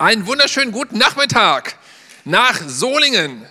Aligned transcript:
Einen 0.00 0.26
wunderschönen 0.26 0.72
guten 0.72 0.96
Nachmittag 0.96 1.76
nach 2.24 2.58
Solingen, 2.66 3.44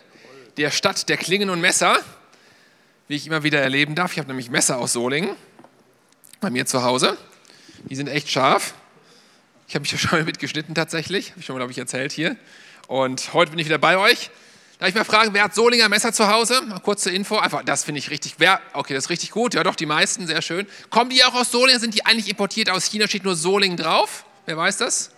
der 0.58 0.72
Stadt 0.72 1.08
der 1.08 1.16
Klingen 1.16 1.52
und 1.52 1.62
Messer, 1.62 2.00
wie 3.08 3.18
ich 3.18 3.28
immer 3.28 3.44
wieder 3.44 3.62
erleben 3.62 3.94
darf. 3.94 4.14
Ich 4.14 4.18
habe 4.18 4.30
nämlich 4.30 4.50
Messer 4.50 4.80
aus 4.80 4.94
Solingen 4.94 5.36
bei 6.42 6.50
mir 6.50 6.66
zu 6.66 6.82
Hause. 6.82 7.20
Die 7.88 7.96
sind 7.96 8.08
echt 8.08 8.32
scharf. 8.32 8.74
Ich 9.68 9.76
habe 9.76 9.82
mich 9.82 9.92
ja 9.92 10.00
schon 10.00 10.10
mal 10.10 10.26
mitgeschnitten 10.26 10.74
tatsächlich, 10.74 11.30
habe 11.30 11.42
ich 11.42 11.46
schon 11.46 11.54
mal, 11.54 11.60
glaube 11.60 11.72
ich, 11.72 11.78
erzählt 11.78 12.12
hier. 12.12 12.36
Und 12.88 13.32
heute 13.34 13.52
bin 13.52 13.60
ich 13.60 13.68
wieder 13.68 13.78
bei 13.78 14.00
euch. 14.00 14.32
Darf 14.80 14.90
ich 14.90 14.96
mal 14.96 15.04
fragen, 15.04 15.36
wer 15.36 15.44
hat 15.44 15.54
Solinger 15.54 15.88
Messer 15.88 16.14
zu 16.14 16.30
Hause? 16.30 16.64
Mal 16.64 16.80
kurze 16.80 17.12
Info. 17.12 17.38
Einfach, 17.38 17.62
das 17.64 17.84
finde 17.84 18.00
ich 18.00 18.10
richtig. 18.10 18.38
Wer? 18.40 18.60
Okay, 18.74 18.96
das 18.96 19.04
ist 19.04 19.10
richtig 19.12 19.30
gut. 19.30 19.54
Ja, 19.54 19.62
doch, 19.62 19.76
die 19.76 19.86
meisten, 19.86 20.26
sehr 20.26 20.42
schön. 20.42 20.66
Kommen 20.90 21.12
die 21.12 21.24
auch 21.24 21.36
aus 21.36 21.52
Solingen? 21.52 21.80
Sind 21.80 21.94
die 21.94 22.08
eigentlich 22.08 22.28
importiert 22.28 22.72
aus 22.72 22.86
China? 22.86 23.08
Steht 23.08 23.24
nur 23.24 23.36
Solingen 23.36 23.78
drauf? 23.78 24.26
Wer 24.48 24.58
weiß 24.58 24.78
das? 24.78 25.12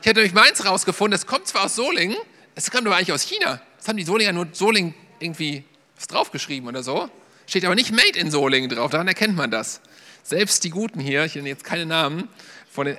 Ich 0.00 0.06
hätte 0.06 0.20
nämlich 0.20 0.32
meins 0.32 0.64
rausgefunden, 0.64 1.12
das 1.12 1.26
kommt 1.26 1.46
zwar 1.46 1.64
aus 1.66 1.76
Solingen, 1.76 2.16
es 2.54 2.70
kommt 2.70 2.86
aber 2.86 2.96
eigentlich 2.96 3.12
aus 3.12 3.22
China. 3.22 3.60
Das 3.76 3.86
haben 3.86 3.98
die 3.98 4.04
Solinger 4.04 4.32
nur 4.32 4.48
Solingen 4.52 4.94
irgendwie 5.18 5.64
was 5.96 6.06
draufgeschrieben 6.06 6.66
oder 6.68 6.82
so. 6.82 7.10
Steht 7.46 7.66
aber 7.66 7.74
nicht 7.74 7.92
Made 7.92 8.18
in 8.18 8.30
Solingen 8.30 8.70
drauf, 8.70 8.90
daran 8.90 9.08
erkennt 9.08 9.36
man 9.36 9.50
das. 9.50 9.82
Selbst 10.22 10.64
die 10.64 10.70
Guten 10.70 11.00
hier, 11.00 11.24
ich 11.24 11.34
nenne 11.34 11.50
jetzt 11.50 11.64
keine 11.64 11.84
Namen, 11.84 12.28
von 12.70 12.86
den. 12.86 12.96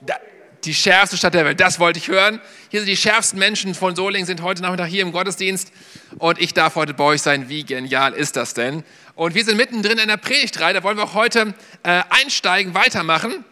Da, 0.00 0.14
die 0.62 0.74
schärfste 0.74 1.16
Stadt 1.16 1.34
der 1.34 1.44
Welt, 1.44 1.58
das 1.58 1.80
wollte 1.80 1.98
ich 1.98 2.06
hören. 2.06 2.40
Hier 2.68 2.80
sind 2.80 2.88
die 2.88 2.96
schärfsten 2.96 3.38
Menschen 3.38 3.74
von 3.74 3.96
Solingen, 3.96 4.26
sind 4.26 4.42
heute 4.42 4.62
Nachmittag 4.62 4.86
hier 4.86 5.02
im 5.02 5.10
Gottesdienst 5.10 5.72
und 6.18 6.38
ich 6.40 6.54
darf 6.54 6.76
heute 6.76 6.94
bei 6.94 7.04
euch 7.04 7.22
sein. 7.22 7.48
Wie 7.48 7.64
genial 7.64 8.12
ist 8.12 8.36
das 8.36 8.54
denn? 8.54 8.84
Und 9.16 9.34
wir 9.34 9.44
sind 9.44 9.56
mittendrin 9.56 9.98
in 9.98 10.06
der 10.06 10.18
Predigtreihe, 10.18 10.74
da 10.74 10.84
wollen 10.84 10.96
wir 10.96 11.04
auch 11.04 11.14
heute 11.14 11.54
äh, 11.82 12.02
einsteigen, 12.10 12.74
weitermachen 12.74 13.44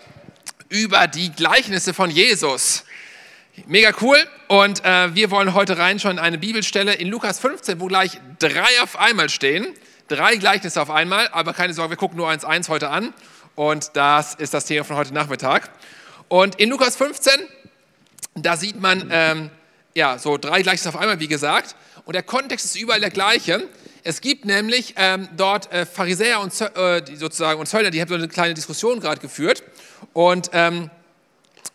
über 0.68 1.06
die 1.06 1.30
Gleichnisse 1.32 1.94
von 1.94 2.10
Jesus. 2.10 2.84
Mega 3.66 3.92
cool. 4.00 4.18
Und 4.48 4.84
äh, 4.84 5.14
wir 5.14 5.30
wollen 5.30 5.54
heute 5.54 5.78
reinschauen 5.78 6.18
in 6.18 6.22
eine 6.22 6.38
Bibelstelle 6.38 6.94
in 6.94 7.08
Lukas 7.08 7.38
15, 7.40 7.80
wo 7.80 7.86
gleich 7.86 8.20
drei 8.38 8.80
auf 8.82 8.98
einmal 8.98 9.28
stehen. 9.28 9.66
Drei 10.08 10.36
Gleichnisse 10.36 10.80
auf 10.80 10.90
einmal, 10.90 11.28
aber 11.28 11.52
keine 11.52 11.72
Sorge, 11.72 11.90
wir 11.90 11.96
gucken 11.96 12.16
nur 12.16 12.28
eins 12.28 12.44
eins 12.44 12.68
heute 12.68 12.90
an. 12.90 13.12
Und 13.54 13.90
das 13.94 14.34
ist 14.34 14.54
das 14.54 14.66
Thema 14.66 14.84
von 14.84 14.96
heute 14.96 15.14
Nachmittag. 15.14 15.70
Und 16.28 16.56
in 16.56 16.68
Lukas 16.68 16.96
15, 16.96 17.32
da 18.34 18.56
sieht 18.56 18.80
man 18.80 19.08
ähm, 19.10 19.50
ja, 19.94 20.18
so 20.18 20.36
drei 20.36 20.62
Gleichnisse 20.62 20.90
auf 20.90 20.96
einmal, 20.96 21.18
wie 21.20 21.28
gesagt. 21.28 21.74
Und 22.04 22.12
der 22.14 22.22
Kontext 22.22 22.66
ist 22.66 22.76
überall 22.76 23.00
der 23.00 23.10
gleiche. 23.10 23.68
Es 24.04 24.20
gibt 24.20 24.44
nämlich 24.44 24.94
ähm, 24.96 25.28
dort 25.36 25.72
äh, 25.72 25.86
Pharisäer 25.86 26.40
und, 26.40 26.52
äh, 26.60 27.02
sozusagen, 27.16 27.58
und 27.58 27.66
Zöllner, 27.66 27.90
die 27.90 28.00
haben 28.00 28.08
so 28.08 28.14
eine 28.14 28.28
kleine 28.28 28.54
Diskussion 28.54 29.00
gerade 29.00 29.20
geführt. 29.20 29.64
Und 30.16 30.48
ähm, 30.54 30.90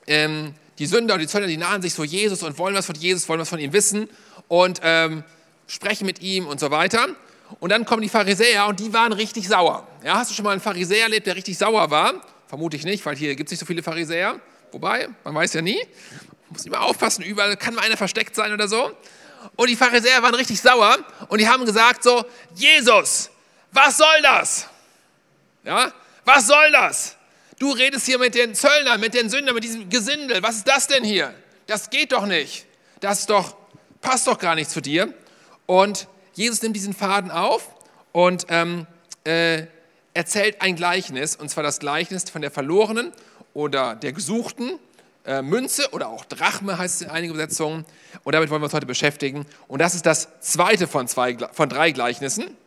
ähm, 0.08 0.56
die 0.80 0.88
Sünder 0.88 1.14
und 1.14 1.20
die 1.20 1.28
Zöllner, 1.28 1.46
die 1.46 1.58
nahen 1.58 1.84
sich 1.84 1.94
so 1.94 2.04
Jesus 2.04 2.42
und 2.42 2.58
wollen 2.58 2.74
was 2.74 2.88
von 2.88 2.96
Jesus, 2.96 3.30
wollen 3.30 3.40
was 3.40 3.50
von 3.50 3.60
ihm 3.60 3.72
wissen 3.72 4.10
und 4.48 4.80
ähm, 4.82 5.24
sprechen 5.68 6.08
mit 6.08 6.24
ihm 6.24 6.48
und 6.48 6.60
so 6.60 6.72
weiter. 6.72 7.06
Und 7.60 7.72
dann 7.72 7.86
kommen 7.86 8.02
die 8.02 8.10
Pharisäer 8.10 8.66
und 8.66 8.80
die 8.80 8.92
waren 8.94 9.14
richtig 9.14 9.48
sauer. 9.48 9.88
Ja, 10.04 10.16
hast 10.16 10.32
du 10.32 10.34
schon 10.34 10.44
mal 10.44 10.54
einen 10.54 10.60
Pharisäer 10.60 11.04
erlebt, 11.04 11.28
der 11.28 11.36
richtig 11.36 11.56
sauer 11.56 11.92
war? 11.92 12.16
Vermute 12.48 12.78
ich 12.78 12.84
nicht, 12.84 13.06
weil 13.06 13.16
hier 13.16 13.36
gibt 13.36 13.50
es 13.50 13.52
nicht 13.52 13.60
so 13.60 13.68
viele 13.68 13.84
Pharisäer. 13.84 14.40
Wobei, 14.72 15.10
man 15.24 15.36
weiß 15.36 15.54
ja 15.54 15.62
nie. 15.62 15.80
Muss 16.50 16.66
immer 16.66 16.82
aufpassen, 16.82 17.24
überall 17.24 17.56
kann 17.58 17.76
mal 17.76 17.84
einer 17.84 17.96
versteckt 17.96 18.34
sein 18.34 18.52
oder 18.54 18.68
so. 18.68 18.92
Und 19.56 19.70
die 19.70 19.76
Pharisäer 19.76 20.24
waren 20.24 20.34
richtig 20.34 20.60
sauer 20.60 20.98
und 21.28 21.40
die 21.40 21.48
haben 21.48 21.64
gesagt 21.64 22.02
so, 22.02 22.26
Jesus, 22.56 23.30
was 23.72 23.98
soll 23.98 24.22
das? 24.24 24.66
Ja, 25.64 25.94
was 26.26 26.48
soll 26.48 26.72
das? 26.72 27.18
Du 27.62 27.70
redest 27.70 28.08
hier 28.08 28.18
mit 28.18 28.34
den 28.34 28.56
Zöllnern, 28.56 29.00
mit 29.00 29.14
den 29.14 29.30
Sündern, 29.30 29.54
mit 29.54 29.64
diesem 29.64 29.88
Gesindel. 29.88 30.42
Was 30.42 30.56
ist 30.56 30.68
das 30.68 30.88
denn 30.88 31.04
hier? 31.04 31.32
Das 31.68 31.92
geht 31.92 32.12
doch 32.12 32.26
nicht. 32.26 32.66
Das 33.02 33.28
doch, 33.28 33.56
passt 34.02 34.26
doch 34.26 34.40
gar 34.40 34.56
nicht 34.56 34.72
zu 34.72 34.82
dir. 34.82 35.14
Und 35.68 36.08
Jesus 36.34 36.64
nimmt 36.64 36.76
diesen 36.76 36.96
Faden 36.96 37.30
auf 37.30 37.70
und 38.14 38.48
ähm, 38.50 38.88
äh, 39.26 39.66
erzählt 40.16 40.60
ein 40.60 40.76
Gleichnis, 40.76 41.36
und 41.36 41.50
zwar 41.50 41.62
das 41.62 41.78
Gleichnis 41.78 42.28
von 42.32 42.42
der 42.42 42.50
verlorenen 42.50 43.12
oder 43.54 43.94
der 43.94 44.14
gesuchten 44.14 44.80
äh, 45.28 45.44
Münze 45.44 45.88
oder 45.92 46.10
auch 46.10 46.26
Drachme 46.26 46.80
heißt 46.80 46.96
es 46.96 47.02
in 47.04 47.10
einigen 47.12 47.36
Übersetzungen. 47.36 47.86
Und 48.24 48.34
damit 48.34 48.50
wollen 48.50 48.64
wir 48.64 48.66
uns 48.66 48.74
heute 48.74 48.88
beschäftigen. 48.88 49.46
Und 49.68 49.78
das 49.84 49.94
ist 49.94 50.08
das 50.08 50.30
zweite 50.40 50.88
von, 50.88 51.08
zwei, 51.08 51.38
von 51.52 51.70
drei 51.70 51.92
Gleichnissen. 51.92 52.58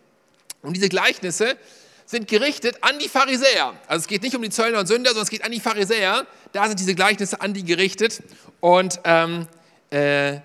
Und 0.62 0.75
diese 0.75 0.88
Gleichnisse 0.88 1.56
sind 2.14 2.28
gerichtet 2.28 2.78
an 2.80 2.98
die 2.98 3.08
Pharisäer. 3.08 3.75
Also 3.86 4.02
es 4.02 4.06
geht 4.06 4.22
nicht 4.22 4.34
um 4.34 4.42
die 4.42 4.50
Zöllner 4.50 4.80
und 4.80 4.86
Sünder, 4.86 5.10
sondern 5.10 5.25
es 5.25 5.30
geht 5.30 5.44
an 5.44 5.52
die 5.52 5.60
Pharisäer. 5.60 6.26
Da 6.52 6.66
sind 6.66 6.80
diese 6.80 6.94
Gleichnisse 6.94 7.41
an 7.41 7.54
die 7.54 7.64
gerichtet. 7.64 8.22
Und 8.60 9.00
ähm, 9.04 9.47
äh, 9.91 10.38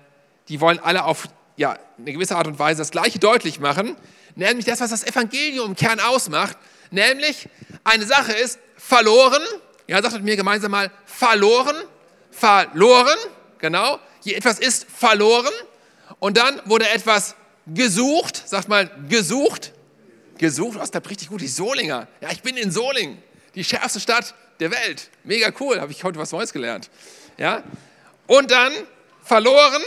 die 0.48 0.60
wollen 0.60 0.78
alle 0.78 1.04
auf 1.04 1.28
ja, 1.56 1.78
eine 1.98 2.12
gewisse 2.12 2.36
Art 2.36 2.46
und 2.46 2.58
Weise 2.58 2.78
das 2.78 2.90
Gleiche 2.90 3.18
deutlich 3.18 3.60
machen. 3.60 3.96
Nämlich 4.34 4.66
das, 4.66 4.80
was 4.80 4.90
das 4.90 5.04
Evangelium 5.04 5.70
im 5.70 5.76
Kern 5.76 6.00
ausmacht. 6.00 6.56
Nämlich 6.90 7.48
eine 7.84 8.04
Sache 8.04 8.32
ist 8.32 8.58
verloren. 8.76 9.42
Ja, 9.86 10.02
sagt 10.02 10.14
mit 10.14 10.24
mir 10.24 10.36
gemeinsam 10.36 10.70
mal 10.70 10.90
verloren 11.06 11.76
verloren, 12.30 13.18
genau. 13.58 13.98
Hier 14.22 14.36
etwas 14.36 14.58
ist 14.58 14.86
verloren 14.90 15.52
und 16.18 16.36
dann 16.36 16.60
wurde 16.64 16.88
etwas 16.88 17.34
gesucht, 17.66 18.48
sagt 18.48 18.68
mal 18.68 18.90
gesucht, 19.08 19.72
gesucht, 20.40 20.78
was 20.78 20.90
da 20.90 21.00
richtig 21.00 21.28
gut, 21.28 21.42
die 21.42 21.48
Solinger. 21.48 22.08
Ja, 22.22 22.30
ich 22.32 22.40
bin 22.40 22.56
in 22.56 22.70
Solingen, 22.70 23.22
die 23.54 23.62
schärfste 23.62 24.00
Stadt 24.00 24.34
der 24.58 24.70
Welt. 24.70 25.10
Mega 25.22 25.52
cool, 25.60 25.78
habe 25.78 25.92
ich 25.92 26.02
heute 26.02 26.18
was 26.18 26.32
Neues 26.32 26.52
gelernt. 26.52 26.90
Ja, 27.36 27.62
und 28.26 28.50
dann 28.50 28.72
verloren, 29.22 29.82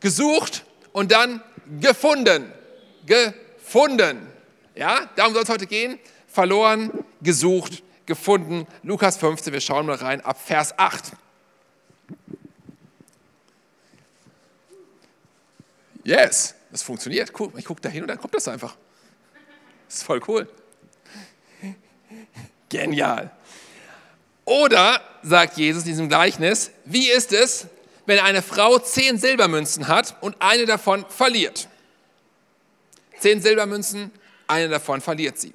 gesucht 0.00 0.64
und 0.92 1.10
dann 1.10 1.42
gefunden, 1.80 2.52
gefunden. 3.06 4.26
Ja, 4.74 5.08
darum 5.16 5.32
soll 5.32 5.44
es 5.44 5.48
heute 5.48 5.66
gehen. 5.66 5.98
Verloren, 6.26 6.92
gesucht, 7.22 7.82
gefunden. 8.04 8.66
Lukas 8.82 9.16
15, 9.16 9.54
wir 9.54 9.60
schauen 9.60 9.86
mal 9.86 9.96
rein 9.96 10.20
ab 10.20 10.38
Vers 10.44 10.78
8. 10.78 11.12
Yes, 16.04 16.54
das 16.70 16.82
funktioniert. 16.82 17.32
Cool. 17.38 17.50
Ich 17.56 17.64
gucke 17.64 17.80
da 17.80 17.88
hin 17.88 18.02
und 18.02 18.08
dann 18.08 18.18
kommt 18.18 18.34
das 18.34 18.48
einfach. 18.48 18.76
Das 19.88 19.96
ist 19.96 20.02
voll 20.04 20.20
cool. 20.28 20.48
Genial. 22.68 23.30
Oder, 24.44 25.00
sagt 25.22 25.56
Jesus 25.56 25.82
in 25.82 25.88
diesem 25.88 26.08
Gleichnis, 26.08 26.70
wie 26.84 27.10
ist 27.10 27.32
es, 27.32 27.66
wenn 28.06 28.18
eine 28.18 28.42
Frau 28.42 28.78
zehn 28.78 29.18
Silbermünzen 29.18 29.88
hat 29.88 30.16
und 30.20 30.36
eine 30.40 30.66
davon 30.66 31.04
verliert? 31.08 31.68
Zehn 33.18 33.42
Silbermünzen, 33.42 34.10
eine 34.46 34.68
davon 34.68 35.00
verliert 35.00 35.38
sie. 35.38 35.52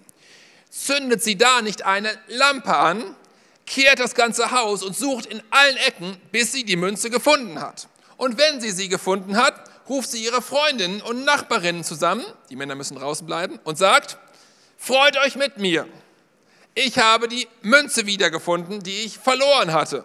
Zündet 0.70 1.24
sie 1.24 1.38
da 1.38 1.62
nicht 1.62 1.84
eine 1.84 2.10
Lampe 2.28 2.76
an, 2.76 3.16
kehrt 3.66 4.00
das 4.00 4.16
ganze 4.16 4.52
Haus 4.52 4.84
und 4.84 4.96
sucht 4.96 5.28
in 5.28 5.42
allen 5.52 5.78
Ecken, 5.78 6.18
bis 6.32 6.52
sie 6.52 6.64
die 6.64 6.76
Münze 6.76 7.10
gefunden 7.10 7.62
hat. 7.62 7.88
Und 8.18 8.38
wenn 8.38 8.60
sie 8.60 8.72
sie 8.72 8.90
gefunden 8.90 9.38
hat, 9.38 9.73
ruft 9.90 10.12
sie 10.12 10.24
ihre 10.24 10.42
Freundinnen 10.42 11.02
und 11.02 11.26
Nachbarinnen 11.26 11.84
zusammen, 11.84 12.26
die 12.50 12.56
Männer 12.56 12.76
müssen 12.76 12.98
draußen 12.98 13.26
bleiben, 13.26 13.60
und 13.64 13.78
sagt, 13.78 14.18
freut 14.78 15.18
euch 15.18 15.36
mit 15.36 15.58
mir. 15.58 15.88
Ich 16.76 16.98
habe 16.98 17.28
die 17.28 17.48
Münze 17.62 18.06
wiedergefunden, 18.06 18.82
die 18.82 19.04
ich 19.04 19.18
verloren 19.18 19.74
hatte. 19.74 20.04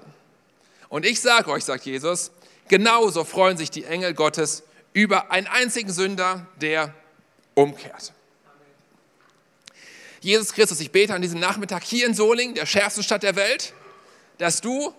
Und 0.89 1.07
ich 1.07 1.21
sage 1.21 1.51
euch, 1.51 1.65
sagt 1.65 1.85
Jesus, 1.85 2.31
genauso 2.69 3.25
freuen 3.25 3.57
sich 3.57 3.71
die 3.71 3.85
Engel 3.85 4.15
Gottes 4.15 4.65
über 4.93 5.31
einen 5.31 5.47
einzigen 5.47 5.93
Sünder, 5.93 6.47
der 6.61 6.95
umkehrt. 7.55 8.13
Jesus 10.21 10.53
Christus, 10.53 10.81
ich 10.81 10.91
bete 10.91 11.15
an 11.15 11.23
diesem 11.23 11.39
Nachmittag 11.39 11.85
hier 11.85 12.07
in 12.07 12.15
Solingen, 12.15 12.55
der 12.55 12.67
schärfsten 12.67 13.05
Stadt 13.05 13.23
der 13.23 13.37
Welt, 13.37 13.73
dass 14.39 14.61
du 14.61 14.93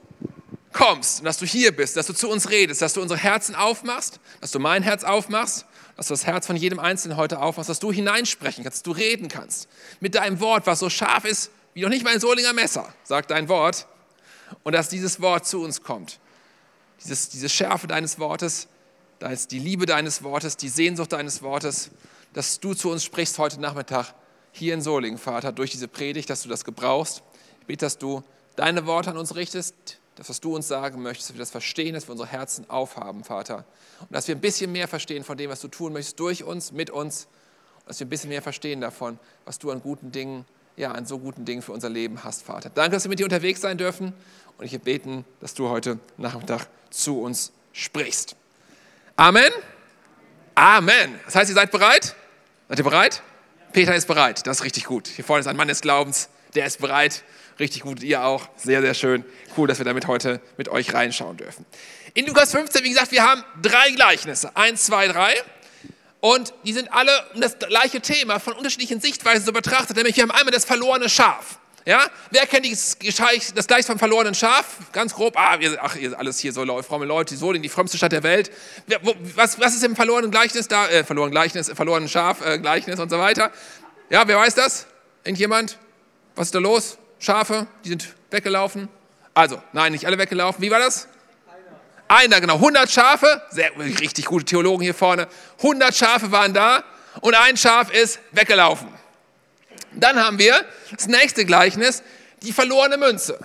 kommst 0.73 1.19
und 1.19 1.25
dass 1.25 1.37
du 1.37 1.45
hier 1.45 1.75
bist, 1.75 1.97
dass 1.97 2.07
du 2.07 2.13
zu 2.13 2.29
uns 2.29 2.49
redest, 2.49 2.81
dass 2.81 2.93
du 2.93 3.01
unsere 3.01 3.19
Herzen 3.19 3.55
aufmachst, 3.55 4.19
dass 4.41 4.51
du 4.51 4.59
mein 4.59 4.83
Herz 4.83 5.03
aufmachst, 5.03 5.65
dass 5.97 6.07
du 6.07 6.13
das 6.13 6.25
Herz 6.25 6.47
von 6.47 6.55
jedem 6.55 6.79
Einzelnen 6.79 7.17
heute 7.17 7.39
aufmachst, 7.41 7.69
dass 7.69 7.79
du 7.79 7.91
hineinsprechen 7.91 8.63
kannst, 8.63 8.77
dass 8.77 8.83
du 8.83 8.91
reden 8.91 9.27
kannst. 9.27 9.67
Mit 9.99 10.15
deinem 10.15 10.39
Wort, 10.39 10.67
was 10.67 10.79
so 10.79 10.89
scharf 10.89 11.25
ist 11.25 11.51
wie 11.73 11.81
noch 11.81 11.89
nicht 11.89 12.03
mal 12.03 12.13
ein 12.13 12.19
Solinger 12.19 12.53
Messer, 12.53 12.93
sagt 13.03 13.31
dein 13.31 13.47
Wort. 13.47 13.87
Und 14.63 14.73
dass 14.73 14.89
dieses 14.89 15.21
Wort 15.21 15.45
zu 15.45 15.61
uns 15.61 15.83
kommt. 15.83 16.19
Dieses, 17.03 17.29
diese 17.29 17.47
Schärfe 17.47 17.87
deines 17.87 18.17
Wortes, 18.17 18.67
die 19.51 19.59
Liebe 19.59 19.85
deines 19.85 20.23
Wortes, 20.23 20.57
die 20.57 20.69
Sehnsucht 20.69 21.13
deines 21.13 21.41
Wortes, 21.43 21.91
dass 22.33 22.59
du 22.59 22.73
zu 22.73 22.89
uns 22.89 23.03
sprichst 23.03 23.37
heute 23.37 23.61
Nachmittag 23.61 24.13
hier 24.51 24.73
in 24.73 24.81
Solingen, 24.81 25.19
Vater, 25.19 25.51
durch 25.51 25.71
diese 25.71 25.87
Predigt, 25.87 26.29
dass 26.29 26.41
du 26.41 26.49
das 26.49 26.65
gebrauchst. 26.65 27.21
Ich 27.61 27.67
bete, 27.67 27.85
dass 27.85 27.97
du 27.97 28.23
deine 28.55 28.85
Worte 28.87 29.11
an 29.11 29.17
uns 29.17 29.35
richtest, 29.35 29.75
das, 30.19 30.29
was 30.29 30.41
du 30.41 30.55
uns 30.55 30.67
sagen 30.67 31.01
möchtest, 31.01 31.29
dass 31.29 31.35
wir 31.35 31.39
das 31.39 31.51
verstehen, 31.51 31.93
dass 31.93 32.07
wir 32.07 32.11
unsere 32.11 32.29
Herzen 32.29 32.69
aufhaben, 32.69 33.23
Vater. 33.23 33.65
Und 34.01 34.11
dass 34.11 34.27
wir 34.27 34.35
ein 34.35 34.41
bisschen 34.41 34.71
mehr 34.71 34.87
verstehen 34.87 35.23
von 35.23 35.37
dem, 35.37 35.49
was 35.49 35.61
du 35.61 35.69
tun 35.69 35.93
möchtest, 35.93 36.19
durch 36.19 36.43
uns, 36.43 36.71
mit 36.71 36.89
uns. 36.89 37.27
Und 37.79 37.89
dass 37.89 37.99
wir 37.99 38.05
ein 38.05 38.09
bisschen 38.09 38.29
mehr 38.29 38.41
verstehen 38.41 38.81
davon, 38.81 39.17
was 39.45 39.59
du 39.59 39.71
an 39.71 39.81
guten 39.81 40.11
Dingen 40.11 40.45
ja, 40.79 40.93
an 40.93 41.05
so 41.05 41.19
guten 41.19 41.43
Dingen 41.43 41.61
für 41.61 41.73
unser 41.73 41.89
Leben 41.89 42.23
hast, 42.23 42.43
Vater. 42.43 42.69
Danke, 42.73 42.91
dass 42.91 43.03
wir 43.03 43.09
mit 43.09 43.19
dir 43.19 43.25
unterwegs 43.25 43.59
sein 43.59 43.77
dürfen 43.77 44.13
und 44.57 44.65
ich 44.65 44.79
beten, 44.81 45.25
dass 45.41 45.53
du 45.53 45.67
heute 45.67 45.99
Nachmittag 46.15 46.67
zu 46.89 47.21
uns 47.21 47.51
sprichst. 47.73 48.37
Amen. 49.17 49.51
Amen. 50.55 51.19
Das 51.25 51.35
heißt, 51.35 51.49
ihr 51.49 51.55
seid 51.55 51.71
bereit? 51.71 52.15
Seid 52.69 52.77
ihr 52.77 52.83
bereit? 52.85 53.21
Peter 53.73 53.93
ist 53.93 54.07
bereit. 54.07 54.47
Das 54.47 54.59
ist 54.59 54.63
richtig 54.63 54.85
gut. 54.85 55.07
Hier 55.07 55.25
vorne 55.25 55.41
ist 55.41 55.47
ein 55.47 55.57
Mann 55.57 55.67
des 55.67 55.81
Glaubens. 55.81 56.29
Der 56.55 56.65
ist 56.65 56.79
bereit. 56.79 57.23
Richtig 57.59 57.81
gut. 57.81 58.01
Ihr 58.01 58.23
auch. 58.23 58.47
Sehr, 58.55 58.81
sehr 58.81 58.93
schön. 58.93 59.25
Cool, 59.57 59.67
dass 59.67 59.79
wir 59.79 59.85
damit 59.85 60.07
heute 60.07 60.39
mit 60.57 60.69
euch 60.69 60.93
reinschauen 60.93 61.37
dürfen. 61.37 61.65
In 62.13 62.25
Lukas 62.25 62.51
15, 62.51 62.83
wie 62.83 62.89
gesagt, 62.89 63.11
wir 63.11 63.23
haben 63.23 63.43
drei 63.61 63.91
Gleichnisse. 63.91 64.55
Eins, 64.55 64.85
zwei, 64.85 65.07
drei. 65.07 65.33
Und 66.21 66.53
die 66.65 66.73
sind 66.73 66.91
alle 66.91 67.11
um 67.33 67.41
das 67.41 67.59
gleiche 67.59 68.01
Thema 68.01 68.39
von 68.39 68.53
unterschiedlichen 68.53 68.99
Sichtweisen 68.99 69.45
so 69.45 69.51
betrachtet. 69.51 69.95
Nämlich 69.95 70.15
wir 70.15 70.23
haben 70.23 70.31
einmal 70.31 70.51
das 70.51 70.65
verlorene 70.65 71.09
Schaf. 71.09 71.59
Ja? 71.85 72.09
Wer 72.31 72.45
kennt 72.45 72.65
das 72.71 73.67
Gleich 73.67 73.85
vom 73.85 73.97
verlorenen 73.97 74.35
Schaf? 74.35 74.77
Ganz 74.91 75.13
grob. 75.13 75.37
Ah, 75.37 75.57
ihr, 75.59 75.77
ach, 75.81 75.95
ihr 75.95 76.17
alles 76.17 76.39
hier 76.39 76.53
so 76.53 76.65
fromme 76.83 77.05
Leute, 77.05 77.35
so 77.35 77.51
in 77.51 77.61
die 77.61 77.69
frömmste 77.69 77.97
Stadt 77.97 78.11
der 78.11 78.23
Welt. 78.23 78.51
Was, 79.35 79.59
was 79.59 79.75
ist 79.75 79.83
im 79.83 79.95
verlorenen 79.95 80.31
Gleichnis 80.31 80.67
da? 80.67 80.87
Äh, 80.87 81.03
verlorenen 81.03 81.31
Gleichnis, 81.31 81.71
verlorenen 81.73 82.09
Schaf, 82.09 82.45
äh, 82.45 82.59
Gleichnis 82.59 82.99
und 82.99 83.09
so 83.09 83.17
weiter. 83.19 83.51
Ja, 84.09 84.27
wer 84.27 84.37
weiß 84.37 84.55
das? 84.55 84.87
Irgendjemand? 85.23 85.77
Was 86.35 86.47
ist 86.47 86.55
da 86.55 86.59
los? 86.59 86.97
Schafe, 87.19 87.67
die 87.83 87.89
sind 87.89 88.07
weggelaufen. 88.31 88.89
Also, 89.33 89.61
nein, 89.73 89.91
nicht 89.91 90.05
alle 90.05 90.17
weggelaufen. 90.17 90.61
Wie 90.61 90.71
war 90.71 90.79
das? 90.79 91.07
Einer, 92.07 92.41
genau. 92.41 92.55
100 92.55 92.89
Schafe, 92.89 93.41
sehr, 93.51 93.71
richtig 93.77 94.25
gute 94.25 94.45
Theologen 94.45 94.81
hier 94.81 94.95
vorne. 94.95 95.27
100 95.57 95.95
Schafe 95.95 96.31
waren 96.31 96.53
da 96.53 96.83
und 97.21 97.35
ein 97.35 97.55
Schaf 97.55 97.91
ist 97.91 98.19
weggelaufen. 98.31 98.87
Dann 99.93 100.17
haben 100.17 100.39
wir 100.39 100.65
das 100.91 101.07
nächste 101.07 101.45
Gleichnis, 101.45 102.03
die 102.41 102.51
verlorene 102.51 102.97
Münze. 102.97 103.39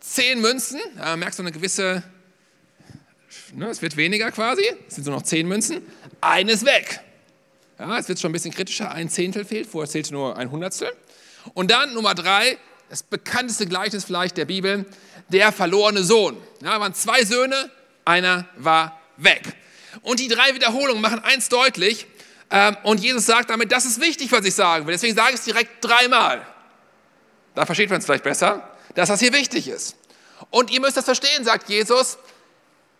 Zehn 0.00 0.40
Münzen, 0.40 0.80
da 0.96 1.16
merkst 1.16 1.38
du 1.38 1.42
eine 1.42 1.52
gewisse, 1.52 2.02
ne, 3.52 3.66
es 3.68 3.82
wird 3.82 3.96
weniger 3.96 4.30
quasi, 4.30 4.64
es 4.86 4.94
sind 4.94 5.06
nur 5.06 5.16
noch 5.16 5.22
zehn 5.22 5.48
Münzen, 5.48 5.82
eines 6.20 6.64
weg. 6.64 7.00
Ja, 7.78 7.98
es 7.98 8.08
wird 8.08 8.20
schon 8.20 8.30
ein 8.30 8.32
bisschen 8.32 8.54
kritischer, 8.54 8.92
ein 8.92 9.08
Zehntel 9.08 9.44
fehlt, 9.44 9.66
vorher 9.66 9.90
zählte 9.90 10.12
nur 10.12 10.36
ein 10.36 10.50
Hundertstel. 10.50 10.92
Und 11.54 11.70
dann 11.70 11.92
Nummer 11.92 12.14
drei, 12.14 12.56
das 12.88 13.02
bekannteste 13.02 13.66
Gleichnis 13.66 14.04
vielleicht 14.04 14.36
der 14.36 14.44
Bibel, 14.44 14.86
der 15.28 15.52
verlorene 15.52 16.02
Sohn. 16.02 16.36
Ja, 16.62 16.78
waren 16.80 16.94
zwei 16.94 17.24
Söhne, 17.24 17.70
einer 18.04 18.46
war 18.56 19.00
weg. 19.16 19.56
Und 20.02 20.20
die 20.20 20.28
drei 20.28 20.54
Wiederholungen 20.54 21.02
machen 21.02 21.20
eins 21.20 21.48
deutlich. 21.48 22.06
Ähm, 22.50 22.76
und 22.84 23.00
Jesus 23.00 23.26
sagt 23.26 23.50
damit, 23.50 23.72
das 23.72 23.86
ist 23.86 24.00
wichtig, 24.00 24.30
was 24.30 24.44
ich 24.44 24.54
sagen 24.54 24.86
will. 24.86 24.92
Deswegen 24.92 25.16
sage 25.16 25.30
ich 25.30 25.36
es 25.36 25.44
direkt 25.44 25.84
dreimal. 25.84 26.46
Da 27.54 27.66
versteht 27.66 27.90
man 27.90 27.98
es 27.98 28.04
vielleicht 28.06 28.24
besser, 28.24 28.70
dass 28.94 29.08
das 29.08 29.20
hier 29.20 29.32
wichtig 29.32 29.68
ist. 29.68 29.96
Und 30.50 30.70
ihr 30.70 30.80
müsst 30.80 30.96
das 30.96 31.04
verstehen, 31.04 31.44
sagt 31.44 31.68
Jesus. 31.68 32.18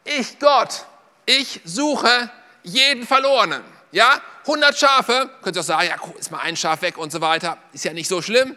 Ich, 0.05 0.39
Gott, 0.39 0.87
ich 1.27 1.61
suche 1.65 2.31
jeden 2.63 3.07
Verlorenen. 3.07 3.63
Ja, 3.93 4.21
100 4.43 4.77
Schafe, 4.77 5.31
könnt 5.43 5.57
ihr 5.57 5.61
auch 5.61 5.65
sagen, 5.65 5.89
ja, 5.89 5.97
ist 6.19 6.31
mal 6.31 6.41
ein 6.41 6.57
Schaf 6.57 6.83
weg 6.83 6.99
und 6.99 7.13
so 7.13 7.21
weiter. 7.21 7.59
Ist 7.73 7.85
ja 7.85 7.93
nicht 7.93 8.09
so 8.09 8.23
schlimm. 8.23 8.57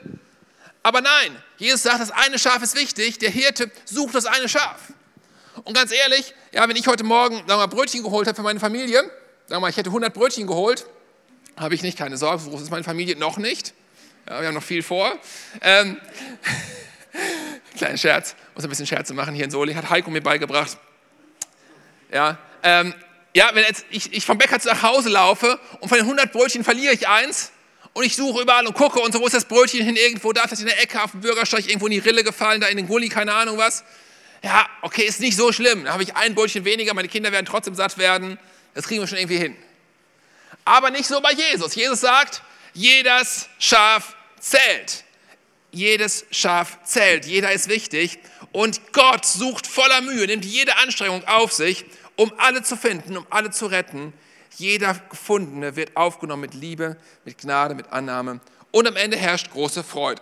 Aber 0.83 1.01
nein, 1.01 1.35
Jesus 1.57 1.83
sagt, 1.83 1.99
das 1.99 2.11
eine 2.11 2.39
Schaf 2.39 2.61
ist 2.61 2.75
wichtig. 2.75 3.19
Der 3.19 3.29
Hirte 3.29 3.69
sucht 3.85 4.15
das 4.15 4.25
eine 4.25 4.47
Schaf. 4.47 4.93
Und 5.63 5.73
ganz 5.73 5.91
ehrlich, 5.91 6.33
ja, 6.53 6.67
wenn 6.67 6.75
ich 6.75 6.87
heute 6.87 7.03
Morgen 7.03 7.35
sagen 7.35 7.47
wir 7.47 7.57
mal, 7.57 7.67
Brötchen 7.67 8.01
geholt 8.01 8.27
habe 8.27 8.35
für 8.35 8.43
meine 8.43 8.59
Familie, 8.59 8.99
sagen 8.99 9.11
wir 9.47 9.59
mal, 9.59 9.69
ich 9.69 9.77
hätte 9.77 9.89
100 9.89 10.13
Brötchen 10.13 10.47
geholt, 10.47 10.85
habe 11.57 11.75
ich 11.75 11.81
nicht, 11.81 11.97
keine 11.97 12.17
Sorge, 12.17 12.41
so 12.41 12.49
groß 12.49 12.61
ist 12.61 12.71
meine 12.71 12.85
Familie 12.85 13.17
noch 13.17 13.37
nicht. 13.37 13.73
Ja, 14.27 14.39
wir 14.39 14.47
haben 14.47 14.55
noch 14.55 14.63
viel 14.63 14.83
vor. 14.83 15.17
Ähm, 15.61 15.97
kleinen 17.77 17.97
Scherz, 17.97 18.35
muss 18.55 18.63
ein 18.63 18.69
bisschen 18.69 18.87
Scherze 18.87 19.13
machen 19.13 19.35
hier 19.35 19.45
in 19.45 19.51
Soli, 19.51 19.73
hat 19.73 19.89
Heiko 19.89 20.09
mir 20.09 20.21
beigebracht. 20.21 20.77
Ja, 22.11 22.37
ähm, 22.63 22.93
ja 23.33 23.49
wenn 23.53 23.63
jetzt 23.63 23.85
ich, 23.89 24.13
ich 24.13 24.25
vom 24.25 24.37
Bäcker 24.37 24.59
nach 24.63 24.83
Hause 24.83 25.09
laufe 25.09 25.59
und 25.81 25.89
von 25.89 25.97
den 25.97 26.05
100 26.05 26.31
Brötchen 26.31 26.63
verliere 26.63 26.93
ich 26.93 27.07
eins 27.07 27.51
und 27.93 28.05
ich 28.05 28.15
suche 28.15 28.41
überall 28.41 28.65
und 28.67 28.73
gucke 28.73 28.99
und 28.99 29.11
so, 29.11 29.19
wo 29.19 29.25
ist 29.25 29.33
das 29.33 29.45
Brötchen 29.45 29.83
hin, 29.83 29.95
irgendwo 29.95 30.31
da, 30.31 30.43
vielleicht 30.43 30.61
in 30.61 30.67
der 30.67 30.81
Ecke 30.81 31.01
auf 31.01 31.11
dem 31.11 31.21
Bürgersteig, 31.21 31.67
irgendwo 31.67 31.87
in 31.87 31.93
die 31.93 31.99
Rille 31.99 32.23
gefallen, 32.23 32.61
da 32.61 32.67
in 32.67 32.77
den 32.77 32.87
Gully, 32.87 33.09
keine 33.09 33.33
Ahnung 33.33 33.57
was 33.57 33.83
ja, 34.43 34.69
okay, 34.81 35.03
ist 35.03 35.19
nicht 35.19 35.35
so 35.35 35.51
schlimm. 35.51 35.85
Da 35.85 35.93
habe 35.93 36.03
ich 36.03 36.15
ein 36.15 36.35
Brötchen 36.35 36.65
weniger, 36.65 36.93
meine 36.93 37.07
Kinder 37.07 37.31
werden 37.31 37.45
trotzdem 37.45 37.75
satt 37.75 37.97
werden. 37.97 38.39
Das 38.73 38.87
kriegen 38.87 39.01
wir 39.01 39.07
schon 39.07 39.17
irgendwie 39.17 39.37
hin. 39.37 39.55
Aber 40.65 40.91
nicht 40.91 41.07
so 41.07 41.19
bei 41.21 41.31
Jesus. 41.31 41.75
Jesus 41.75 42.01
sagt, 42.01 42.41
jedes 42.73 43.49
Schaf 43.57 44.15
zählt. 44.39 45.03
Jedes 45.71 46.25
Schaf 46.31 46.83
zählt. 46.83 47.25
Jeder 47.25 47.51
ist 47.51 47.67
wichtig. 47.67 48.19
Und 48.51 48.93
Gott 48.93 49.25
sucht 49.25 49.67
voller 49.67 50.01
Mühe, 50.01 50.25
nimmt 50.25 50.45
jede 50.45 50.77
Anstrengung 50.77 51.23
auf 51.27 51.51
sich, 51.51 51.85
um 52.15 52.31
alle 52.37 52.63
zu 52.63 52.77
finden, 52.77 53.17
um 53.17 53.27
alle 53.29 53.51
zu 53.51 53.67
retten. 53.67 54.13
Jeder 54.59 54.93
Gefundene 55.09 55.77
wird 55.77 55.95
aufgenommen 55.95 56.41
mit 56.41 56.53
Liebe, 56.53 56.97
mit 57.23 57.37
Gnade, 57.37 57.75
mit 57.75 57.93
Annahme. 57.93 58.41
Und 58.71 58.87
am 58.87 58.97
Ende 58.97 59.15
herrscht 59.15 59.51
große 59.51 59.83
Freude. 59.83 60.21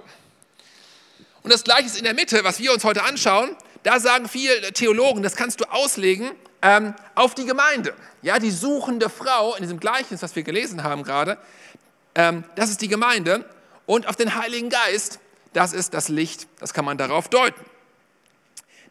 Und 1.41 1.51
das 1.51 1.63
Gleiche 1.63 1.87
ist 1.87 1.97
in 1.97 2.03
der 2.03 2.13
Mitte, 2.13 2.43
was 2.43 2.59
wir 2.59 2.71
uns 2.71 2.83
heute 2.83 3.03
anschauen. 3.03 3.55
Da 3.81 3.99
sagen 3.99 4.29
viele 4.29 4.73
Theologen, 4.73 5.23
das 5.23 5.35
kannst 5.35 5.59
du 5.59 5.65
auslegen 5.65 6.31
ähm, 6.61 6.93
auf 7.15 7.33
die 7.33 7.45
Gemeinde. 7.45 7.95
Ja, 8.21 8.37
die 8.37 8.51
suchende 8.51 9.09
Frau 9.09 9.55
in 9.55 9.63
diesem 9.63 9.79
Gleichnis, 9.79 10.21
was 10.21 10.35
wir 10.35 10.43
gelesen 10.43 10.83
haben 10.83 11.01
gerade, 11.01 11.39
ähm, 12.13 12.43
das 12.55 12.69
ist 12.69 12.81
die 12.81 12.87
Gemeinde. 12.87 13.43
Und 13.87 14.07
auf 14.07 14.15
den 14.15 14.35
Heiligen 14.35 14.69
Geist, 14.69 15.19
das 15.53 15.73
ist 15.73 15.95
das 15.95 16.09
Licht, 16.09 16.47
das 16.59 16.73
kann 16.73 16.85
man 16.85 16.99
darauf 16.99 17.27
deuten. 17.27 17.65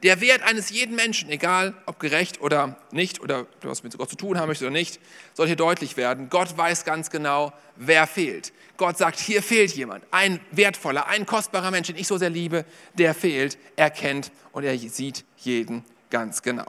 Der 0.03 0.21
Wert 0.21 0.43
eines 0.43 0.71
jeden 0.71 0.95
Menschen, 0.95 1.31
egal 1.31 1.75
ob 1.87 1.99
gerecht 1.99 2.41
oder 2.41 2.77
nicht, 2.91 3.21
oder 3.21 3.47
was 3.63 3.83
mit 3.83 3.97
Gott 3.97 4.11
zu 4.11 4.17
tun 4.17 4.39
haben 4.39 4.49
möchte 4.49 4.65
oder 4.65 4.73
nicht, 4.73 5.01
soll 5.33 5.47
hier 5.47 5.57
deutlich 5.57 5.97
werden. 5.97 6.29
Gott 6.29 6.57
weiß 6.57 6.85
ganz 6.85 7.11
genau, 7.11 7.53
wer 7.77 8.07
fehlt. 8.07 8.53
Gott 8.77 8.99
sagt, 8.99 9.19
hier 9.19 9.43
fehlt 9.43 9.73
jemand, 9.73 10.05
ein 10.11 10.41
wertvoller, 10.51 11.07
ein 11.07 11.25
kostbarer 11.25 11.71
Mensch, 11.71 11.87
den 11.87 11.97
ich 11.97 12.07
so 12.07 12.19
sehr 12.19 12.31
liebe, 12.31 12.65
der 12.95 13.15
fehlt. 13.15 13.57
Er 13.77 13.91
kennt 13.91 14.31
und 14.53 14.65
er 14.65 14.77
sieht 14.79 15.25
jeden 15.39 15.85
ganz 16.11 16.43
genau. 16.43 16.67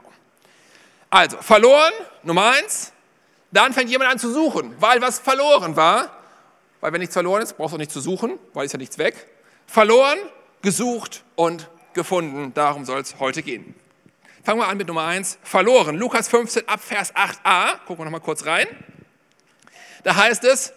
Also, 1.10 1.36
verloren, 1.38 1.92
Nummer 2.22 2.52
eins. 2.52 2.92
Dann 3.50 3.72
fängt 3.72 3.90
jemand 3.90 4.10
an 4.10 4.18
zu 4.18 4.32
suchen, 4.32 4.74
weil 4.78 5.00
was 5.00 5.18
verloren 5.18 5.74
war. 5.76 6.14
Weil 6.80 6.92
wenn 6.92 7.00
nichts 7.00 7.14
verloren 7.14 7.42
ist, 7.42 7.56
brauchst 7.56 7.72
du 7.72 7.76
auch 7.76 7.78
nicht 7.78 7.90
zu 7.90 8.00
suchen, 8.00 8.38
weil 8.52 8.66
ist 8.66 8.72
ja 8.72 8.78
nichts 8.78 8.98
weg. 8.98 9.26
Verloren, 9.66 10.18
gesucht 10.62 11.24
und 11.34 11.68
gefunden. 11.98 12.54
Darum 12.54 12.86
soll 12.86 13.00
es 13.00 13.18
heute 13.18 13.42
gehen. 13.42 13.74
Fangen 14.42 14.60
wir 14.60 14.68
an 14.68 14.78
mit 14.78 14.86
Nummer 14.86 15.04
1. 15.04 15.38
Verloren. 15.42 15.96
Lukas 15.96 16.28
15 16.28 16.66
ab 16.66 16.80
Vers 16.80 17.14
8a. 17.14 17.80
Gucken 17.84 17.98
wir 17.98 18.04
noch 18.06 18.12
mal 18.12 18.20
kurz 18.20 18.46
rein. 18.46 18.66
Da 20.04 20.16
heißt 20.16 20.44
es, 20.44 20.72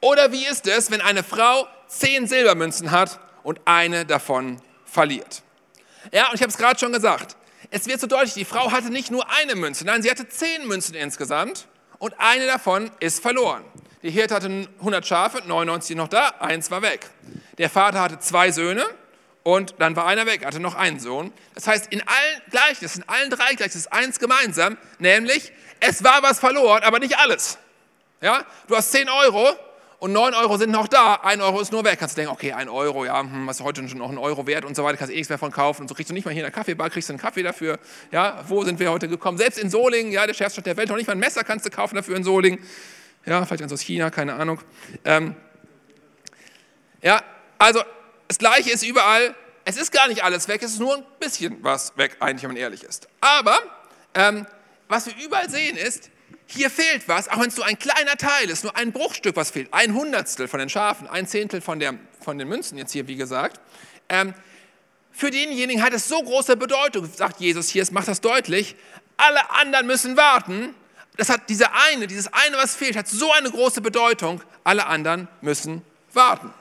oder 0.00 0.30
wie 0.32 0.44
ist 0.44 0.66
es, 0.66 0.90
wenn 0.90 1.00
eine 1.00 1.22
Frau 1.22 1.66
zehn 1.86 2.26
Silbermünzen 2.26 2.90
hat 2.90 3.18
und 3.44 3.60
eine 3.64 4.04
davon 4.04 4.60
verliert? 4.84 5.42
Ja, 6.12 6.28
und 6.28 6.34
ich 6.34 6.42
habe 6.42 6.50
es 6.50 6.58
gerade 6.58 6.78
schon 6.78 6.92
gesagt. 6.92 7.36
Es 7.70 7.86
wird 7.86 8.00
so 8.00 8.06
deutlich, 8.06 8.34
die 8.34 8.44
Frau 8.44 8.72
hatte 8.72 8.90
nicht 8.90 9.10
nur 9.10 9.30
eine 9.30 9.54
Münze, 9.54 9.84
nein, 9.84 10.02
sie 10.02 10.10
hatte 10.10 10.28
zehn 10.28 10.66
Münzen 10.66 10.94
insgesamt 10.94 11.66
und 11.98 12.14
eine 12.18 12.46
davon 12.46 12.90
ist 13.00 13.20
verloren. 13.20 13.64
Die 14.02 14.10
Hirte 14.10 14.34
hatte 14.34 14.68
100 14.78 15.06
Schafe, 15.06 15.42
99 15.46 15.96
noch 15.96 16.08
da, 16.08 16.28
eins 16.38 16.70
war 16.70 16.82
weg. 16.82 17.10
Der 17.58 17.68
Vater 17.68 18.00
hatte 18.00 18.18
zwei 18.20 18.52
Söhne, 18.52 18.84
und 19.48 19.76
dann 19.78 19.96
war 19.96 20.04
einer 20.04 20.26
weg, 20.26 20.44
hatte 20.44 20.60
noch 20.60 20.74
einen 20.74 21.00
Sohn. 21.00 21.32
Das 21.54 21.66
heißt, 21.66 21.86
in 21.90 22.02
allen 22.02 22.42
Gleichnissen, 22.50 23.00
in 23.00 23.08
allen 23.08 23.30
drei 23.30 23.54
Gleichnissen 23.54 23.78
ist 23.78 23.92
eins 23.92 24.18
gemeinsam, 24.18 24.76
nämlich 24.98 25.52
es 25.80 26.04
war 26.04 26.22
was 26.22 26.38
verloren, 26.38 26.82
aber 26.82 26.98
nicht 26.98 27.16
alles. 27.16 27.56
Ja? 28.20 28.44
Du 28.66 28.76
hast 28.76 28.92
10 28.92 29.08
Euro 29.08 29.48
und 30.00 30.12
9 30.12 30.34
Euro 30.34 30.58
sind 30.58 30.70
noch 30.70 30.86
da, 30.86 31.14
1 31.22 31.42
Euro 31.42 31.62
ist 31.62 31.72
nur 31.72 31.82
weg. 31.82 31.98
Kannst 31.98 32.14
du 32.14 32.20
denken, 32.20 32.34
okay, 32.34 32.52
1 32.52 32.70
Euro, 32.70 33.06
ja, 33.06 33.20
hm, 33.20 33.46
was 33.46 33.60
ist 33.60 33.64
heute 33.64 33.88
schon 33.88 33.96
noch 33.96 34.10
ein 34.10 34.18
Euro 34.18 34.46
wert 34.46 34.66
und 34.66 34.76
so 34.76 34.84
weiter, 34.84 34.98
kannst 34.98 35.12
du 35.12 35.14
eh 35.14 35.16
nichts 35.16 35.30
mehr 35.30 35.38
von 35.38 35.50
kaufen. 35.50 35.80
Und 35.80 35.88
so 35.88 35.94
kriegst 35.94 36.10
du 36.10 36.14
nicht 36.14 36.26
mal 36.26 36.32
hier 36.32 36.42
in 36.42 36.44
der 36.44 36.52
Kaffeebar, 36.52 36.90
kriegst 36.90 37.08
du 37.08 37.14
einen 37.14 37.20
Kaffee 37.20 37.42
dafür. 37.42 37.78
Ja, 38.12 38.44
wo 38.48 38.64
sind 38.64 38.78
wir 38.78 38.90
heute 38.90 39.08
gekommen? 39.08 39.38
Selbst 39.38 39.58
in 39.58 39.70
Solingen, 39.70 40.12
ja, 40.12 40.26
der 40.26 40.34
Chefstadt 40.34 40.66
der 40.66 40.76
Welt, 40.76 40.90
noch 40.90 40.96
nicht 40.96 41.06
mal 41.06 41.14
ein 41.14 41.20
Messer 41.20 41.42
kannst 41.42 41.64
du 41.64 41.70
kaufen 41.70 41.94
dafür 41.94 42.16
in 42.16 42.22
Solingen. 42.22 42.58
Ja, 43.24 43.42
vielleicht 43.46 43.60
ganz 43.60 43.72
aus 43.72 43.80
China, 43.80 44.10
keine 44.10 44.34
Ahnung. 44.34 44.60
Ähm, 45.06 45.36
ja, 47.00 47.22
also 47.56 47.80
das 48.28 48.38
Gleiche 48.38 48.70
ist 48.70 48.84
überall. 48.84 49.34
Es 49.64 49.76
ist 49.76 49.92
gar 49.92 50.08
nicht 50.08 50.22
alles 50.22 50.48
weg, 50.48 50.62
es 50.62 50.72
ist 50.72 50.80
nur 50.80 50.96
ein 50.96 51.04
bisschen 51.20 51.62
was 51.62 51.92
weg, 51.96 52.16
eigentlich, 52.20 52.42
wenn 52.42 52.50
man 52.50 52.56
ehrlich 52.56 52.84
ist. 52.84 53.08
Aber 53.20 53.58
ähm, 54.14 54.46
was 54.88 55.06
wir 55.06 55.14
überall 55.22 55.50
sehen 55.50 55.76
ist, 55.76 56.10
hier 56.46 56.70
fehlt 56.70 57.06
was, 57.08 57.28
auch 57.28 57.40
wenn 57.40 57.48
es 57.48 57.56
nur 57.56 57.66
ein 57.66 57.78
kleiner 57.78 58.16
Teil 58.16 58.48
ist, 58.48 58.64
nur 58.64 58.74
ein 58.74 58.92
Bruchstück, 58.92 59.36
was 59.36 59.50
fehlt. 59.50 59.72
Ein 59.72 59.92
Hundertstel 59.92 60.48
von 60.48 60.60
den 60.60 60.70
Schafen, 60.70 61.06
ein 61.06 61.26
Zehntel 61.26 61.60
von, 61.60 61.78
der, 61.78 61.94
von 62.22 62.38
den 62.38 62.48
Münzen 62.48 62.78
jetzt 62.78 62.92
hier, 62.92 63.06
wie 63.06 63.16
gesagt. 63.16 63.60
Ähm, 64.08 64.32
für 65.12 65.30
denjenigen 65.30 65.82
hat 65.82 65.92
es 65.92 66.08
so 66.08 66.22
große 66.22 66.56
Bedeutung, 66.56 67.06
sagt 67.12 67.40
Jesus 67.40 67.68
hier, 67.68 67.82
es 67.82 67.90
macht 67.90 68.08
das 68.08 68.22
deutlich. 68.22 68.76
Alle 69.18 69.50
anderen 69.50 69.86
müssen 69.86 70.16
warten. 70.16 70.74
Das 71.16 71.28
hat 71.28 71.48
diese 71.50 71.72
eine, 71.72 72.06
dieses 72.06 72.32
eine, 72.32 72.56
was 72.56 72.76
fehlt, 72.76 72.96
hat 72.96 73.08
so 73.08 73.32
eine 73.32 73.50
große 73.50 73.80
Bedeutung. 73.80 74.40
Alle 74.64 74.86
anderen 74.86 75.28
müssen 75.42 75.82
warten. 76.14 76.54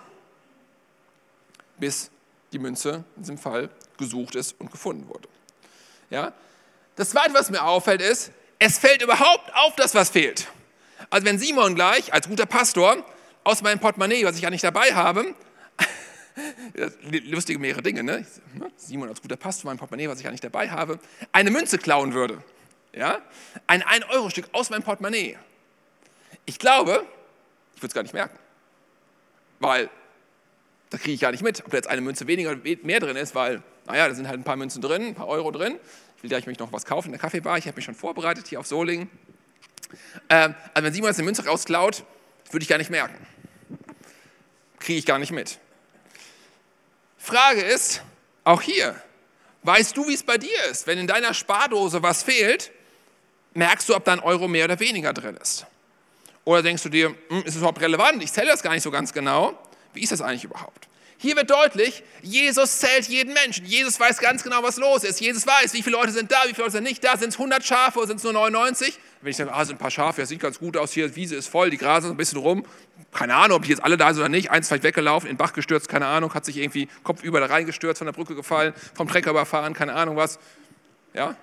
Bis 1.77 2.11
die 2.51 2.59
Münze 2.59 3.03
in 3.15 3.23
diesem 3.23 3.37
Fall 3.37 3.69
gesucht 3.97 4.35
ist 4.35 4.59
und 4.59 4.71
gefunden 4.71 5.07
wurde. 5.07 5.27
Ja? 6.09 6.33
Das 6.95 7.11
Zweite, 7.11 7.33
was 7.33 7.49
mir 7.49 7.63
auffällt, 7.63 8.01
ist, 8.01 8.31
es 8.59 8.79
fällt 8.79 9.01
überhaupt 9.01 9.53
auf, 9.55 9.75
dass 9.75 9.93
was 9.93 10.09
fehlt. 10.09 10.47
Also 11.09 11.25
wenn 11.25 11.37
Simon 11.37 11.75
gleich 11.75 12.13
als 12.13 12.27
guter 12.27 12.45
Pastor 12.45 13.05
aus 13.43 13.61
meinem 13.61 13.79
Portemonnaie, 13.79 14.25
was 14.25 14.35
ich 14.35 14.41
ja 14.41 14.49
nicht 14.49 14.63
dabei 14.63 14.93
habe, 14.93 15.35
lustige 17.23 17.59
mehrere 17.59 17.81
Dinge, 17.81 18.03
ne? 18.03 18.25
Simon 18.75 19.09
als 19.09 19.21
guter 19.21 19.37
Pastor, 19.37 19.69
mein 19.69 19.77
Portemonnaie, 19.77 20.09
was 20.09 20.19
ich 20.19 20.25
ja 20.25 20.31
nicht 20.31 20.43
dabei 20.43 20.69
habe, 20.69 20.99
eine 21.31 21.51
Münze 21.51 21.77
klauen 21.77 22.13
würde. 22.13 22.43
Ja? 22.93 23.21
Ein 23.67 23.83
1-Euro-Stück 23.83 24.49
aus 24.53 24.69
meinem 24.69 24.83
Portemonnaie. 24.83 25.37
Ich 26.45 26.59
glaube, 26.59 27.05
ich 27.75 27.81
würde 27.81 27.87
es 27.87 27.93
gar 27.93 28.03
nicht 28.03 28.13
merken. 28.13 28.37
Weil 29.59 29.89
da 30.89 30.97
kriege 30.97 31.13
ich 31.13 31.19
gar 31.19 31.31
nicht 31.31 31.43
mit, 31.43 31.63
ob 31.65 31.71
da 31.71 31.77
jetzt 31.77 31.87
eine 31.87 32.01
Münze 32.01 32.27
weniger 32.27 32.51
oder 32.51 32.61
mehr 32.83 32.99
drin 32.99 33.17
ist, 33.17 33.35
weil, 33.35 33.61
naja, 33.85 34.07
da 34.07 34.15
sind 34.15 34.27
halt 34.27 34.39
ein 34.39 34.43
paar 34.43 34.55
Münzen 34.55 34.81
drin, 34.81 35.07
ein 35.07 35.15
paar 35.15 35.27
Euro 35.27 35.51
drin. 35.51 35.77
Ich 36.15 36.23
will 36.23 36.29
gleich 36.29 36.47
mich 36.47 36.59
noch 36.59 36.71
was 36.71 36.85
kaufen 36.85 37.07
in 37.07 37.11
der 37.11 37.21
Kaffeebar. 37.21 37.57
Ich 37.57 37.67
habe 37.67 37.75
mich 37.75 37.85
schon 37.85 37.95
vorbereitet 37.95 38.47
hier 38.47 38.59
auf 38.59 38.67
Solingen. 38.67 39.09
Ähm, 40.29 40.55
also 40.73 40.85
wenn 40.85 40.93
Simon 40.93 41.09
jetzt 41.09 41.17
eine 41.19 41.25
Münze 41.25 41.45
rausklaut, 41.45 42.03
würde 42.51 42.63
ich 42.63 42.69
gar 42.69 42.77
nicht 42.77 42.89
merken. 42.89 43.15
Kriege 44.79 44.99
ich 44.99 45.05
gar 45.05 45.19
nicht 45.19 45.31
mit. 45.31 45.59
Frage 47.17 47.61
ist, 47.61 48.01
auch 48.43 48.61
hier, 48.61 48.95
weißt 49.63 49.97
du, 49.97 50.07
wie 50.07 50.13
es 50.13 50.23
bei 50.23 50.37
dir 50.37 50.63
ist? 50.71 50.87
Wenn 50.87 50.97
in 50.97 51.07
deiner 51.07 51.33
Spardose 51.33 52.01
was 52.01 52.23
fehlt, 52.23 52.71
merkst 53.53 53.89
du, 53.89 53.95
ob 53.95 54.05
da 54.05 54.13
ein 54.13 54.19
Euro 54.19 54.47
mehr 54.47 54.65
oder 54.65 54.79
weniger 54.79 55.11
drin 55.13 55.35
ist. 55.35 55.65
Oder 56.45 56.63
denkst 56.63 56.83
du 56.83 56.89
dir, 56.89 57.13
hm, 57.27 57.39
ist 57.39 57.55
es 57.55 57.57
überhaupt 57.57 57.81
relevant? 57.81 58.23
Ich 58.23 58.31
zähle 58.31 58.47
das 58.47 58.63
gar 58.63 58.71
nicht 58.71 58.83
so 58.83 58.91
ganz 58.91 59.11
genau. 59.11 59.59
Wie 59.97 60.03
ist 60.03 60.11
das 60.11 60.21
eigentlich 60.21 60.43
überhaupt? 60.43 60.87
Hier 61.19 61.35
wird 61.35 61.49
deutlich, 61.49 62.03
Jesus 62.21 62.77
zählt 62.77 63.07
jeden 63.07 63.33
Menschen. 63.33 63.65
Jesus 63.65 63.99
weiß 63.99 64.19
ganz 64.19 64.43
genau, 64.43 64.61
was 64.61 64.77
los 64.77 65.03
ist. 65.03 65.19
Jesus 65.19 65.47
weiß, 65.47 65.73
wie 65.73 65.81
viele 65.81 65.97
Leute 65.97 66.11
sind 66.11 66.31
da, 66.31 66.43
wie 66.43 66.49
viele 66.49 66.61
Leute 66.61 66.73
sind 66.73 66.83
nicht 66.83 67.03
da. 67.03 67.17
Sind 67.17 67.29
es 67.29 67.39
100 67.39 67.65
Schafe 67.65 67.97
oder 67.97 68.07
sind 68.07 68.17
es 68.17 68.23
nur 68.23 68.33
99? 68.33 68.99
Wenn 69.21 69.31
ich 69.31 69.37
sage, 69.37 69.51
ah, 69.51 69.65
sind 69.65 69.77
ein 69.77 69.79
paar 69.79 69.89
Schafe, 69.89 70.21
das 70.21 70.29
sieht 70.29 70.39
ganz 70.39 70.59
gut 70.59 70.77
aus 70.77 70.93
hier, 70.93 71.07
die 71.07 71.15
Wiese 71.15 71.35
ist 71.35 71.47
voll, 71.47 71.71
die 71.71 71.77
grasen 71.77 72.11
ein 72.11 72.17
bisschen 72.17 72.37
rum. 72.37 72.63
Keine 73.11 73.33
Ahnung, 73.33 73.57
ob 73.57 73.63
die 73.63 73.69
jetzt 73.69 73.83
alle 73.83 73.97
da 73.97 74.13
sind 74.13 74.19
oder 74.19 74.29
nicht. 74.29 74.51
Eins 74.51 74.67
vielleicht 74.67 74.83
weggelaufen, 74.83 75.27
in 75.27 75.33
den 75.33 75.39
Bach 75.39 75.53
gestürzt, 75.53 75.89
keine 75.89 76.05
Ahnung, 76.05 76.35
hat 76.35 76.45
sich 76.45 76.57
irgendwie 76.57 76.87
kopfüber 77.01 77.39
da 77.39 77.47
reingestürzt, 77.47 77.97
von 77.97 78.05
der 78.05 78.13
Brücke 78.13 78.35
gefallen, 78.35 78.75
vom 78.93 79.07
Trecker 79.07 79.31
überfahren, 79.31 79.73
keine 79.73 79.93
Ahnung 79.95 80.17
was. 80.17 80.37
Ja? 81.15 81.35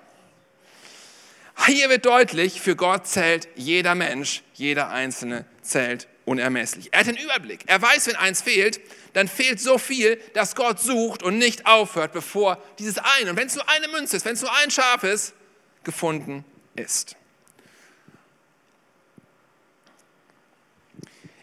Hier 1.67 1.89
wird 1.89 2.05
deutlich, 2.05 2.61
für 2.61 2.77
Gott 2.77 3.07
zählt 3.07 3.49
jeder 3.55 3.93
Mensch, 3.93 4.41
jeder 4.53 4.89
Einzelne 4.89 5.43
zählt 5.61 6.07
unermesslich. 6.25 6.89
Er 6.91 6.99
hat 6.99 7.07
den 7.07 7.17
Überblick. 7.17 7.63
Er 7.67 7.81
weiß, 7.81 8.07
wenn 8.07 8.15
eins 8.15 8.41
fehlt, 8.41 8.81
dann 9.13 9.27
fehlt 9.27 9.61
so 9.61 9.77
viel, 9.77 10.17
dass 10.33 10.55
Gott 10.55 10.79
sucht 10.79 11.23
und 11.23 11.37
nicht 11.37 11.65
aufhört, 11.65 12.11
bevor 12.11 12.61
dieses 12.79 12.97
eine, 12.97 13.31
und 13.31 13.37
wenn 13.37 13.47
es 13.47 13.55
nur 13.55 13.67
eine 13.69 13.87
Münze 13.87 14.17
ist, 14.17 14.25
wenn 14.25 14.33
es 14.33 14.41
nur 14.41 14.53
ein 14.57 14.71
Schaf 14.71 15.03
ist, 15.03 15.33
gefunden 15.83 16.43
ist. 16.75 17.15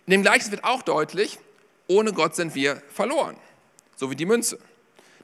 In 0.07 0.11
dem 0.11 0.23
Gleichnis 0.23 0.51
wird 0.51 0.65
auch 0.65 0.83
deutlich, 0.83 1.39
ohne 1.87 2.13
Gott 2.13 2.35
sind 2.35 2.55
wir 2.55 2.83
verloren, 2.93 3.37
so 3.97 4.11
wie 4.11 4.17
die 4.17 4.27
Münze. 4.27 4.59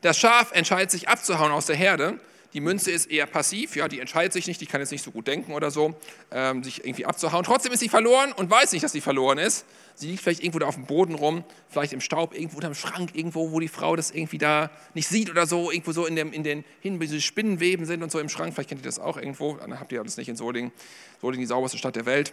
Das 0.03 0.17
Schaf 0.17 0.53
entscheidet 0.53 0.93
sich 0.93 1.09
abzuhauen 1.09 1.51
aus 1.51 1.67
der 1.67 1.77
Herde 1.77 2.21
die 2.55 2.61
Münze 2.61 2.91
ist 2.91 3.11
eher 3.11 3.27
passiv, 3.27 3.77
ja, 3.77 3.89
die 3.89 4.01
entscheidet 4.01 4.33
sich 4.33 4.47
nicht, 4.47 4.61
die 4.61 4.67
kann 4.67 4.81
jetzt 4.81 4.91
nicht 4.91 5.05
so 5.05 5.11
gut 5.11 5.27
denken 5.27 5.53
oder 5.53 5.71
so, 5.71 5.95
ähm, 6.31 6.65
sich 6.65 6.85
irgendwie 6.85 7.05
abzuhauen. 7.05 7.45
Trotzdem 7.45 7.73
ist 7.73 7.81
sie 7.81 7.91
verloren 7.91 8.33
und 8.33 8.51
weiß 8.51 8.73
nicht, 8.73 8.83
dass 8.83 8.93
sie 8.93 9.03
verloren 9.03 9.37
ist. 9.37 9.67
Sie 9.95 10.09
liegt 10.09 10.23
vielleicht 10.23 10.43
irgendwo 10.43 10.59
da 10.59 10.67
auf 10.67 10.77
dem 10.77 10.87
Boden 10.87 11.15
rum, 11.15 11.45
vielleicht 11.69 11.93
im 11.93 12.01
Staub, 12.01 12.35
irgendwo 12.35 12.57
unter 12.57 12.69
dem 12.69 12.75
Schrank, 12.75 13.11
irgendwo, 13.15 13.53
wo 13.53 13.61
die 13.61 13.69
Frau 13.69 13.97
das 13.97 14.11
irgendwie 14.13 14.39
da 14.39 14.71
nicht 14.95 15.09
sieht 15.09 15.31
oder 15.31 15.47
so, 15.47 15.71
irgendwo 15.71 15.93
so 15.93 16.07
in, 16.07 16.17
dem, 16.17 16.33
in 16.33 16.43
den 16.43 16.65
hin, 16.81 16.99
diese 16.99 17.21
Spinnenweben 17.21 17.85
sind 17.85 18.03
und 18.03 18.11
so 18.11 18.19
im 18.19 18.31
Schrank. 18.31 18.55
Vielleicht 18.55 18.71
kennt 18.71 18.81
ihr 18.81 18.87
das 18.87 18.99
auch 18.99 19.19
irgendwo, 19.19 19.57
dann 19.57 19.79
habt 19.79 19.93
ihr 19.93 20.03
das 20.03 20.17
nicht 20.17 20.29
in 20.29 20.37
Solingen. 20.37 20.73
Solingen, 21.21 21.43
die 21.43 21.47
sauberste 21.47 21.77
Stadt 21.77 21.97
der 21.97 22.07
Welt. 22.07 22.33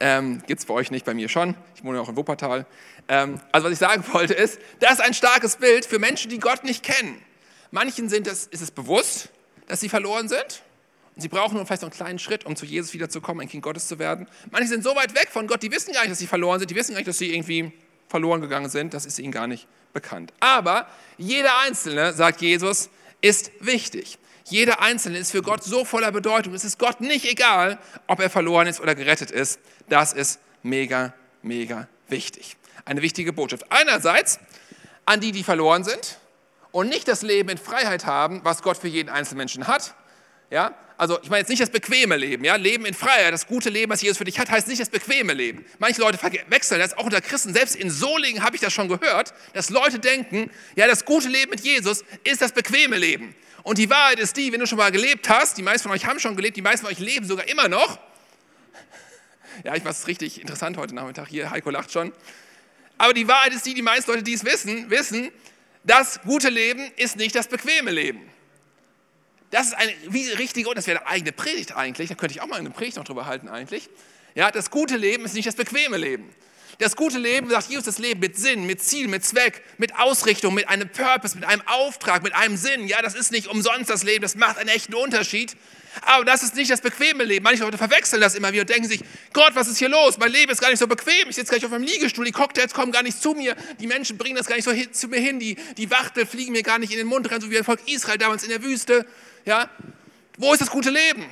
Ähm, 0.00 0.42
Gibt 0.46 0.60
es 0.60 0.66
bei 0.66 0.74
euch 0.74 0.90
nicht, 0.90 1.06
bei 1.06 1.14
mir 1.14 1.28
schon. 1.28 1.54
Ich 1.76 1.84
wohne 1.84 1.96
ja 1.96 2.02
auch 2.02 2.08
in 2.08 2.16
Wuppertal. 2.16 2.66
Ähm, 3.08 3.40
also 3.52 3.66
was 3.66 3.72
ich 3.72 3.78
sagen 3.78 4.04
wollte 4.12 4.34
ist, 4.34 4.58
das 4.80 4.94
ist 4.94 5.00
ein 5.00 5.14
starkes 5.14 5.56
Bild 5.56 5.86
für 5.86 5.98
Menschen, 5.98 6.28
die 6.28 6.40
Gott 6.40 6.64
nicht 6.64 6.82
kennen. 6.82 7.22
Manchen 7.72 8.10
sind 8.10 8.26
es, 8.26 8.46
ist 8.46 8.60
es 8.60 8.70
bewusst, 8.70 9.30
dass 9.66 9.80
sie 9.80 9.88
verloren 9.88 10.28
sind. 10.28 10.62
Sie 11.16 11.28
brauchen 11.28 11.56
nur 11.56 11.66
vielleicht 11.66 11.82
noch 11.82 11.90
einen 11.90 11.96
kleinen 11.96 12.18
Schritt, 12.18 12.44
um 12.44 12.54
zu 12.54 12.66
Jesus 12.66 12.92
wiederzukommen, 12.92 13.40
ein 13.40 13.48
Kind 13.48 13.62
Gottes 13.62 13.88
zu 13.88 13.98
werden. 13.98 14.28
Manche 14.50 14.68
sind 14.68 14.84
so 14.84 14.94
weit 14.94 15.14
weg 15.14 15.28
von 15.30 15.46
Gott, 15.46 15.62
die 15.62 15.72
wissen 15.72 15.92
gar 15.92 16.02
nicht, 16.02 16.12
dass 16.12 16.18
sie 16.18 16.26
verloren 16.26 16.58
sind. 16.58 16.70
Die 16.70 16.74
wissen 16.74 16.92
gar 16.92 16.98
nicht, 16.98 17.08
dass 17.08 17.18
sie 17.18 17.32
irgendwie 17.34 17.72
verloren 18.08 18.42
gegangen 18.42 18.68
sind. 18.68 18.92
Das 18.92 19.06
ist 19.06 19.18
ihnen 19.18 19.32
gar 19.32 19.46
nicht 19.46 19.66
bekannt. 19.94 20.34
Aber 20.40 20.86
jeder 21.16 21.58
Einzelne, 21.60 22.12
sagt 22.12 22.42
Jesus, 22.42 22.90
ist 23.22 23.50
wichtig. 23.60 24.18
Jeder 24.44 24.82
Einzelne 24.82 25.18
ist 25.18 25.30
für 25.30 25.40
Gott 25.40 25.64
so 25.64 25.86
voller 25.86 26.12
Bedeutung. 26.12 26.52
Es 26.52 26.64
ist 26.64 26.78
Gott 26.78 27.00
nicht 27.00 27.24
egal, 27.24 27.78
ob 28.06 28.20
er 28.20 28.28
verloren 28.28 28.66
ist 28.66 28.80
oder 28.80 28.94
gerettet 28.94 29.30
ist. 29.30 29.60
Das 29.88 30.12
ist 30.12 30.40
mega, 30.62 31.14
mega 31.40 31.88
wichtig. 32.08 32.56
Eine 32.84 33.00
wichtige 33.00 33.32
Botschaft. 33.32 33.64
Einerseits 33.70 34.40
an 35.06 35.20
die, 35.20 35.32
die 35.32 35.42
verloren 35.42 35.84
sind, 35.84 36.18
und 36.72 36.88
nicht 36.88 37.06
das 37.06 37.22
Leben 37.22 37.50
in 37.50 37.58
Freiheit 37.58 38.06
haben, 38.06 38.40
was 38.42 38.62
Gott 38.62 38.76
für 38.76 38.88
jeden 38.88 39.08
einzelnen 39.08 39.38
Menschen 39.38 39.66
hat. 39.66 39.94
Ja? 40.50 40.74
Also 40.96 41.20
ich 41.22 41.30
meine 41.30 41.40
jetzt 41.40 41.48
nicht 41.48 41.62
das 41.62 41.70
bequeme 41.70 42.16
Leben. 42.16 42.44
Ja? 42.44 42.56
Leben 42.56 42.86
in 42.86 42.94
Freiheit, 42.94 43.32
das 43.32 43.46
gute 43.46 43.70
Leben, 43.70 43.92
was 43.92 44.02
Jesus 44.02 44.18
für 44.18 44.24
dich 44.24 44.38
hat, 44.38 44.50
heißt 44.50 44.68
nicht 44.68 44.80
das 44.80 44.90
bequeme 44.90 45.34
Leben. 45.34 45.64
Manche 45.78 46.00
Leute 46.00 46.18
wechseln 46.48 46.80
das, 46.80 46.96
auch 46.96 47.04
unter 47.04 47.20
Christen, 47.20 47.52
selbst 47.52 47.76
in 47.76 47.90
Solingen 47.90 48.42
habe 48.42 48.56
ich 48.56 48.62
das 48.62 48.72
schon 48.72 48.88
gehört, 48.88 49.32
dass 49.52 49.70
Leute 49.70 49.98
denken, 49.98 50.50
ja, 50.74 50.86
das 50.86 51.04
gute 51.04 51.28
Leben 51.28 51.50
mit 51.50 51.60
Jesus 51.60 52.04
ist 52.24 52.42
das 52.42 52.52
bequeme 52.52 52.96
Leben. 52.96 53.34
Und 53.62 53.78
die 53.78 53.88
Wahrheit 53.90 54.18
ist 54.18 54.36
die, 54.36 54.52
wenn 54.52 54.60
du 54.60 54.66
schon 54.66 54.78
mal 54.78 54.90
gelebt 54.90 55.28
hast, 55.28 55.56
die 55.56 55.62
meisten 55.62 55.88
von 55.88 55.92
euch 55.92 56.06
haben 56.06 56.18
schon 56.18 56.36
gelebt, 56.36 56.56
die 56.56 56.62
meisten 56.62 56.86
von 56.86 56.92
euch 56.92 56.98
leben 56.98 57.26
sogar 57.26 57.48
immer 57.48 57.68
noch. 57.68 57.98
Ja, 59.64 59.76
ich 59.76 59.84
weiß, 59.84 60.06
richtig 60.06 60.40
interessant 60.40 60.78
heute 60.78 60.94
Nachmittag 60.94 61.28
hier, 61.28 61.50
Heiko 61.50 61.68
lacht 61.68 61.92
schon. 61.92 62.10
Aber 62.96 63.12
die 63.12 63.28
Wahrheit 63.28 63.52
ist 63.52 63.66
die, 63.66 63.74
die 63.74 63.82
meisten 63.82 64.10
Leute, 64.10 64.22
die 64.22 64.32
es 64.32 64.46
wissen, 64.46 64.88
wissen, 64.88 65.30
das 65.84 66.20
gute 66.22 66.48
Leben 66.48 66.90
ist 66.96 67.16
nicht 67.16 67.34
das 67.34 67.48
bequeme 67.48 67.90
Leben. 67.90 68.20
Das 69.50 69.66
ist 69.66 69.74
eine 69.74 69.92
richtige, 70.38 70.68
und 70.68 70.78
das 70.78 70.86
wäre 70.86 71.00
eine 71.00 71.08
eigene 71.08 71.32
Predigt 71.32 71.76
eigentlich, 71.76 72.08
da 72.08 72.14
könnte 72.14 72.34
ich 72.34 72.40
auch 72.40 72.46
mal 72.46 72.58
eine 72.58 72.70
Predigt 72.70 72.96
noch 72.96 73.04
drüber 73.04 73.26
halten 73.26 73.48
eigentlich. 73.48 73.90
Ja, 74.34 74.50
das 74.50 74.70
gute 74.70 74.96
Leben 74.96 75.24
ist 75.24 75.34
nicht 75.34 75.46
das 75.46 75.56
bequeme 75.56 75.98
Leben. 75.98 76.34
Das 76.78 76.96
gute 76.96 77.18
Leben, 77.18 77.50
sagt 77.50 77.68
Jesus, 77.68 77.84
das 77.84 77.98
Leben 77.98 78.20
mit 78.20 78.36
Sinn, 78.36 78.64
mit 78.64 78.82
Ziel, 78.82 79.08
mit 79.08 79.24
Zweck, 79.24 79.62
mit 79.76 79.94
Ausrichtung, 79.98 80.54
mit 80.54 80.68
einem 80.68 80.88
Purpose, 80.88 81.36
mit 81.36 81.44
einem 81.44 81.62
Auftrag, 81.66 82.22
mit 82.22 82.34
einem 82.34 82.56
Sinn. 82.56 82.86
Ja, 82.88 83.02
das 83.02 83.14
ist 83.14 83.30
nicht 83.30 83.46
umsonst 83.48 83.90
das 83.90 84.04
Leben, 84.04 84.22
das 84.22 84.36
macht 84.36 84.56
einen 84.56 84.70
echten 84.70 84.94
Unterschied. 84.94 85.54
Aber 86.00 86.24
das 86.24 86.42
ist 86.42 86.54
nicht 86.54 86.70
das 86.70 86.80
bequeme 86.80 87.24
Leben. 87.24 87.44
Manche 87.44 87.62
Leute 87.62 87.76
verwechseln 87.76 88.20
das 88.20 88.34
immer 88.34 88.52
wieder 88.52 88.62
und 88.62 88.70
denken 88.70 88.88
sich, 88.88 89.00
Gott, 89.32 89.54
was 89.54 89.68
ist 89.68 89.78
hier 89.78 89.90
los? 89.90 90.18
Mein 90.18 90.32
Leben 90.32 90.50
ist 90.50 90.60
gar 90.60 90.70
nicht 90.70 90.78
so 90.78 90.86
bequem. 90.86 91.28
Ich 91.28 91.36
sitze 91.36 91.50
gleich 91.50 91.64
auf 91.64 91.70
meinem 91.70 91.84
Liegestuhl, 91.84 92.24
die 92.24 92.32
Cocktails 92.32 92.72
kommen 92.72 92.92
gar 92.92 93.02
nicht 93.02 93.20
zu 93.20 93.34
mir. 93.34 93.54
Die 93.78 93.86
Menschen 93.86 94.16
bringen 94.16 94.36
das 94.36 94.46
gar 94.46 94.56
nicht 94.56 94.64
so 94.64 94.72
hin, 94.72 94.92
zu 94.92 95.08
mir 95.08 95.20
hin. 95.20 95.38
Die, 95.38 95.56
die 95.76 95.90
Wachtel 95.90 96.26
fliegen 96.26 96.52
mir 96.52 96.62
gar 96.62 96.78
nicht 96.78 96.92
in 96.92 96.98
den 96.98 97.06
Mund 97.06 97.30
rein, 97.30 97.40
so 97.40 97.50
wie 97.50 97.56
das 97.56 97.66
Volk 97.66 97.80
Israel 97.86 98.18
damals 98.18 98.42
in 98.42 98.48
der 98.48 98.62
Wüste. 98.62 99.06
Ja? 99.44 99.68
Wo 100.38 100.52
ist 100.52 100.60
das 100.60 100.70
gute 100.70 100.90
Leben? 100.90 101.26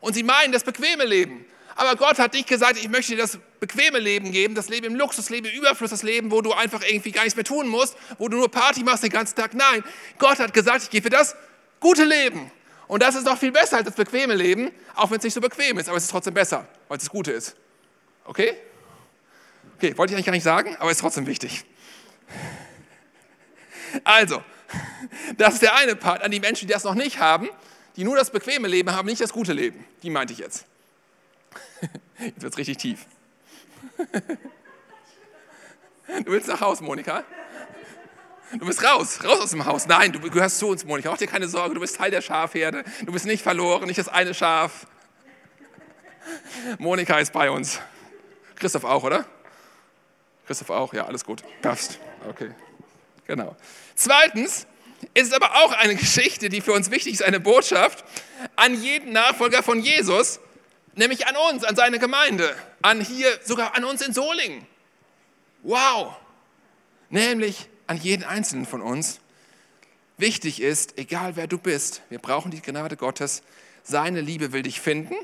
Und 0.00 0.14
sie 0.14 0.22
meinen 0.22 0.52
das 0.52 0.64
bequeme 0.64 1.04
Leben. 1.04 1.44
Aber 1.74 1.96
Gott 1.96 2.18
hat 2.18 2.34
dich 2.34 2.46
gesagt, 2.46 2.76
ich 2.76 2.88
möchte 2.88 3.12
dir 3.12 3.22
das 3.22 3.38
bequeme 3.60 3.98
Leben 3.98 4.30
geben, 4.32 4.54
das 4.54 4.68
Leben 4.68 4.86
im 4.86 4.94
Luxus, 4.94 5.24
das 5.24 5.30
Leben 5.30 5.46
im 5.46 5.54
Überfluss, 5.54 5.90
das 5.90 6.02
Leben, 6.02 6.30
wo 6.30 6.40
du 6.40 6.52
einfach 6.52 6.82
irgendwie 6.82 7.12
gar 7.12 7.22
nichts 7.22 7.36
mehr 7.36 7.44
tun 7.44 7.68
musst, 7.68 7.96
wo 8.18 8.28
du 8.28 8.36
nur 8.36 8.50
Party 8.50 8.82
machst 8.82 9.02
den 9.02 9.10
ganzen 9.10 9.36
Tag. 9.36 9.54
Nein, 9.54 9.82
Gott 10.18 10.38
hat 10.38 10.52
gesagt, 10.52 10.84
ich 10.84 10.90
gebe 10.90 11.08
dir 11.08 11.16
das 11.16 11.34
gute 11.80 12.04
Leben. 12.04 12.50
Und 12.92 13.02
das 13.02 13.14
ist 13.14 13.24
noch 13.24 13.38
viel 13.38 13.52
besser 13.52 13.78
als 13.78 13.86
das 13.86 13.94
bequeme 13.94 14.34
Leben, 14.34 14.70
auch 14.94 15.10
wenn 15.10 15.16
es 15.16 15.24
nicht 15.24 15.32
so 15.32 15.40
bequem 15.40 15.78
ist, 15.78 15.88
aber 15.88 15.96
es 15.96 16.04
ist 16.04 16.10
trotzdem 16.10 16.34
besser, 16.34 16.68
weil 16.88 16.98
es 16.98 17.04
das 17.04 17.10
Gute 17.10 17.32
ist. 17.32 17.56
Okay? 18.26 18.54
Okay, 19.78 19.96
wollte 19.96 20.12
ich 20.12 20.16
eigentlich 20.16 20.26
gar 20.26 20.34
nicht 20.34 20.42
sagen, 20.42 20.76
aber 20.78 20.90
ist 20.90 21.00
trotzdem 21.00 21.26
wichtig. 21.26 21.64
Also, 24.04 24.44
das 25.38 25.54
ist 25.54 25.62
der 25.62 25.74
eine 25.74 25.96
Part 25.96 26.20
an 26.20 26.30
die 26.30 26.38
Menschen, 26.38 26.66
die 26.66 26.72
das 26.74 26.84
noch 26.84 26.92
nicht 26.92 27.18
haben, 27.18 27.48
die 27.96 28.04
nur 28.04 28.14
das 28.14 28.28
bequeme 28.28 28.68
Leben 28.68 28.92
haben, 28.92 29.08
nicht 29.08 29.22
das 29.22 29.32
gute 29.32 29.54
Leben. 29.54 29.82
Die 30.02 30.10
meinte 30.10 30.34
ich 30.34 30.40
jetzt. 30.40 30.66
Jetzt 32.18 32.42
wird 32.42 32.52
es 32.52 32.58
richtig 32.58 32.76
tief. 32.76 33.06
Du 36.26 36.32
willst 36.32 36.46
nach 36.46 36.60
Hause, 36.60 36.84
Monika? 36.84 37.24
Du 38.58 38.66
bist 38.66 38.84
raus, 38.84 39.24
raus 39.24 39.40
aus 39.40 39.50
dem 39.50 39.64
Haus. 39.64 39.86
Nein, 39.86 40.12
du 40.12 40.20
gehörst 40.20 40.58
zu 40.58 40.68
uns, 40.68 40.84
Monika. 40.84 41.10
Mach 41.10 41.18
dir 41.18 41.26
keine 41.26 41.48
Sorge, 41.48 41.74
du 41.74 41.80
bist 41.80 41.96
Teil 41.96 42.10
der 42.10 42.20
Schafherde. 42.20 42.84
Du 43.04 43.12
bist 43.12 43.24
nicht 43.24 43.42
verloren, 43.42 43.86
nicht 43.86 43.98
das 43.98 44.08
eine 44.08 44.34
Schaf. 44.34 44.86
Monika 46.78 47.18
ist 47.18 47.32
bei 47.32 47.50
uns. 47.50 47.80
Christoph 48.56 48.84
auch, 48.84 49.04
oder? 49.04 49.24
Christoph 50.46 50.70
auch, 50.70 50.92
ja, 50.92 51.06
alles 51.06 51.24
gut. 51.24 51.42
Passt. 51.62 51.98
Okay, 52.28 52.50
genau. 53.26 53.56
Zweitens 53.94 54.66
ist 55.14 55.28
es 55.28 55.32
aber 55.32 55.64
auch 55.64 55.72
eine 55.72 55.94
Geschichte, 55.94 56.48
die 56.48 56.60
für 56.60 56.72
uns 56.72 56.90
wichtig 56.90 57.14
ist, 57.14 57.22
eine 57.22 57.40
Botschaft 57.40 58.04
an 58.54 58.80
jeden 58.80 59.12
Nachfolger 59.12 59.62
von 59.62 59.80
Jesus, 59.80 60.40
nämlich 60.94 61.26
an 61.26 61.36
uns, 61.36 61.64
an 61.64 61.74
seine 61.74 61.98
Gemeinde, 61.98 62.54
an 62.82 63.00
hier, 63.00 63.40
sogar 63.42 63.74
an 63.74 63.84
uns 63.84 64.02
in 64.02 64.12
Solingen. 64.12 64.66
Wow, 65.62 66.16
nämlich 67.08 67.68
an 67.92 67.98
jeden 67.98 68.24
Einzelnen 68.24 68.64
von 68.64 68.80
uns. 68.80 69.20
Wichtig 70.16 70.62
ist, 70.62 70.96
egal 70.96 71.36
wer 71.36 71.46
du 71.46 71.58
bist, 71.58 72.00
wir 72.08 72.18
brauchen 72.18 72.50
die 72.50 72.62
Gnade 72.62 72.96
Gottes. 72.96 73.42
Seine 73.82 74.22
Liebe 74.22 74.54
will 74.54 74.62
dich 74.62 74.80
finden 74.80 75.14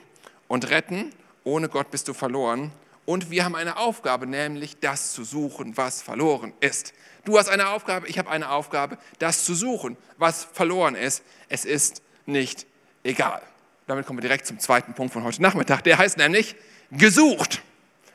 und 0.49 0.69
retten. 0.69 1.11
Ohne 1.45 1.71
Gott 1.71 1.91
bist 1.91 2.09
du 2.09 2.13
verloren. 2.13 2.71
Und 3.07 3.31
wir 3.31 3.47
haben 3.47 3.55
eine 3.55 3.79
Aufgabe, 3.79 4.27
nämlich 4.27 4.81
das 4.81 5.15
zu 5.15 5.25
suchen, 5.25 5.79
was 5.79 6.03
verloren 6.03 6.53
ist. 6.61 6.93
Du 7.25 7.39
hast 7.39 7.49
eine 7.49 7.69
Aufgabe, 7.69 8.07
ich 8.07 8.19
habe 8.19 8.29
eine 8.29 8.51
Aufgabe, 8.51 8.99
das 9.19 9.47
zu 9.47 9.55
suchen, 9.55 9.97
was 10.19 10.45
verloren 10.45 10.95
ist. 10.95 11.23
Es 11.49 11.65
ist 11.65 12.03
nicht 12.27 12.67
egal. 13.03 13.41
Damit 13.87 14.05
kommen 14.05 14.19
wir 14.19 14.29
direkt 14.29 14.47
zum 14.47 14.59
zweiten 14.59 14.93
Punkt 14.93 15.15
von 15.15 15.25
heute 15.25 15.41
Nachmittag. 15.41 15.85
Der 15.85 15.97
heißt 15.97 16.19
nämlich 16.19 16.55
gesucht. 16.91 17.63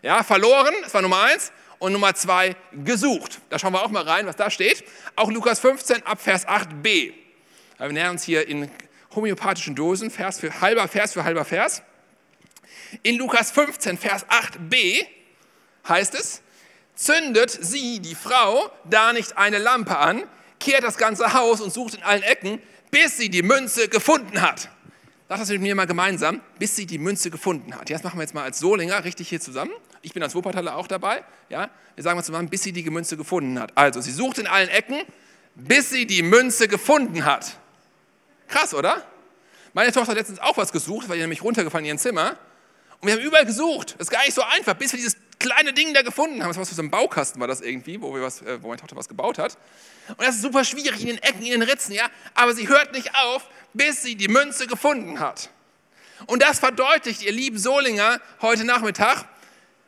Ja, 0.03 0.22
verloren, 0.22 0.75
das 0.83 0.93
war 0.93 1.01
Nummer 1.01 1.24
eins. 1.24 1.51
Und 1.83 1.91
Nummer 1.91 2.15
zwei, 2.15 2.55
gesucht. 2.85 3.41
Da 3.49 3.59
schauen 3.59 3.73
wir 3.73 3.83
auch 3.83 3.89
mal 3.89 4.03
rein, 4.03 4.25
was 4.25 4.37
da 4.37 4.49
steht. 4.49 4.85
Auch 5.17 5.29
Lukas 5.29 5.59
15 5.59 6.03
ab 6.05 6.21
Vers 6.21 6.47
8b. 6.47 7.11
Wir 7.77 7.87
nähern 7.89 8.11
uns 8.11 8.23
hier 8.23 8.47
in 8.47 8.71
homöopathischen 9.13 9.75
Dosen, 9.75 10.09
Vers 10.09 10.39
für 10.39 10.61
halber 10.61 10.87
Vers 10.87 11.11
für 11.11 11.25
halber 11.25 11.43
Vers. 11.43 11.81
In 13.01 13.17
Lukas 13.17 13.51
15, 13.51 13.97
Vers 13.97 14.25
8b 14.29 15.05
heißt 15.85 16.15
es, 16.15 16.41
zündet 16.95 17.51
sie, 17.51 17.99
die 17.99 18.15
Frau, 18.15 18.71
da 18.85 19.11
nicht 19.11 19.37
eine 19.37 19.57
Lampe 19.57 19.97
an, 19.97 20.23
kehrt 20.61 20.85
das 20.85 20.95
ganze 20.95 21.33
Haus 21.33 21.59
und 21.59 21.73
sucht 21.73 21.95
in 21.95 22.03
allen 22.03 22.23
Ecken, 22.23 22.61
bis 22.91 23.17
sie 23.17 23.29
die 23.29 23.43
Münze 23.43 23.89
gefunden 23.89 24.41
hat. 24.41 24.69
Sag 25.33 25.39
das 25.39 25.49
mit 25.49 25.61
mir 25.61 25.73
mal 25.73 25.87
gemeinsam, 25.87 26.41
bis 26.59 26.75
sie 26.75 26.85
die 26.85 26.99
Münze 26.99 27.31
gefunden 27.31 27.73
hat. 27.73 27.89
Das 27.89 28.03
machen 28.03 28.19
wir 28.19 28.21
jetzt 28.21 28.35
mal 28.35 28.43
als 28.43 28.59
Solinger 28.59 29.03
richtig 29.03 29.29
hier 29.29 29.41
zusammen. 29.41 29.71
Ich 30.03 30.13
bin 30.13 30.21
als 30.21 30.35
Wuppertaler 30.35 30.75
auch 30.75 30.85
dabei. 30.85 31.23
Ja, 31.49 31.71
wir 31.95 32.03
sagen 32.03 32.17
mal 32.17 32.23
zusammen, 32.23 32.49
bis 32.49 32.61
sie 32.61 32.71
die 32.71 32.87
Münze 32.87 33.17
gefunden 33.17 33.59
hat. 33.59 33.75
Also, 33.75 33.99
sie 33.99 34.11
sucht 34.11 34.37
in 34.37 34.45
allen 34.45 34.69
Ecken, 34.69 35.01
bis 35.55 35.89
sie 35.89 36.05
die 36.05 36.21
Münze 36.21 36.67
gefunden 36.67 37.25
hat. 37.25 37.57
Krass, 38.47 38.75
oder? 38.75 39.03
Meine 39.73 39.91
Tochter 39.91 40.09
hat 40.09 40.17
letztens 40.17 40.37
auch 40.37 40.55
was 40.57 40.71
gesucht, 40.71 41.09
weil 41.09 41.15
die 41.15 41.21
nämlich 41.21 41.41
runtergefallen 41.41 41.85
in 41.85 41.89
ihrem 41.89 41.97
Zimmer. 41.97 42.37
Und 42.99 43.07
wir 43.07 43.15
haben 43.15 43.23
überall 43.23 43.47
gesucht. 43.47 43.95
Das 43.97 44.09
ist 44.09 44.11
gar 44.11 44.23
nicht 44.23 44.35
so 44.35 44.43
einfach, 44.43 44.75
bis 44.75 44.91
wir 44.91 44.97
dieses 44.97 45.17
kleine 45.39 45.73
Ding 45.73 45.95
da 45.95 46.03
gefunden 46.03 46.43
haben. 46.43 46.49
Das 46.49 46.57
war 46.57 46.65
so 46.65 46.79
ein 46.79 46.91
Baukasten, 46.91 47.41
war 47.41 47.47
das 47.47 47.61
irgendwie, 47.61 47.99
wo, 47.99 48.13
wir 48.13 48.21
was, 48.21 48.43
äh, 48.43 48.61
wo 48.61 48.67
meine 48.67 48.79
Tochter 48.79 48.95
was 48.95 49.09
gebaut 49.09 49.39
hat. 49.39 49.57
Und 50.09 50.21
das 50.21 50.35
ist 50.35 50.43
super 50.43 50.63
schwierig 50.63 51.01
in 51.01 51.07
den 51.07 51.17
Ecken, 51.17 51.41
in 51.41 51.59
den 51.59 51.63
Ritzen, 51.63 51.93
ja. 51.93 52.05
Aber 52.35 52.53
sie 52.53 52.67
hört 52.67 52.93
nicht 52.93 53.15
auf, 53.15 53.49
bis 53.73 54.03
sie 54.03 54.15
die 54.15 54.27
Münze 54.27 54.67
gefunden 54.67 55.19
hat. 55.19 55.49
Und 56.25 56.41
das 56.41 56.59
verdeutlicht, 56.59 57.21
ihr 57.21 57.31
lieben 57.31 57.57
Solinger, 57.57 58.19
heute 58.41 58.63
Nachmittag, 58.63 59.25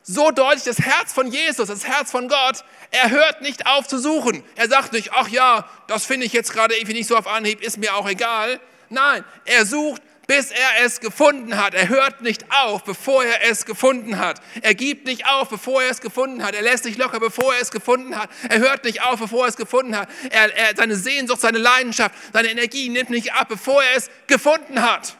so 0.03 0.31
deutlich 0.31 0.63
das 0.63 0.79
Herz 0.79 1.13
von 1.13 1.31
Jesus, 1.31 1.67
das 1.67 1.85
Herz 1.85 2.11
von 2.11 2.27
Gott. 2.27 2.63
Er 2.91 3.09
hört 3.09 3.41
nicht 3.41 3.65
auf 3.65 3.87
zu 3.87 3.97
suchen. 3.97 4.43
Er 4.55 4.69
sagt 4.69 4.93
nicht, 4.93 5.11
ach 5.13 5.27
ja, 5.29 5.67
das 5.87 6.05
finde 6.05 6.25
ich 6.25 6.33
jetzt 6.33 6.53
gerade 6.53 6.75
irgendwie 6.75 6.93
nicht 6.93 7.07
so 7.07 7.17
auf 7.17 7.27
Anhieb, 7.27 7.61
ist 7.61 7.77
mir 7.77 7.95
auch 7.95 8.07
egal. 8.07 8.59
Nein, 8.89 9.23
er 9.45 9.65
sucht, 9.65 10.01
bis 10.27 10.51
er 10.51 10.84
es 10.84 11.00
gefunden 11.00 11.58
hat. 11.58 11.74
Er 11.74 11.89
hört 11.89 12.22
nicht 12.22 12.46
auf, 12.51 12.84
bevor 12.84 13.24
er 13.24 13.50
es 13.50 13.65
gefunden 13.65 14.17
hat. 14.17 14.41
Er 14.62 14.74
gibt 14.74 15.05
nicht 15.05 15.27
auf, 15.27 15.50
bevor 15.50 15.84
er 15.84 15.91
es 15.91 16.01
gefunden 16.01 16.44
hat. 16.44 16.55
Er 16.55 16.62
lässt 16.62 16.84
sich 16.84 16.98
locker, 16.98 17.20
bevor 17.20 17.53
er 17.53 17.62
es 17.62 17.72
gefunden 17.72 18.17
hat. 18.17 18.29
Er 18.50 18.60
hört 18.60 18.84
nicht 18.84 19.03
auf, 19.03 19.20
bevor 19.20 19.44
er 19.44 19.50
es 19.50 19.58
gefunden 19.58 19.96
hat. 19.96 20.10
Er, 20.32 20.55
er, 20.55 20.75
seine 20.75 20.96
Sehnsucht, 20.96 21.41
seine 21.41 21.60
Leidenschaft, 21.60 22.15
seine 22.34 22.50
Energie 22.50 22.89
nimmt 22.89 23.10
nicht 23.10 23.34
ab, 23.34 23.50
bevor 23.50 23.84
er 23.84 23.98
es 23.98 24.10
gefunden 24.27 24.82
hat. 24.82 25.17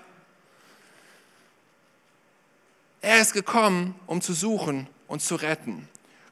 Er 3.02 3.22
ist 3.22 3.34
gekommen, 3.34 3.94
um 4.08 4.22
zu 4.22 4.34
suchen 4.34 4.88
und 5.08 5.22
zu 5.22 5.36
retten. 5.36 5.88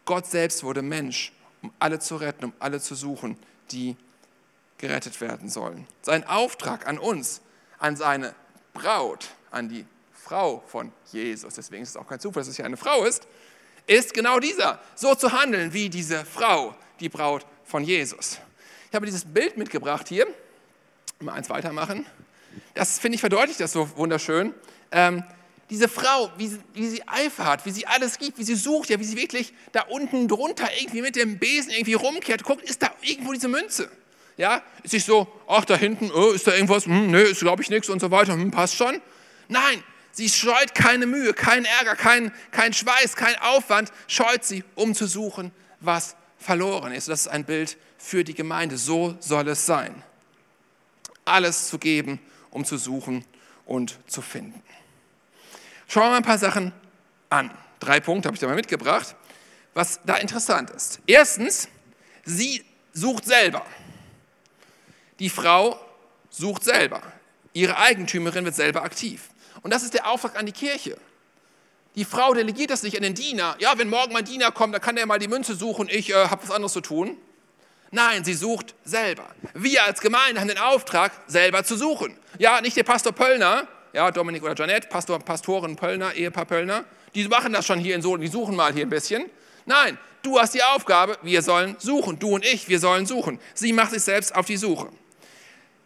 Gott 0.06 0.26
selbst 0.26 0.64
wurde 0.64 0.82
Mensch, 0.82 1.32
um 1.62 1.72
alle 1.78 2.00
zu 2.00 2.16
retten, 2.16 2.46
um 2.46 2.54
alle 2.60 2.82
zu 2.82 2.96
suchen, 2.96 3.38
die 3.72 3.96
gerettet 4.80 5.22
werden 5.22 5.50
sollen. 5.50 5.88
Sein 6.02 6.28
Auftrag 6.28 6.88
an 6.88 6.98
uns, 6.98 7.42
an 7.78 7.96
seine 7.96 8.34
Braut, 8.74 9.30
an 9.52 9.70
die 9.70 9.86
Frau 10.12 10.64
von 10.68 10.92
Jesus, 11.12 11.54
deswegen 11.56 11.84
ist 11.84 11.90
es 11.90 11.98
auch 11.98 12.08
kein 12.08 12.20
Zufall, 12.20 12.42
dass 12.42 12.48
es 12.48 12.56
hier 12.56 12.66
eine 12.66 12.78
Frau 12.78 13.06
ist, 13.06 13.28
ist 13.86 14.14
genau 14.14 14.40
dieser, 14.40 14.80
so 14.96 15.16
zu 15.16 15.32
handeln 15.32 15.74
wie 15.74 15.90
diese 15.90 16.26
Frau, 16.26 16.76
die 17.00 17.10
Braut 17.10 17.46
von 17.66 17.84
Jesus. 17.84 18.40
Ich 18.90 18.96
habe 18.96 19.06
dieses 19.06 19.26
Bild 19.26 19.58
mitgebracht 19.58 20.08
hier, 20.08 20.28
mal 21.20 21.34
eins 21.34 21.50
weitermachen. 21.50 22.06
Das 22.74 23.00
finde 23.00 23.16
ich 23.16 23.22
verdeutlicht 23.22 23.60
das 23.60 23.72
so 23.72 23.90
wunderschön. 23.98 24.54
Ähm, 24.92 25.24
diese 25.70 25.88
Frau, 25.88 26.32
wie 26.38 26.48
sie, 26.48 26.60
wie 26.74 26.88
sie 26.88 27.08
Eifer 27.08 27.46
hat, 27.46 27.66
wie 27.66 27.72
sie 27.72 27.88
alles 27.88 28.20
gibt, 28.20 28.38
wie 28.38 28.44
sie 28.44 28.56
sucht, 28.56 28.90
ja, 28.90 29.00
wie 29.00 29.04
sie 29.04 29.18
wirklich 29.18 29.54
da 29.72 29.82
unten 29.84 30.28
drunter 30.28 30.68
irgendwie 30.80 31.02
mit 31.02 31.16
dem 31.16 31.40
Besen 31.40 31.72
irgendwie 31.72 31.94
rumkehrt, 31.94 32.44
guckt, 32.44 32.62
ist 32.62 32.84
da 32.84 32.92
irgendwo 33.02 33.34
diese 33.34 33.48
Münze? 33.48 33.90
Ja, 34.38 34.64
ist 34.82 34.94
nicht 34.94 35.06
so, 35.06 35.28
ach, 35.48 35.66
da 35.66 35.76
hinten, 35.76 36.12
oh, 36.12 36.32
ist 36.32 36.48
da 36.48 36.54
irgendwas, 36.54 36.86
hm, 36.86 37.12
nö, 37.12 37.22
ist 37.22 37.40
glaube 37.40 37.62
ich 37.62 37.70
nichts 37.70 37.90
und 37.90 38.00
so 38.00 38.10
weiter, 38.10 38.34
hm, 38.34 38.52
passt 38.52 38.76
schon. 38.76 39.00
Nein, 39.48 39.84
sie 40.12 40.30
scheut 40.30 40.74
keine 40.74 41.06
Mühe, 41.06 41.34
keinen 41.34 41.66
Ärger, 41.66 41.96
keinen 41.96 42.32
kein 42.52 42.74
Schweiß, 42.74 43.16
kein 43.16 43.36
Aufwand, 43.38 43.92
scheut 44.08 44.44
sie, 44.44 44.64
um 44.76 44.96
zu 44.96 45.06
suchen, 45.06 45.52
was 45.80 46.16
verloren 46.40 46.94
ist. 46.94 47.08
Das 47.10 47.22
ist 47.22 47.28
ein 47.28 47.46
Bild 47.46 47.78
für 47.98 48.24
die 48.24 48.34
Gemeinde. 48.34 48.78
So 48.78 49.16
soll 49.20 49.48
es 49.48 49.66
sein. 49.66 50.04
Alles 51.26 51.70
zu 51.70 51.80
geben, 51.80 52.20
um 52.50 52.66
zu 52.66 52.78
suchen 52.78 53.24
und 53.66 53.98
zu 54.08 54.22
finden. 54.22 54.62
Schauen 55.88 56.06
wir 56.06 56.10
mal 56.10 56.18
ein 56.18 56.24
paar 56.24 56.38
Sachen 56.38 56.74
an. 57.30 57.52
Drei 57.80 58.00
Punkte 58.00 58.28
habe 58.28 58.36
ich 58.36 58.40
da 58.40 58.48
mal 58.48 58.56
mitgebracht, 58.56 59.16
was 59.74 60.00
da 60.06 60.16
interessant 60.16 60.70
ist. 60.72 61.00
Erstens, 61.06 61.68
sie 62.24 62.64
sucht 62.94 63.26
selber. 63.26 63.66
Die 65.20 65.30
Frau 65.30 65.80
sucht 66.30 66.64
selber. 66.64 67.02
Ihre 67.54 67.78
Eigentümerin 67.78 68.46
wird 68.46 68.56
selber 68.56 68.84
aktiv. 68.84 69.30
Und 69.62 69.72
das 69.72 69.84
ist 69.84 69.94
der 69.94 70.10
Auftrag 70.10 70.38
an 70.38 70.46
die 70.46 70.52
Kirche. 70.52 70.98
Die 71.96 72.06
Frau 72.06 72.34
delegiert 72.34 72.72
das 72.72 72.82
nicht 72.82 72.98
an 72.98 73.04
den 73.04 73.14
Diener. 73.14 73.56
Ja, 73.60 73.78
wenn 73.78 73.90
morgen 73.90 74.14
mein 74.14 74.26
Diener 74.26 74.52
kommt, 74.52 74.74
dann 74.74 74.82
kann 74.82 74.96
der 74.96 75.06
mal 75.06 75.20
die 75.20 75.28
Münze 75.28 75.56
suchen, 75.56 75.88
ich 75.90 76.10
äh, 76.10 76.14
habe 76.28 76.42
was 76.42 76.52
anderes 76.52 76.74
zu 76.74 76.82
tun. 76.82 77.18
Nein, 77.92 78.24
sie 78.24 78.34
sucht 78.34 78.74
selber. 78.84 79.28
Wir 79.54 79.84
als 79.84 80.02
Gemeinde 80.02 80.42
haben 80.42 80.48
den 80.48 80.58
Auftrag, 80.58 81.12
selber 81.28 81.64
zu 81.64 81.78
suchen. 81.78 82.18
Ja, 82.40 82.60
nicht 82.60 82.76
der 82.76 82.84
Pastor 82.84 83.14
Pöllner, 83.14 83.68
ja, 83.94 84.10
Dominik 84.10 84.42
oder 84.42 84.56
Janette, 84.56 84.88
Pastor, 84.88 85.20
Pastoren 85.20 85.76
Pöllner, 85.76 86.16
Ehepaar 86.16 86.46
Pöllner, 86.46 86.86
die 87.14 87.28
machen 87.28 87.54
das 87.54 87.68
schon 87.68 87.78
hier 87.78 87.94
in 87.94 88.02
Sohn, 88.02 88.20
die 88.20 88.28
suchen 88.28 88.56
mal 88.56 88.74
hier 88.74 88.88
ein 88.88 88.90
bisschen. 88.90 89.30
Nein, 89.68 90.00
du 90.24 90.40
hast 90.40 90.56
die 90.56 90.64
Aufgabe, 90.64 91.20
wir 91.22 91.44
sollen 91.44 91.76
suchen. 91.78 92.18
Du 92.18 92.30
und 92.34 92.44
ich, 92.44 92.68
wir 92.68 92.80
sollen 92.80 93.06
suchen. 93.06 93.40
Sie 93.54 93.72
macht 93.72 93.92
sich 93.92 94.02
selbst 94.02 94.34
auf 94.34 94.48
die 94.48 94.58
Suche. 94.58 94.90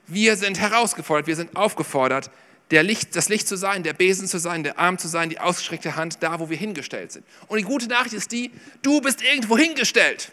Wir 0.07 0.37
sind 0.37 0.59
herausgefordert, 0.59 1.27
wir 1.27 1.35
sind 1.35 1.55
aufgefordert, 1.55 2.31
der 2.71 2.83
Licht, 2.83 3.15
das 3.15 3.29
Licht 3.29 3.47
zu 3.47 3.55
sein, 3.55 3.83
der 3.83 3.93
Besen 3.93 4.27
zu 4.27 4.39
sein, 4.39 4.63
der 4.63 4.77
Arm 4.79 4.97
zu 4.97 5.07
sein, 5.07 5.29
die 5.29 5.39
ausgestreckte 5.39 5.95
Hand, 5.95 6.17
da 6.21 6.39
wo 6.39 6.49
wir 6.49 6.57
hingestellt 6.57 7.11
sind. 7.11 7.25
Und 7.47 7.57
die 7.57 7.63
gute 7.63 7.87
Nachricht 7.87 8.13
ist 8.13 8.31
die, 8.31 8.51
du 8.81 9.01
bist 9.01 9.21
irgendwo 9.21 9.57
hingestellt. 9.57 10.31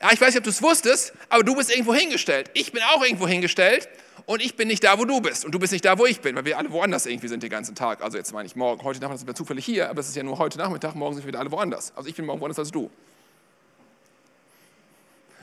Ja, 0.00 0.12
ich 0.12 0.20
weiß 0.20 0.28
nicht, 0.28 0.38
ob 0.38 0.44
du 0.44 0.50
es 0.50 0.62
wusstest, 0.62 1.12
aber 1.28 1.42
du 1.42 1.54
bist 1.54 1.70
irgendwo 1.70 1.94
hingestellt. 1.94 2.50
Ich 2.54 2.72
bin 2.72 2.82
auch 2.82 3.02
irgendwo 3.02 3.26
hingestellt 3.26 3.88
und 4.26 4.42
ich 4.42 4.56
bin 4.56 4.68
nicht 4.68 4.84
da, 4.84 4.98
wo 4.98 5.04
du 5.04 5.20
bist 5.20 5.44
und 5.44 5.52
du 5.52 5.58
bist 5.58 5.72
nicht 5.72 5.84
da, 5.84 5.98
wo 5.98 6.06
ich 6.06 6.20
bin, 6.20 6.36
weil 6.36 6.44
wir 6.44 6.58
alle 6.58 6.70
woanders 6.70 7.06
irgendwie 7.06 7.28
sind 7.28 7.42
den 7.42 7.50
ganzen 7.50 7.74
Tag. 7.74 8.02
Also 8.02 8.18
jetzt 8.18 8.32
meine 8.32 8.46
ich 8.46 8.56
morgen, 8.56 8.82
heute 8.82 9.00
Nachmittag 9.00 9.20
sind 9.20 9.28
wir 9.28 9.34
zufällig 9.34 9.64
hier, 9.64 9.88
aber 9.88 10.00
es 10.00 10.08
ist 10.08 10.16
ja 10.16 10.22
nur 10.22 10.38
heute 10.38 10.58
Nachmittag, 10.58 10.94
morgen 10.94 11.14
sind 11.14 11.24
wir 11.24 11.28
wieder 11.28 11.40
alle 11.40 11.50
woanders. 11.50 11.92
Also 11.96 12.08
ich 12.08 12.14
bin 12.14 12.26
morgen 12.26 12.40
woanders 12.40 12.58
als 12.58 12.70
du. 12.70 12.90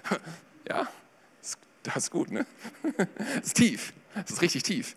Ja, 0.66 0.88
das 1.84 1.98
ist 1.98 2.12
gut, 2.12 2.32
ne? 2.32 2.46
Das 2.98 3.48
ist 3.48 3.56
tief. 3.56 3.94
Das 4.16 4.32
ist 4.32 4.42
richtig 4.42 4.64
tief. 4.64 4.96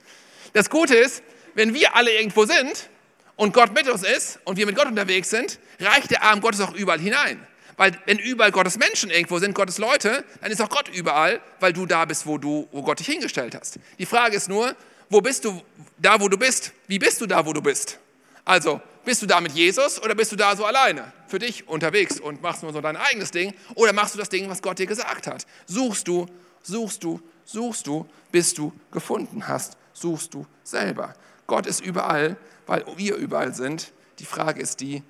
Das 0.52 0.70
Gute 0.70 0.94
ist, 0.94 1.22
wenn 1.54 1.74
wir 1.74 1.96
alle 1.96 2.12
irgendwo 2.12 2.44
sind 2.44 2.88
und 3.36 3.52
Gott 3.52 3.74
mit 3.74 3.88
uns 3.88 4.02
ist 4.02 4.38
und 4.44 4.56
wir 4.56 4.66
mit 4.66 4.76
Gott 4.76 4.86
unterwegs 4.86 5.30
sind, 5.30 5.58
reicht 5.80 6.10
der 6.10 6.22
Arm 6.22 6.40
Gottes 6.40 6.60
auch 6.60 6.74
überall 6.74 7.00
hinein. 7.00 7.46
Weil 7.76 7.98
wenn 8.06 8.18
überall 8.18 8.52
Gottes 8.52 8.78
Menschen 8.78 9.10
irgendwo 9.10 9.38
sind, 9.38 9.54
Gottes 9.54 9.78
Leute, 9.78 10.24
dann 10.40 10.50
ist 10.50 10.62
auch 10.62 10.70
Gott 10.70 10.88
überall, 10.88 11.40
weil 11.60 11.72
du 11.72 11.84
da 11.84 12.04
bist, 12.04 12.26
wo, 12.26 12.38
du, 12.38 12.68
wo 12.72 12.82
Gott 12.82 13.00
dich 13.00 13.06
hingestellt 13.06 13.54
hast. 13.54 13.78
Die 13.98 14.06
Frage 14.06 14.36
ist 14.36 14.48
nur, 14.48 14.74
wo 15.10 15.20
bist 15.20 15.44
du 15.44 15.62
da, 15.98 16.20
wo 16.20 16.28
du 16.28 16.38
bist? 16.38 16.72
Wie 16.86 16.98
bist 16.98 17.20
du 17.20 17.26
da, 17.26 17.44
wo 17.44 17.52
du 17.52 17.60
bist? 17.60 17.98
Also, 18.44 18.80
bist 19.04 19.22
du 19.22 19.26
da 19.26 19.40
mit 19.40 19.52
Jesus 19.52 20.02
oder 20.02 20.14
bist 20.14 20.32
du 20.32 20.36
da 20.36 20.56
so 20.56 20.64
alleine 20.64 21.12
für 21.28 21.38
dich 21.38 21.68
unterwegs 21.68 22.18
und 22.18 22.42
machst 22.42 22.62
nur 22.62 22.72
so 22.72 22.80
dein 22.80 22.96
eigenes 22.96 23.30
Ding 23.30 23.54
oder 23.74 23.92
machst 23.92 24.14
du 24.14 24.18
das 24.18 24.28
Ding, 24.28 24.48
was 24.48 24.62
Gott 24.62 24.78
dir 24.78 24.86
gesagt 24.86 25.26
hat? 25.26 25.46
Suchst 25.66 26.08
du 26.08 26.26
suchst 26.66 27.04
du, 27.04 27.20
suchst 27.44 27.86
du, 27.86 28.06
bis 28.32 28.54
du 28.54 28.72
gefunden 28.90 29.48
hast, 29.48 29.76
suchst 29.92 30.34
du 30.34 30.46
selber. 30.62 31.14
Gott 31.46 31.66
ist 31.66 31.80
überall, 31.80 32.36
weil 32.66 32.84
wir 32.96 33.16
überall 33.16 33.54
sind. 33.54 33.92
Die 34.18 34.24
Frage 34.24 34.60
ist 34.60 34.80
die, 34.80 35.02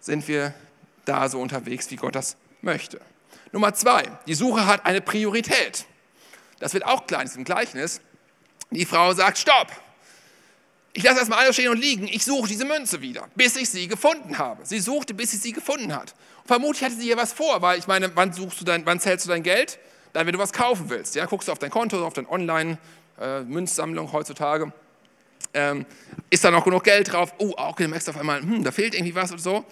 sind 0.00 0.28
wir 0.28 0.54
da 1.04 1.28
so 1.28 1.40
unterwegs, 1.40 1.90
wie 1.90 1.96
Gott 1.96 2.14
das 2.14 2.36
möchte? 2.60 3.00
Nummer 3.52 3.74
zwei, 3.74 4.04
die 4.26 4.34
Suche 4.34 4.66
hat 4.66 4.86
eine 4.86 5.00
Priorität. 5.00 5.86
Das 6.60 6.74
wird 6.74 6.84
auch 6.84 7.06
klein, 7.06 7.26
ist 7.26 7.36
im 7.36 7.44
Gleichnis. 7.44 8.00
Die 8.70 8.86
Frau 8.86 9.12
sagt, 9.12 9.38
stopp, 9.38 9.68
ich 10.92 11.02
lasse 11.02 11.18
erstmal 11.18 11.40
alles 11.40 11.56
stehen 11.56 11.70
und 11.70 11.78
liegen, 11.78 12.06
ich 12.06 12.24
suche 12.24 12.48
diese 12.48 12.64
Münze 12.64 13.00
wieder, 13.00 13.28
bis 13.34 13.56
ich 13.56 13.68
sie 13.68 13.88
gefunden 13.88 14.38
habe. 14.38 14.64
Sie 14.64 14.78
suchte, 14.78 15.12
bis 15.12 15.32
sie 15.32 15.38
sie 15.38 15.52
gefunden 15.52 15.94
hat. 15.94 16.14
Und 16.42 16.46
vermutlich 16.46 16.84
hatte 16.84 16.94
sie 16.94 17.02
hier 17.02 17.16
was 17.16 17.32
vor, 17.32 17.62
weil 17.62 17.78
ich 17.78 17.86
meine, 17.86 18.14
wann, 18.14 18.32
suchst 18.32 18.60
du 18.60 18.64
dein, 18.64 18.86
wann 18.86 19.00
zählst 19.00 19.26
du 19.26 19.30
dein 19.30 19.42
Geld? 19.42 19.78
Dann, 20.14 20.26
wenn 20.26 20.32
du 20.32 20.38
was 20.38 20.52
kaufen 20.52 20.88
willst. 20.88 21.14
Ja, 21.16 21.26
guckst 21.26 21.48
du 21.48 21.52
auf 21.52 21.58
dein 21.58 21.70
Konto, 21.70 22.04
auf 22.06 22.14
deine 22.14 22.30
Online-Münzsammlung 22.30 24.08
äh, 24.08 24.12
heutzutage. 24.12 24.72
Ähm, 25.52 25.84
ist 26.30 26.44
da 26.44 26.50
noch 26.50 26.64
genug 26.64 26.84
Geld 26.84 27.12
drauf? 27.12 27.34
Oh, 27.38 27.52
auch 27.56 27.76
du 27.76 27.86
merkst 27.86 28.08
auf 28.08 28.16
einmal, 28.16 28.40
hm, 28.40 28.64
da 28.64 28.70
fehlt 28.70 28.94
irgendwie 28.94 29.14
was 29.14 29.32
oder 29.32 29.42
so. 29.42 29.64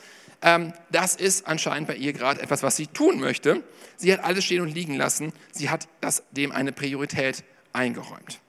Ähm, 0.43 0.73
das 0.91 1.15
ist 1.15 1.47
anscheinend 1.47 1.87
bei 1.87 1.95
ihr 1.95 2.13
gerade 2.13 2.43
etwas, 2.43 2.63
was 2.63 2.77
sie 2.77 2.89
tun 2.89 3.21
möchte. 3.21 3.63
Sie 3.97 4.13
hat 4.13 4.25
alles 4.25 4.45
stehen 4.45 4.61
und 4.61 4.69
liegen 4.69 4.97
lassen. 4.97 5.33
Sie 5.53 5.71
hat 5.71 5.89
das, 6.01 6.25
dem 6.33 6.51
eine 6.51 6.73
Priorität 6.73 7.45
eingeräumt. 7.73 8.41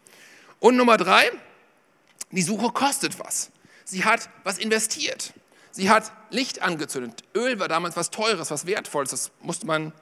Und 0.59 0.75
Nummer 0.75 0.97
drei, 0.97 1.31
die 2.31 2.41
Suche 2.41 2.71
kostet 2.71 3.19
was. 3.19 3.51
Sie 3.85 4.03
hat 4.03 4.29
was 4.43 4.57
investiert. 4.57 5.33
Sie 5.69 5.91
hat 5.91 6.11
Licht 6.31 6.63
angezündet. 6.63 7.23
Öl 7.35 7.59
war 7.59 7.67
damals 7.67 7.95
was 7.95 8.09
Teures, 8.09 8.49
was 8.49 8.65
Wertvolles. 8.65 9.11
Das 9.11 9.31
musste 9.41 9.67
man, 9.67 9.93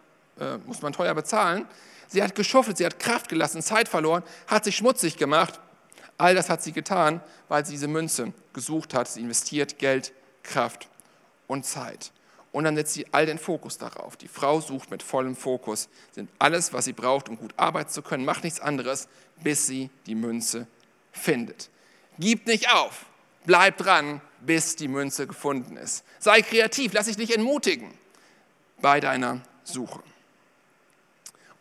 äh, 0.42 0.58
musste 0.66 0.84
man 0.84 0.94
teuer 0.94 1.14
bezahlen. 1.14 1.66
Sie 2.08 2.22
hat 2.22 2.36
geschuffelt, 2.36 2.78
sie 2.78 2.86
hat 2.86 3.00
Kraft 3.00 3.30
gelassen, 3.30 3.62
Zeit 3.62 3.88
verloren, 3.88 4.24
hat 4.48 4.66
sich 4.66 4.76
schmutzig 4.76 5.18
gemacht. 5.18 5.60
All 6.18 6.36
das 6.36 6.50
hat 6.50 6.62
sie 6.62 6.72
getan, 6.72 7.22
weil 7.48 7.66
sie 7.66 7.74
diese 7.74 7.88
Münze 7.88 8.34
gesucht 8.54 8.94
hat. 8.94 9.08
Sie 9.08 9.22
investiert 9.22 9.80
Geld, 9.80 10.14
Kraft 10.44 10.90
und 11.48 11.66
Zeit. 11.66 12.12
Und 12.52 12.66
dann 12.66 12.76
setzt 12.76 12.94
sie 12.94 13.06
all 13.14 13.26
den 13.26 13.40
Fokus 13.40 13.78
darauf. 13.78 14.18
Die 14.18 14.28
Frau 14.28 14.60
sucht 14.60 14.92
mit 14.92 15.04
vollem 15.04 15.36
Fokus, 15.36 15.88
sind 16.12 16.30
alles, 16.38 16.74
was 16.74 16.86
sie 16.86 16.94
braucht, 16.94 17.30
um 17.30 17.38
gut 17.38 17.54
arbeiten 17.56 17.90
zu 17.90 18.02
können, 18.02 18.26
macht 18.26 18.44
nichts 18.44 18.60
anderes, 18.60 19.08
bis 19.42 19.68
sie 19.68 19.90
die 20.06 20.16
Münze 20.16 20.68
findet. 21.14 21.70
Gib 22.20 22.46
nicht 22.48 22.74
auf. 22.74 23.06
Bleib 23.46 23.78
dran, 23.78 24.22
bis 24.42 24.76
die 24.76 24.88
Münze 24.88 25.28
gefunden 25.28 25.78
ist. 25.78 26.04
Sei 26.20 26.42
kreativ, 26.42 26.94
lass 26.94 27.06
dich 27.06 27.18
nicht 27.18 27.34
entmutigen 27.34 27.94
bei 28.82 29.00
deiner 29.00 29.42
Suche. 29.64 30.04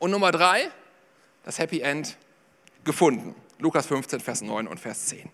Und 0.00 0.10
Nummer 0.10 0.32
drei, 0.32 0.68
das 1.44 1.60
Happy 1.60 1.80
End 1.80 2.16
gefunden. 2.82 3.36
Lukas 3.60 3.86
15, 3.86 4.18
Vers 4.18 4.42
9 4.42 4.66
und 4.66 4.80
Vers 4.80 5.06
10. 5.06 5.30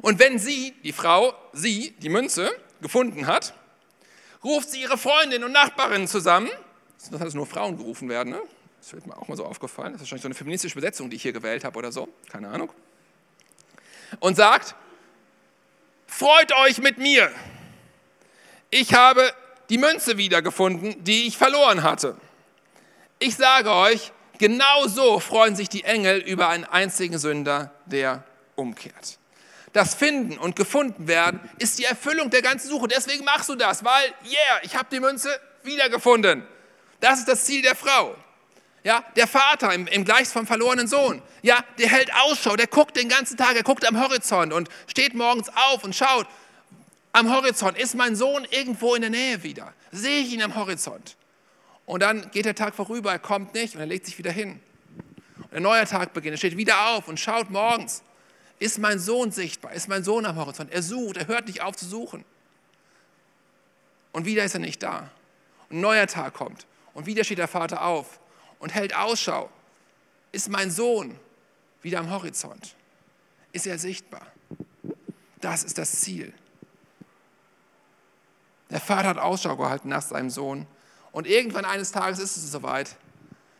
Und 0.00 0.20
wenn 0.20 0.38
sie, 0.38 0.74
die 0.84 0.92
Frau, 0.92 1.34
sie, 1.52 1.96
die 1.98 2.08
Münze 2.08 2.48
gefunden 2.80 3.26
hat, 3.26 3.54
ruft 4.44 4.70
sie 4.70 4.82
ihre 4.82 4.96
Freundin 4.96 5.42
und 5.42 5.50
Nachbarin 5.50 6.06
zusammen. 6.06 6.50
Das 7.10 7.18
hat 7.18 7.26
es 7.26 7.34
nur 7.34 7.46
Frauen 7.46 7.76
gerufen 7.76 8.08
werden, 8.08 8.30
ne? 8.30 8.40
Das 8.78 8.92
wird 8.92 9.06
mir 9.06 9.16
auch 9.16 9.26
mal 9.26 9.36
so 9.36 9.44
aufgefallen. 9.44 9.92
Das 9.92 10.02
ist 10.02 10.06
wahrscheinlich 10.06 10.22
so 10.22 10.28
eine 10.28 10.34
feministische 10.34 10.74
Besetzung, 10.76 11.10
die 11.10 11.16
ich 11.16 11.22
hier 11.22 11.32
gewählt 11.32 11.64
habe 11.64 11.76
oder 11.78 11.90
so. 11.90 12.08
Keine 12.30 12.48
Ahnung 12.48 12.70
und 14.20 14.36
sagt, 14.36 14.74
freut 16.06 16.52
euch 16.52 16.78
mit 16.78 16.98
mir. 16.98 17.30
Ich 18.70 18.94
habe 18.94 19.32
die 19.68 19.78
Münze 19.78 20.16
wiedergefunden, 20.16 21.02
die 21.04 21.26
ich 21.26 21.36
verloren 21.36 21.82
hatte. 21.82 22.16
Ich 23.22 23.36
sage 23.36 23.70
euch, 23.70 24.10
genau 24.38 24.88
so 24.88 25.20
freuen 25.20 25.54
sich 25.54 25.68
die 25.68 25.84
Engel 25.84 26.18
über 26.18 26.48
einen 26.48 26.64
einzigen 26.64 27.18
Sünder, 27.18 27.70
der 27.86 28.24
umkehrt. 28.56 29.20
Das 29.72 29.94
Finden 29.94 30.38
und 30.38 30.56
gefunden 30.56 31.06
werden 31.06 31.38
ist 31.60 31.78
die 31.78 31.84
Erfüllung 31.84 32.30
der 32.30 32.42
ganzen 32.42 32.68
Suche. 32.68 32.88
Deswegen 32.88 33.24
machst 33.24 33.48
du 33.48 33.54
das, 33.54 33.84
weil, 33.84 34.06
yeah, 34.24 34.60
ich 34.62 34.74
habe 34.74 34.88
die 34.90 34.98
Münze 34.98 35.28
wiedergefunden. 35.62 36.44
Das 36.98 37.20
ist 37.20 37.28
das 37.28 37.44
Ziel 37.44 37.62
der 37.62 37.76
Frau. 37.76 38.16
Ja, 38.82 39.04
der 39.14 39.28
Vater 39.28 39.72
im, 39.72 39.86
im 39.86 40.04
Gleich 40.04 40.26
vom 40.26 40.44
verlorenen 40.44 40.88
Sohn, 40.88 41.22
ja, 41.42 41.62
der 41.78 41.90
hält 41.90 42.12
Ausschau, 42.24 42.56
der 42.56 42.66
guckt 42.66 42.96
den 42.96 43.08
ganzen 43.08 43.36
Tag, 43.36 43.54
er 43.54 43.62
guckt 43.62 43.86
am 43.86 44.00
Horizont 44.00 44.52
und 44.52 44.68
steht 44.88 45.14
morgens 45.14 45.48
auf 45.70 45.84
und 45.84 45.94
schaut, 45.94 46.26
am 47.12 47.32
Horizont, 47.32 47.78
ist 47.78 47.94
mein 47.94 48.16
Sohn 48.16 48.48
irgendwo 48.50 48.96
in 48.96 49.02
der 49.02 49.10
Nähe 49.10 49.44
wieder? 49.44 49.72
Sehe 49.92 50.22
ich 50.22 50.32
ihn 50.32 50.42
am 50.42 50.56
Horizont? 50.56 51.14
Und 51.86 52.00
dann 52.00 52.30
geht 52.30 52.44
der 52.44 52.54
Tag 52.54 52.74
vorüber, 52.74 53.12
er 53.12 53.18
kommt 53.18 53.54
nicht 53.54 53.74
und 53.74 53.80
er 53.80 53.86
legt 53.86 54.06
sich 54.06 54.18
wieder 54.18 54.30
hin. 54.30 54.60
Und 55.50 55.56
ein 55.56 55.62
neuer 55.62 55.84
Tag 55.84 56.12
beginnt, 56.12 56.34
er 56.34 56.38
steht 56.38 56.56
wieder 56.56 56.88
auf 56.88 57.08
und 57.08 57.18
schaut 57.18 57.50
morgens, 57.50 58.02
ist 58.58 58.78
mein 58.78 58.98
Sohn 58.98 59.32
sichtbar, 59.32 59.72
ist 59.72 59.88
mein 59.88 60.04
Sohn 60.04 60.24
am 60.24 60.36
Horizont? 60.36 60.72
Er 60.72 60.82
sucht, 60.82 61.16
er 61.16 61.26
hört 61.26 61.46
nicht 61.46 61.62
auf 61.62 61.76
zu 61.76 61.84
suchen. 61.84 62.24
Und 64.12 64.24
wieder 64.24 64.44
ist 64.44 64.54
er 64.54 64.60
nicht 64.60 64.82
da. 64.82 65.10
Und 65.68 65.78
ein 65.78 65.80
neuer 65.80 66.06
Tag 66.06 66.34
kommt 66.34 66.66
und 66.94 67.06
wieder 67.06 67.24
steht 67.24 67.38
der 67.38 67.48
Vater 67.48 67.84
auf 67.84 68.20
und 68.58 68.74
hält 68.74 68.94
Ausschau. 68.94 69.50
Ist 70.30 70.48
mein 70.48 70.70
Sohn 70.70 71.18
wieder 71.82 71.98
am 71.98 72.10
Horizont? 72.10 72.76
Ist 73.52 73.66
er 73.66 73.78
sichtbar? 73.78 74.26
Das 75.40 75.64
ist 75.64 75.76
das 75.76 76.00
Ziel. 76.00 76.32
Der 78.70 78.80
Vater 78.80 79.08
hat 79.08 79.18
Ausschau 79.18 79.56
gehalten 79.56 79.88
nach 79.88 80.02
seinem 80.02 80.30
Sohn. 80.30 80.66
Und 81.12 81.26
irgendwann 81.26 81.64
eines 81.64 81.92
Tages 81.92 82.18
ist 82.18 82.36
es 82.36 82.50
soweit. 82.50 82.96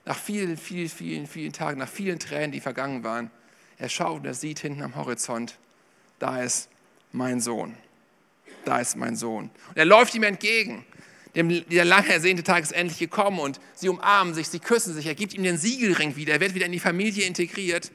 Nach 0.04 0.18
vielen, 0.18 0.56
vielen, 0.56 0.88
vielen, 0.88 1.26
vielen 1.26 1.52
Tagen, 1.52 1.78
nach 1.78 1.88
vielen 1.88 2.18
Tränen, 2.18 2.50
die 2.50 2.60
vergangen 2.60 3.04
waren. 3.04 3.30
Er 3.78 3.88
schaut 3.88 4.20
und 4.20 4.26
er 4.26 4.34
sieht 4.34 4.58
hinten 4.58 4.82
am 4.82 4.96
Horizont, 4.96 5.58
da 6.18 6.42
ist 6.42 6.68
mein 7.12 7.40
Sohn. 7.40 7.76
Da 8.64 8.80
ist 8.80 8.96
mein 8.96 9.16
Sohn. 9.16 9.50
Und 9.68 9.76
er 9.76 9.84
läuft 9.84 10.14
ihm 10.14 10.22
entgegen 10.24 10.84
dem, 11.34 11.68
der 11.68 11.84
lang 11.84 12.06
ersehnte 12.06 12.42
Tag 12.42 12.62
ist 12.62 12.72
endlich 12.72 12.98
gekommen 12.98 13.38
und 13.38 13.58
sie 13.74 13.88
umarmen 13.88 14.34
sich, 14.34 14.48
sie 14.48 14.58
küssen 14.58 14.94
sich, 14.94 15.06
er 15.06 15.14
gibt 15.14 15.34
ihm 15.34 15.42
den 15.42 15.56
Siegelring 15.56 16.16
wieder, 16.16 16.34
er 16.34 16.40
wird 16.40 16.54
wieder 16.54 16.66
in 16.66 16.72
die 16.72 16.80
Familie 16.80 17.26
integriert. 17.26 17.90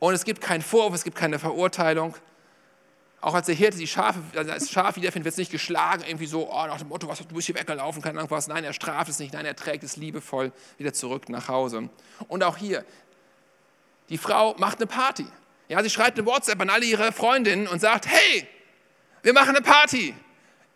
Und 0.00 0.14
es 0.14 0.24
gibt 0.24 0.40
keinen 0.40 0.62
Vorwurf, 0.62 0.94
es 0.94 1.04
gibt 1.04 1.16
keine 1.16 1.38
Verurteilung. 1.38 2.14
Auch 3.20 3.34
als 3.34 3.46
der 3.46 3.54
Hirte 3.56 3.78
die 3.78 3.86
Schafe, 3.86 4.20
also 4.36 4.50
das 4.50 4.70
Schaf 4.70 4.94
wiederfindet, 4.96 5.24
wird 5.24 5.32
es 5.32 5.38
nicht 5.38 5.50
geschlagen, 5.50 6.04
irgendwie 6.06 6.26
so 6.26 6.52
oh, 6.52 6.66
nach 6.66 6.78
dem 6.78 6.88
Motto, 6.88 7.08
was, 7.08 7.18
du 7.18 7.34
bist 7.34 7.46
hier 7.46 7.56
weggelaufen, 7.56 8.00
keine 8.00 8.18
Ahnung 8.20 8.30
was. 8.30 8.46
Nein, 8.46 8.62
er 8.62 8.72
straft 8.72 9.10
es 9.10 9.18
nicht, 9.18 9.34
nein, 9.34 9.44
er 9.44 9.56
trägt 9.56 9.82
es 9.82 9.96
liebevoll 9.96 10.52
wieder 10.76 10.92
zurück 10.92 11.28
nach 11.28 11.48
Hause. 11.48 11.88
Und 12.28 12.44
auch 12.44 12.56
hier, 12.56 12.84
die 14.08 14.18
Frau 14.18 14.54
macht 14.58 14.78
eine 14.78 14.86
Party. 14.86 15.26
Ja, 15.68 15.82
sie 15.82 15.90
schreibt 15.90 16.18
eine 16.18 16.26
WhatsApp 16.26 16.60
an 16.60 16.70
alle 16.70 16.84
ihre 16.84 17.12
Freundinnen 17.12 17.66
und 17.66 17.80
sagt, 17.80 18.06
hey, 18.06 18.46
wir 19.22 19.32
machen 19.32 19.50
eine 19.50 19.62
Party. 19.62 20.14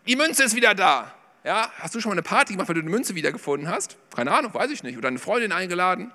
Die 0.05 0.15
Münze 0.15 0.43
ist 0.43 0.55
wieder 0.55 0.75
da. 0.75 1.13
Ja, 1.43 1.71
hast 1.79 1.95
du 1.95 1.99
schon 1.99 2.09
mal 2.09 2.15
eine 2.15 2.23
Party 2.23 2.53
gemacht, 2.53 2.67
weil 2.67 2.75
du 2.75 2.81
eine 2.81 2.89
Münze 2.89 3.15
wiedergefunden 3.15 3.69
hast? 3.69 3.97
Keine 4.15 4.31
Ahnung, 4.31 4.53
weiß 4.53 4.69
ich 4.71 4.83
nicht. 4.83 4.97
Oder 4.97 5.07
eine 5.07 5.19
Freundin 5.19 5.51
eingeladen? 5.51 6.11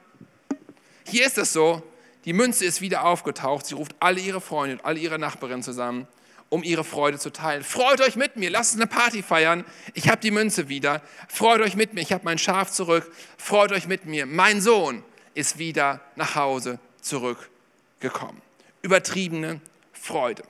Hier 1.05 1.27
ist 1.27 1.39
es 1.39 1.53
so, 1.53 1.83
die 2.25 2.33
Münze 2.33 2.65
ist 2.65 2.81
wieder 2.81 3.05
aufgetaucht. 3.05 3.67
Sie 3.67 3.75
ruft 3.75 3.95
alle 4.01 4.21
ihre 4.21 4.41
Freunde 4.41 4.77
und 4.77 4.85
alle 4.85 4.99
ihre 4.99 5.19
Nachbarinnen 5.19 5.63
zusammen, 5.63 6.07
um 6.51 6.63
ihre 6.63 6.85
Freude 6.85 7.19
zu 7.19 7.31
teilen. 7.31 7.63
Freut 7.63 8.01
euch 8.01 8.17
mit 8.17 8.37
mir, 8.37 8.51
lasst 8.51 8.75
uns 8.75 8.81
eine 8.81 8.91
Party 8.91 9.23
feiern. 9.23 9.65
Ich 9.95 10.09
habe 10.09 10.21
die 10.21 10.31
Münze 10.31 10.69
wieder. 10.69 11.03
Freut 11.29 11.61
euch 11.61 11.77
mit 11.77 11.95
mir, 11.95 12.01
ich 12.01 12.13
habe 12.13 12.25
mein 12.25 12.39
Schaf 12.39 12.71
zurück. 12.71 13.11
Freut 13.37 13.73
euch 13.73 13.87
mit 13.87 14.07
mir. 14.07 14.27
Mein 14.27 14.61
Sohn 14.61 15.03
ist 15.35 15.59
wieder 15.59 16.01
nach 16.17 16.35
Hause 16.35 16.79
zurückgekommen. 17.01 18.41
Übertriebene 18.83 19.61
Freude. 19.93 20.43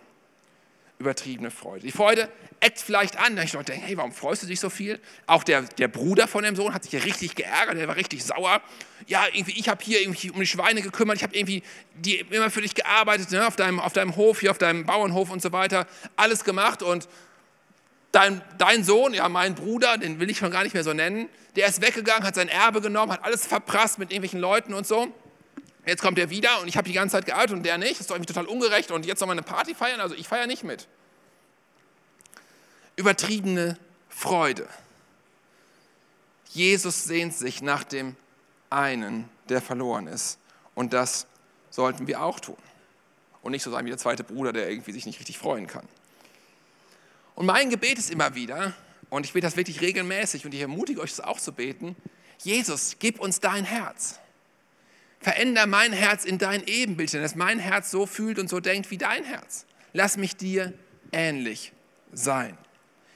Übertriebene 0.99 1.51
Freude. 1.51 1.87
Die 1.87 1.93
Freude 1.93 2.29
eckt 2.61 2.79
vielleicht 2.79 3.19
an. 3.19 3.37
Da 3.37 3.43
ich 3.43 3.53
denke, 3.53 3.73
hey, 3.73 3.97
warum 3.97 4.13
freust 4.13 4.43
du 4.43 4.47
dich 4.47 4.61
so 4.61 4.71
viel? 4.71 4.99
Auch 5.27 5.45
der, 5.45 5.63
der 5.63 5.89
Bruder 5.89 6.29
von 6.29 6.45
dem 6.45 6.57
Sohn 6.57 6.75
hat 6.75 6.85
sich 6.85 6.93
ja 6.93 7.01
richtig 7.01 7.35
geärgert, 7.35 7.77
der 7.77 7.89
war 7.89 7.97
richtig 7.97 8.25
sauer. 8.25 8.61
Ja, 9.07 9.25
irgendwie, 9.33 9.59
ich 9.59 9.69
habe 9.69 9.83
hier 9.85 10.01
irgendwie 10.01 10.31
um 10.31 10.41
die 10.41 10.47
Schweine 10.47 10.83
gekümmert, 10.83 11.17
ich 11.17 11.23
habe 11.23 11.37
irgendwie 11.37 11.63
die, 11.95 12.17
immer 12.17 12.51
für 12.51 12.63
dich 12.63 12.75
gearbeitet, 12.75 13.31
ne, 13.31 13.47
auf, 13.47 13.57
deinem, 13.57 13.81
auf 13.81 13.93
deinem 13.93 14.17
Hof, 14.17 14.41
hier 14.41 14.51
auf 14.51 14.59
deinem 14.59 14.85
Bauernhof 14.85 15.31
und 15.31 15.43
so 15.43 15.53
weiter, 15.53 15.87
alles 16.17 16.45
gemacht 16.45 16.83
und 16.83 17.09
dein, 18.13 18.43
dein 18.59 18.85
Sohn, 18.85 19.15
ja, 19.15 19.29
mein 19.29 19.55
Bruder, 19.55 19.99
den 19.99 20.21
will 20.21 20.31
ich 20.31 20.39
schon 20.39 20.51
gar 20.51 20.65
nicht 20.65 20.75
mehr 20.75 20.85
so 20.85 20.93
nennen, 20.93 21.29
der 21.57 21.69
ist 21.69 21.81
weggegangen, 21.81 22.25
hat 22.25 22.35
sein 22.35 22.49
Erbe 22.49 22.81
genommen, 22.81 23.13
hat 23.13 23.25
alles 23.25 23.47
verprasst 23.47 23.99
mit 23.99 24.11
irgendwelchen 24.11 24.41
Leuten 24.41 24.75
und 24.75 24.87
so. 24.87 25.09
Jetzt 25.87 26.03
kommt 26.03 26.19
er 26.19 26.29
wieder 26.29 26.61
und 26.61 26.69
ich 26.69 26.77
habe 26.77 26.87
die 26.87 26.95
ganze 26.95 27.17
Zeit 27.17 27.25
gearbeitet 27.25 27.57
und 27.57 27.63
der 27.63 27.79
nicht. 27.79 27.93
Das 27.93 28.01
ist 28.01 28.11
doch 28.11 28.17
irgendwie 28.17 28.33
total 28.33 28.47
ungerecht 28.47 28.91
und 28.91 29.07
jetzt 29.07 29.21
soll 29.21 29.29
man 29.29 29.39
eine 29.39 29.47
Party 29.47 29.75
feiern, 29.75 30.01
also 30.01 30.15
ich 30.15 30.29
feiere 30.29 30.47
nicht 30.47 30.63
mit 30.63 30.87
übertriebene 32.99 33.79
Freude. 34.09 34.69
Jesus 36.51 37.05
sehnt 37.05 37.35
sich 37.35 37.63
nach 37.63 37.85
dem 37.85 38.17
einen, 38.71 39.29
der 39.49 39.63
verloren 39.63 40.09
ist. 40.09 40.39
Und 40.75 40.93
das 40.93 41.27
sollten 41.71 42.07
wir 42.07 42.23
auch 42.23 42.41
tun. 42.41 42.57
Und 43.43 43.53
nicht 43.53 43.63
so 43.63 43.71
sein 43.71 43.85
wie 43.85 43.91
der 43.91 43.99
zweite 43.99 44.25
Bruder, 44.25 44.53
der 44.53 44.69
irgendwie 44.69 44.93
sich 44.93 45.07
nicht 45.07 45.21
richtig 45.21 45.39
freuen 45.39 45.67
kann. 45.67 45.87
Und 47.35 47.47
mein 47.47 47.71
Gebet 47.71 47.99
ist 47.99 48.11
immer 48.11 48.35
wieder, 48.35 48.75
und 49.11 49.25
ich 49.25 49.33
bete 49.33 49.47
das 49.47 49.57
wirklich 49.57 49.81
regelmäßig 49.81 50.45
und 50.45 50.53
ich 50.53 50.61
ermutige 50.61 51.01
euch, 51.01 51.11
das 51.11 51.21
auch 51.21 51.39
zu 51.39 51.53
beten, 51.53 51.97
Jesus, 52.43 52.97
gib 52.99 53.21
uns 53.21 53.41
dein 53.41 53.65
Herz. 53.65 54.19
Veränder 55.21 55.67
mein 55.67 55.93
Herz 55.93 56.25
in 56.25 56.39
dein 56.39 56.67
Ebenbild, 56.67 57.15
dass 57.15 57.37
mein 57.37 57.59
Herz 57.59 57.91
so 57.91 58.07
fühlt 58.07 58.39
und 58.39 58.49
so 58.49 58.61
denkt 58.61 58.91
wie 58.91 58.99
dein 58.99 59.25
Herz. 59.25 59.67
Lass 59.93 60.17
mich 60.17 60.37
dir 60.37 60.73
ähnlich 61.13 61.73
sein. 62.13 62.59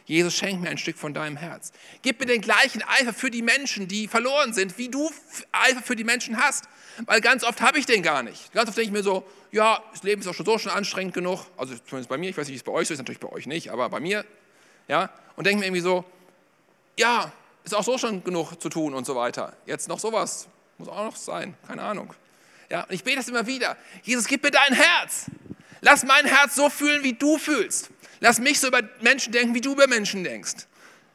Jesus, 0.04 0.34
schenk 0.34 0.60
mir 0.60 0.70
ein 0.70 0.78
Stück 0.78 0.96
von 0.96 1.14
deinem 1.14 1.36
Herz. 1.36 1.72
Gib 2.02 2.20
mir 2.20 2.26
den 2.26 2.40
gleichen 2.40 2.82
Eifer 2.82 3.12
für 3.12 3.30
die 3.30 3.42
Menschen, 3.42 3.88
die 3.88 4.08
verloren 4.08 4.52
sind, 4.52 4.78
wie 4.78 4.88
du 4.88 5.10
Eifer 5.52 5.82
für 5.82 5.96
die 5.96 6.04
Menschen 6.04 6.38
hast. 6.38 6.64
Weil 7.06 7.20
ganz 7.20 7.44
oft 7.44 7.60
habe 7.60 7.78
ich 7.78 7.86
den 7.86 8.02
gar 8.02 8.22
nicht. 8.22 8.52
Ganz 8.52 8.68
oft 8.68 8.76
denke 8.76 8.88
ich 8.88 8.92
mir 8.92 9.02
so, 9.02 9.24
ja, 9.50 9.82
das 9.92 10.02
Leben 10.02 10.20
ist 10.20 10.28
auch 10.28 10.34
schon 10.34 10.46
so 10.46 10.58
schon 10.58 10.72
anstrengend 10.72 11.14
genug. 11.14 11.46
Also 11.56 11.74
zumindest 11.86 12.08
bei 12.08 12.18
mir, 12.18 12.30
ich 12.30 12.36
weiß 12.36 12.46
nicht, 12.46 12.54
wie 12.54 12.58
es 12.58 12.62
bei 12.62 12.72
euch 12.72 12.88
so 12.88 12.94
ist, 12.94 12.98
natürlich 12.98 13.20
bei 13.20 13.30
euch 13.30 13.46
nicht, 13.46 13.70
aber 13.70 13.88
bei 13.88 14.00
mir. 14.00 14.24
Ja, 14.88 15.10
und 15.36 15.46
denke 15.46 15.60
mir 15.60 15.66
irgendwie 15.66 15.82
so, 15.82 16.04
ja, 16.98 17.32
ist 17.64 17.74
auch 17.74 17.84
so 17.84 17.96
schon 17.98 18.24
genug 18.24 18.60
zu 18.60 18.68
tun 18.68 18.94
und 18.94 19.06
so 19.06 19.14
weiter. 19.14 19.56
Jetzt 19.66 19.88
noch 19.88 20.00
sowas, 20.00 20.48
muss 20.78 20.88
auch 20.88 21.04
noch 21.04 21.16
sein, 21.16 21.54
keine 21.66 21.82
Ahnung. 21.82 22.12
Ja, 22.70 22.84
und 22.84 22.92
ich 22.92 23.04
bete 23.04 23.16
das 23.16 23.28
immer 23.28 23.46
wieder. 23.46 23.76
Jesus, 24.02 24.26
gib 24.26 24.42
mir 24.42 24.50
dein 24.50 24.72
Herz. 24.72 25.26
Lass 25.82 26.04
mein 26.04 26.24
Herz 26.24 26.54
so 26.54 26.70
fühlen, 26.70 27.02
wie 27.02 27.12
du 27.12 27.38
fühlst. 27.38 27.90
Lass 28.20 28.38
mich 28.38 28.60
so 28.60 28.68
über 28.68 28.82
Menschen 29.00 29.32
denken, 29.32 29.54
wie 29.54 29.60
du 29.60 29.72
über 29.72 29.88
Menschen 29.88 30.24
denkst. 30.24 30.66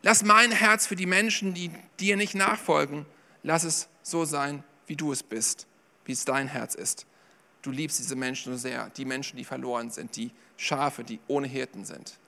Lass 0.03 0.23
mein 0.23 0.51
Herz 0.51 0.85
für 0.85 0.97
die 0.97 1.05
Menschen, 1.05 1.53
die 1.53 1.71
dir 1.99 2.17
nicht 2.17 2.35
nachfolgen, 2.35 3.05
lass 3.43 3.63
es 3.63 3.87
so 4.03 4.25
sein, 4.25 4.63
wie 4.85 4.95
du 4.95 5.11
es 5.11 5.23
bist, 5.23 5.67
wie 6.05 6.11
es 6.11 6.25
dein 6.25 6.47
Herz 6.47 6.75
ist. 6.75 7.05
Du 7.61 7.71
liebst 7.71 7.97
diese 7.97 8.15
Menschen 8.15 8.53
so 8.53 8.57
sehr, 8.57 8.89
die 8.91 9.05
Menschen, 9.05 9.37
die 9.37 9.45
verloren 9.45 9.89
sind, 9.89 10.15
die 10.15 10.31
Schafe, 10.57 11.03
die 11.03 11.19
ohne 11.27 11.47
Hirten 11.47 11.85
sind. 11.85 12.19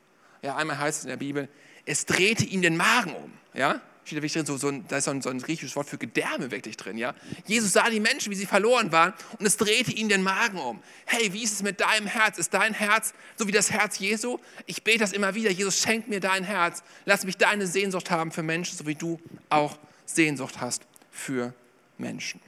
Ja, 0.41 0.56
einmal 0.56 0.80
heißt 0.80 0.99
es 0.99 1.04
in 1.04 1.10
der 1.10 1.17
Bibel, 1.17 1.49
es 1.86 2.06
drehte 2.06 2.45
ihm 2.45 2.62
den 2.62 2.78
Magen 2.78 3.13
um. 3.15 3.34
Ja? 3.54 3.82
Steht 4.10 4.17
da 4.17 4.22
wirklich 4.22 4.34
drin, 4.34 4.45
so, 4.45 4.58
so 4.58 4.69
ein, 4.69 4.88
da 4.88 4.98
ist 4.98 5.06
so 5.06 5.12
ein, 5.12 5.22
so 5.22 5.30
ein, 5.30 5.39
griechisches 5.39 5.76
Wort 5.76 5.88
für 5.88 5.98
Gedärme 5.98 6.52
wirklich 6.52 6.78
drin. 6.78 6.98
Ja? 6.98 7.13
Jesus 7.45 7.74
sah 7.74 7.89
die 7.89 8.00
Menschen, 8.00 8.32
wie 8.32 8.36
sie 8.36 8.45
verloren 8.45 8.91
waren 8.91 9.13
und 9.38 9.45
es 9.45 9.58
drehte 9.58 9.91
ihnen 9.91 10.10
den 10.10 10.24
Magen 10.24 10.58
um. 10.58 10.82
Hey, 11.06 11.32
wie 11.34 11.43
ist 11.43 11.54
es 11.54 11.63
mit 11.63 11.80
deinem 11.80 12.08
Herz? 12.08 12.38
Ist 12.38 12.54
dein 12.54 12.74
Herz 12.74 13.13
so 13.36 13.48
wie 13.48 13.52
das 13.52 13.72
Herz 13.72 14.00
Jesu? 14.00 14.39
Ich 14.65 14.84
bete 14.84 15.00
das 15.00 15.13
immer 15.13 15.36
wieder. 15.36 15.52
Jesus, 15.52 15.80
schenk 15.80 16.08
mir 16.08 16.19
dein 16.19 16.43
Herz. 16.43 16.84
Lass 17.06 17.24
mich 17.24 17.38
deine 17.38 17.67
Sehnsucht 17.67 18.10
haben 18.10 18.32
für 18.32 18.43
Menschen, 18.43 18.78
so 18.78 18.88
wie 18.88 18.95
du 18.95 19.19
auch 19.50 19.78
Sehnsucht 20.06 20.60
hast 20.60 20.84
für 21.12 21.54
Menschen. 21.98 22.41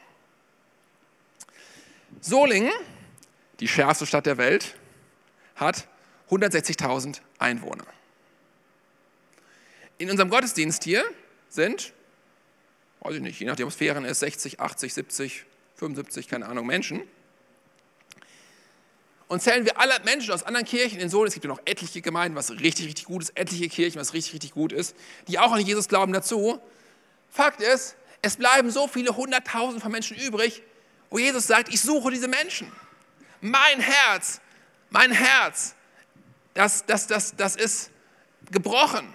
Solingen, 2.22 2.74
die 3.60 3.68
schärfste 3.68 4.06
Stadt 4.06 4.26
der 4.26 4.38
Welt, 4.38 4.76
hat 5.56 5.88
160.000 6.30 7.20
Einwohner. 7.38 7.86
In 10.00 10.10
unserem 10.10 10.32
Gottesdienst 10.32 10.84
hier 10.84 11.04
sind, 11.54 11.94
weiß 13.02 13.16
ich 13.16 13.22
nicht, 13.22 13.40
je 13.40 13.46
nachdem, 13.46 13.68
was 13.68 13.76
Ferien 13.76 14.06
ist, 14.06 14.20
60, 14.20 14.60
80, 14.60 14.94
70, 14.94 15.46
75, 15.76 16.28
keine 16.28 16.48
Ahnung, 16.48 16.66
Menschen. 16.66 17.02
Und 19.28 19.42
zählen 19.42 19.66
wir 19.66 19.80
alle 19.80 19.94
Menschen 20.04 20.34
aus 20.34 20.44
anderen 20.44 20.66
Kirchen 20.66 21.00
in 21.00 21.10
Sohn, 21.10 21.26
es 21.26 21.34
gibt 21.34 21.46
ja 21.46 21.50
noch 21.50 21.62
etliche 21.66 22.02
Gemeinden, 22.02 22.36
was 22.36 22.52
richtig, 22.52 22.88
richtig 22.88 23.06
gut 23.06 23.24
ist, 23.24 23.38
etliche 23.38 23.70
Kirchen, 23.70 24.00
was 24.00 24.14
richtig, 24.14 24.34
richtig 24.34 24.52
gut 24.52 24.74
ist, 24.74 24.96
die 25.28 25.40
auch 25.40 25.52
an 25.52 25.62
Jesus 25.62 25.88
glauben 25.88 26.14
dazu. 26.14 26.60
Fakt 27.30 27.62
ist, 27.62 27.96
es 28.22 28.36
bleiben 28.36 28.70
so 28.72 28.88
viele 28.88 29.16
hunderttausend 29.16 29.82
von 29.82 29.92
Menschen 29.92 30.18
übrig, 30.18 30.62
wo 31.10 31.18
Jesus 31.18 31.48
sagt, 31.48 31.70
ich 31.74 31.82
suche 31.82 32.12
diese 32.12 32.28
Menschen. 32.28 32.72
Mein 33.40 33.80
Herz, 33.80 34.42
mein 34.90 35.12
Herz, 35.12 35.76
das, 36.54 36.86
das, 36.86 37.08
das, 37.08 37.36
das 37.36 37.56
ist 37.56 37.90
gebrochen 38.52 39.08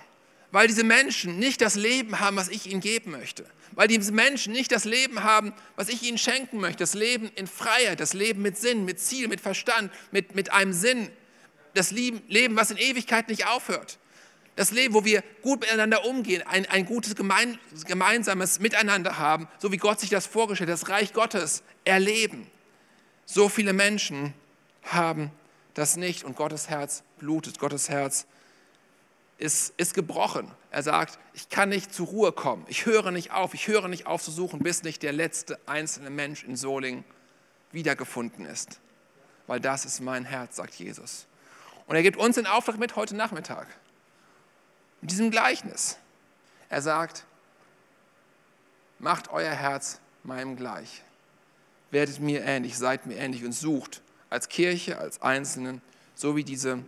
weil 0.56 0.68
diese 0.68 0.84
Menschen 0.84 1.38
nicht 1.38 1.60
das 1.60 1.74
Leben 1.74 2.18
haben, 2.18 2.38
was 2.38 2.48
ich 2.48 2.64
ihnen 2.72 2.80
geben 2.80 3.10
möchte. 3.10 3.44
Weil 3.72 3.88
diese 3.88 4.10
Menschen 4.10 4.54
nicht 4.54 4.72
das 4.72 4.86
Leben 4.86 5.22
haben, 5.22 5.52
was 5.74 5.90
ich 5.90 6.02
ihnen 6.02 6.16
schenken 6.16 6.60
möchte. 6.60 6.78
Das 6.78 6.94
Leben 6.94 7.30
in 7.34 7.46
Freiheit, 7.46 8.00
das 8.00 8.14
Leben 8.14 8.40
mit 8.40 8.56
Sinn, 8.56 8.86
mit 8.86 8.98
Ziel, 8.98 9.28
mit 9.28 9.42
Verstand, 9.42 9.92
mit, 10.12 10.34
mit 10.34 10.54
einem 10.54 10.72
Sinn. 10.72 11.10
Das 11.74 11.90
Leben, 11.90 12.56
was 12.56 12.70
in 12.70 12.78
Ewigkeit 12.78 13.28
nicht 13.28 13.46
aufhört. 13.46 13.98
Das 14.54 14.70
Leben, 14.70 14.94
wo 14.94 15.04
wir 15.04 15.22
gut 15.42 15.60
miteinander 15.60 16.06
umgehen, 16.06 16.42
ein, 16.46 16.64
ein 16.64 16.86
gutes 16.86 17.14
gemein, 17.14 17.58
gemeinsames 17.84 18.58
Miteinander 18.58 19.18
haben, 19.18 19.48
so 19.58 19.72
wie 19.72 19.76
Gott 19.76 20.00
sich 20.00 20.08
das 20.08 20.24
vorgestellt 20.24 20.70
hat, 20.70 20.80
das 20.80 20.88
Reich 20.88 21.12
Gottes 21.12 21.64
erleben. 21.84 22.46
So 23.26 23.50
viele 23.50 23.74
Menschen 23.74 24.32
haben 24.84 25.30
das 25.74 25.98
nicht 25.98 26.24
und 26.24 26.34
Gottes 26.34 26.70
Herz 26.70 27.02
blutet, 27.18 27.58
Gottes 27.58 27.90
Herz 27.90 28.22
blutet 28.22 28.35
ist, 29.38 29.74
ist 29.76 29.94
gebrochen. 29.94 30.50
Er 30.70 30.82
sagt, 30.82 31.18
ich 31.34 31.48
kann 31.48 31.68
nicht 31.68 31.92
zur 31.92 32.06
Ruhe 32.06 32.32
kommen. 32.32 32.64
Ich 32.68 32.86
höre 32.86 33.10
nicht 33.10 33.32
auf. 33.32 33.54
Ich 33.54 33.68
höre 33.68 33.88
nicht 33.88 34.06
auf 34.06 34.22
zu 34.22 34.30
suchen, 34.30 34.60
bis 34.60 34.82
nicht 34.82 35.02
der 35.02 35.12
letzte 35.12 35.58
einzelne 35.66 36.10
Mensch 36.10 36.44
in 36.44 36.56
Soling 36.56 37.04
wiedergefunden 37.72 38.46
ist. 38.46 38.80
Weil 39.46 39.60
das 39.60 39.84
ist 39.84 40.00
mein 40.00 40.24
Herz, 40.24 40.56
sagt 40.56 40.74
Jesus. 40.74 41.26
Und 41.86 41.96
er 41.96 42.02
gibt 42.02 42.16
uns 42.16 42.36
den 42.36 42.46
Auftrag 42.46 42.78
mit 42.78 42.96
heute 42.96 43.14
Nachmittag. 43.14 43.68
Mit 45.00 45.10
diesem 45.10 45.30
Gleichnis. 45.30 45.98
Er 46.68 46.82
sagt, 46.82 47.24
macht 48.98 49.30
euer 49.30 49.52
Herz 49.52 50.00
meinem 50.24 50.56
gleich. 50.56 51.02
Werdet 51.90 52.18
mir 52.18 52.42
ähnlich, 52.42 52.76
seid 52.76 53.06
mir 53.06 53.16
ähnlich 53.16 53.44
und 53.44 53.52
sucht 53.52 54.02
als 54.30 54.48
Kirche, 54.48 54.98
als 54.98 55.22
Einzelnen, 55.22 55.80
so 56.14 56.34
wie 56.34 56.42
diese 56.42 56.80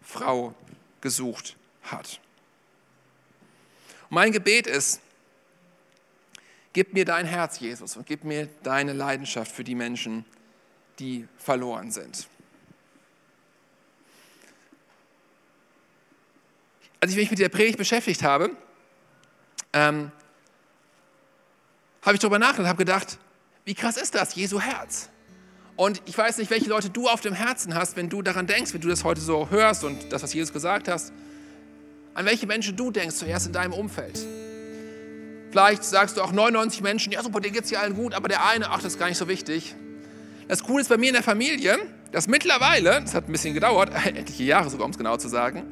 Frau 0.00 0.54
gesucht 1.02 1.56
hat. 1.90 2.20
Und 4.08 4.14
mein 4.14 4.32
Gebet 4.32 4.66
ist, 4.66 5.00
gib 6.72 6.92
mir 6.92 7.04
dein 7.04 7.26
Herz, 7.26 7.58
Jesus, 7.58 7.96
und 7.96 8.06
gib 8.06 8.24
mir 8.24 8.48
deine 8.62 8.92
Leidenschaft 8.92 9.50
für 9.50 9.64
die 9.64 9.74
Menschen, 9.74 10.24
die 10.98 11.26
verloren 11.38 11.90
sind. 11.90 12.28
Als 17.00 17.10
ich 17.10 17.16
mich 17.16 17.30
mit 17.30 17.38
der 17.38 17.48
Predigt 17.48 17.78
beschäftigt 17.78 18.22
habe, 18.22 18.50
ähm, 19.72 20.10
habe 22.02 22.14
ich 22.14 22.20
darüber 22.20 22.38
nachgedacht 22.38 22.60
und 22.60 22.68
habe 22.68 22.78
gedacht, 22.78 23.18
wie 23.64 23.74
krass 23.74 23.96
ist 23.96 24.14
das, 24.14 24.34
Jesu 24.34 24.60
Herz? 24.60 25.10
Und 25.74 26.00
ich 26.06 26.16
weiß 26.16 26.38
nicht, 26.38 26.50
welche 26.50 26.70
Leute 26.70 26.88
du 26.88 27.08
auf 27.08 27.20
dem 27.20 27.34
Herzen 27.34 27.74
hast, 27.74 27.96
wenn 27.96 28.08
du 28.08 28.22
daran 28.22 28.46
denkst, 28.46 28.72
wenn 28.72 28.80
du 28.80 28.88
das 28.88 29.04
heute 29.04 29.20
so 29.20 29.50
hörst 29.50 29.84
und 29.84 30.10
das, 30.12 30.22
was 30.22 30.32
Jesus 30.32 30.52
gesagt 30.52 30.88
hast 30.88 31.12
an 32.16 32.24
welche 32.24 32.46
Menschen 32.46 32.74
du 32.76 32.90
denkst 32.90 33.16
zuerst 33.16 33.46
in 33.46 33.52
deinem 33.52 33.74
Umfeld. 33.74 34.18
Vielleicht 35.50 35.84
sagst 35.84 36.16
du 36.16 36.22
auch 36.22 36.32
99 36.32 36.80
Menschen, 36.80 37.12
ja 37.12 37.22
super, 37.22 37.40
denen 37.40 37.52
geht 37.52 37.64
es 37.64 37.70
ja 37.70 37.80
allen 37.80 37.94
gut, 37.94 38.14
aber 38.14 38.28
der 38.28 38.46
eine, 38.46 38.70
ach, 38.70 38.76
das 38.76 38.94
ist 38.94 38.98
gar 38.98 39.08
nicht 39.08 39.18
so 39.18 39.28
wichtig. 39.28 39.74
Das 40.48 40.62
Coole 40.62 40.80
ist 40.80 40.88
bei 40.88 40.96
mir 40.96 41.08
in 41.08 41.12
der 41.12 41.22
Familie, 41.22 41.76
dass 42.12 42.26
mittlerweile, 42.26 43.02
das 43.02 43.14
hat 43.14 43.28
ein 43.28 43.32
bisschen 43.32 43.52
gedauert, 43.52 43.90
etliche 44.06 44.44
Jahre 44.44 44.70
sogar, 44.70 44.86
um 44.86 44.92
es 44.92 44.98
genau 44.98 45.18
zu 45.18 45.28
sagen, 45.28 45.64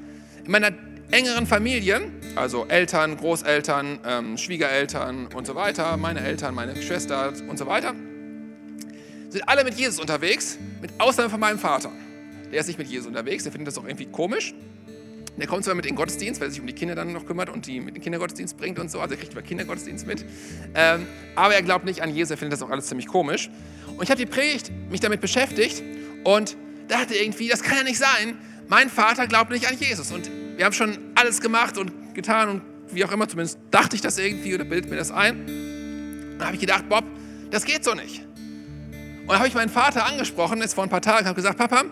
in 0.45 0.51
meiner 0.51 0.73
engeren 1.11 1.47
Familie, 1.47 2.11
also 2.37 2.67
Eltern, 2.67 3.17
Großeltern, 3.17 4.01
ähm, 4.05 4.37
Schwiegereltern 4.37 5.29
und 5.35 5.47
so 5.47 5.55
weiter, 5.55 5.97
meine 5.97 6.21
Eltern, 6.21 6.55
meine 6.55 6.81
Schwester 6.83 7.33
und 7.49 7.59
so 7.59 7.67
weiter, 7.67 7.95
sind 9.31 9.49
alle 9.49 9.65
mit 9.65 9.75
Jesus 9.75 9.99
unterwegs, 9.99 10.59
mit 10.83 10.91
Ausnahme 10.99 11.31
von 11.31 11.41
meinem 11.41 11.59
Vater. 11.59 11.91
Der 12.53 12.61
ist 12.61 12.67
nicht 12.67 12.79
mit 12.79 12.89
Jesus 12.89 13.07
unterwegs, 13.07 13.45
der 13.45 13.53
findet 13.53 13.69
das 13.69 13.79
auch 13.79 13.85
irgendwie 13.85 14.07
komisch. 14.07 14.55
Der 15.37 15.47
kommt 15.49 15.65
zwar 15.65 15.75
mit 15.75 15.85
in 15.85 15.93
den 15.93 15.97
Gottesdienst, 15.97 16.41
weil 16.41 16.49
er 16.49 16.51
sich 16.53 16.61
um 16.61 16.67
die 16.67 16.75
Kinder 16.75 16.95
dann 16.95 17.13
noch 17.13 17.27
kümmert 17.27 17.49
und 17.49 17.67
die 17.67 17.81
mit 17.81 17.89
in 17.89 17.95
den 17.95 18.03
Kindergottesdienst 18.03 18.57
bringt 18.57 18.79
und 18.79 18.91
so, 18.91 19.01
also 19.01 19.15
er 19.15 19.19
kriegt 19.19 19.33
über 19.33 19.43
Kindergottesdienst 19.43 20.07
mit. 20.07 20.25
Ähm, 20.75 21.07
aber 21.35 21.55
er 21.55 21.63
glaubt 21.63 21.85
nicht 21.85 22.03
an 22.03 22.15
Jesus, 22.15 22.31
er 22.31 22.37
findet 22.37 22.53
das 22.53 22.63
auch 22.63 22.71
alles 22.71 22.87
ziemlich 22.87 23.09
komisch. 23.09 23.51
Und 23.97 24.03
ich 24.03 24.11
habe 24.11 24.19
die 24.19 24.31
Predigt 24.31 24.71
mich 24.91 25.01
damit 25.01 25.21
beschäftigt 25.21 25.83
und 26.23 26.57
dachte 26.89 27.15
irgendwie, 27.15 27.49
das 27.49 27.63
kann 27.63 27.79
ja 27.79 27.83
nicht 27.83 27.99
sein. 27.99 28.39
Mein 28.69 28.89
Vater 28.89 29.27
glaubt 29.27 29.51
nicht 29.51 29.69
an 29.69 29.77
Jesus. 29.77 30.13
Und 30.13 30.31
wir 30.57 30.65
haben 30.65 30.73
schon 30.73 30.99
alles 31.15 31.41
gemacht 31.41 31.79
und 31.79 32.15
getan 32.15 32.49
und 32.49 32.63
wie 32.91 33.05
auch 33.05 33.13
immer, 33.13 33.29
zumindest 33.29 33.59
dachte 33.71 33.97
ich 33.97 34.03
das 34.03 34.19
irgendwie 34.19 34.55
oder 34.55 34.65
bildet 34.65 34.91
mir 34.91 34.97
das 34.97 35.11
ein. 35.11 36.37
Da 36.39 36.47
habe 36.47 36.55
ich 36.55 36.61
gedacht, 36.61 36.89
Bob, 36.89 37.05
das 37.51 37.65
geht 37.65 37.85
so 37.85 37.95
nicht. 37.95 38.25
Und 39.23 39.29
dann 39.29 39.39
habe 39.39 39.49
ich 39.49 39.55
meinen 39.55 39.71
Vater 39.71 40.07
angesprochen, 40.07 40.61
jetzt 40.61 40.75
vor 40.75 40.85
ein 40.85 40.91
paar 40.91 41.03
Tagen, 41.03 41.27
habe 41.27 41.35
gesagt, 41.35 41.59
Papa, 41.59 41.85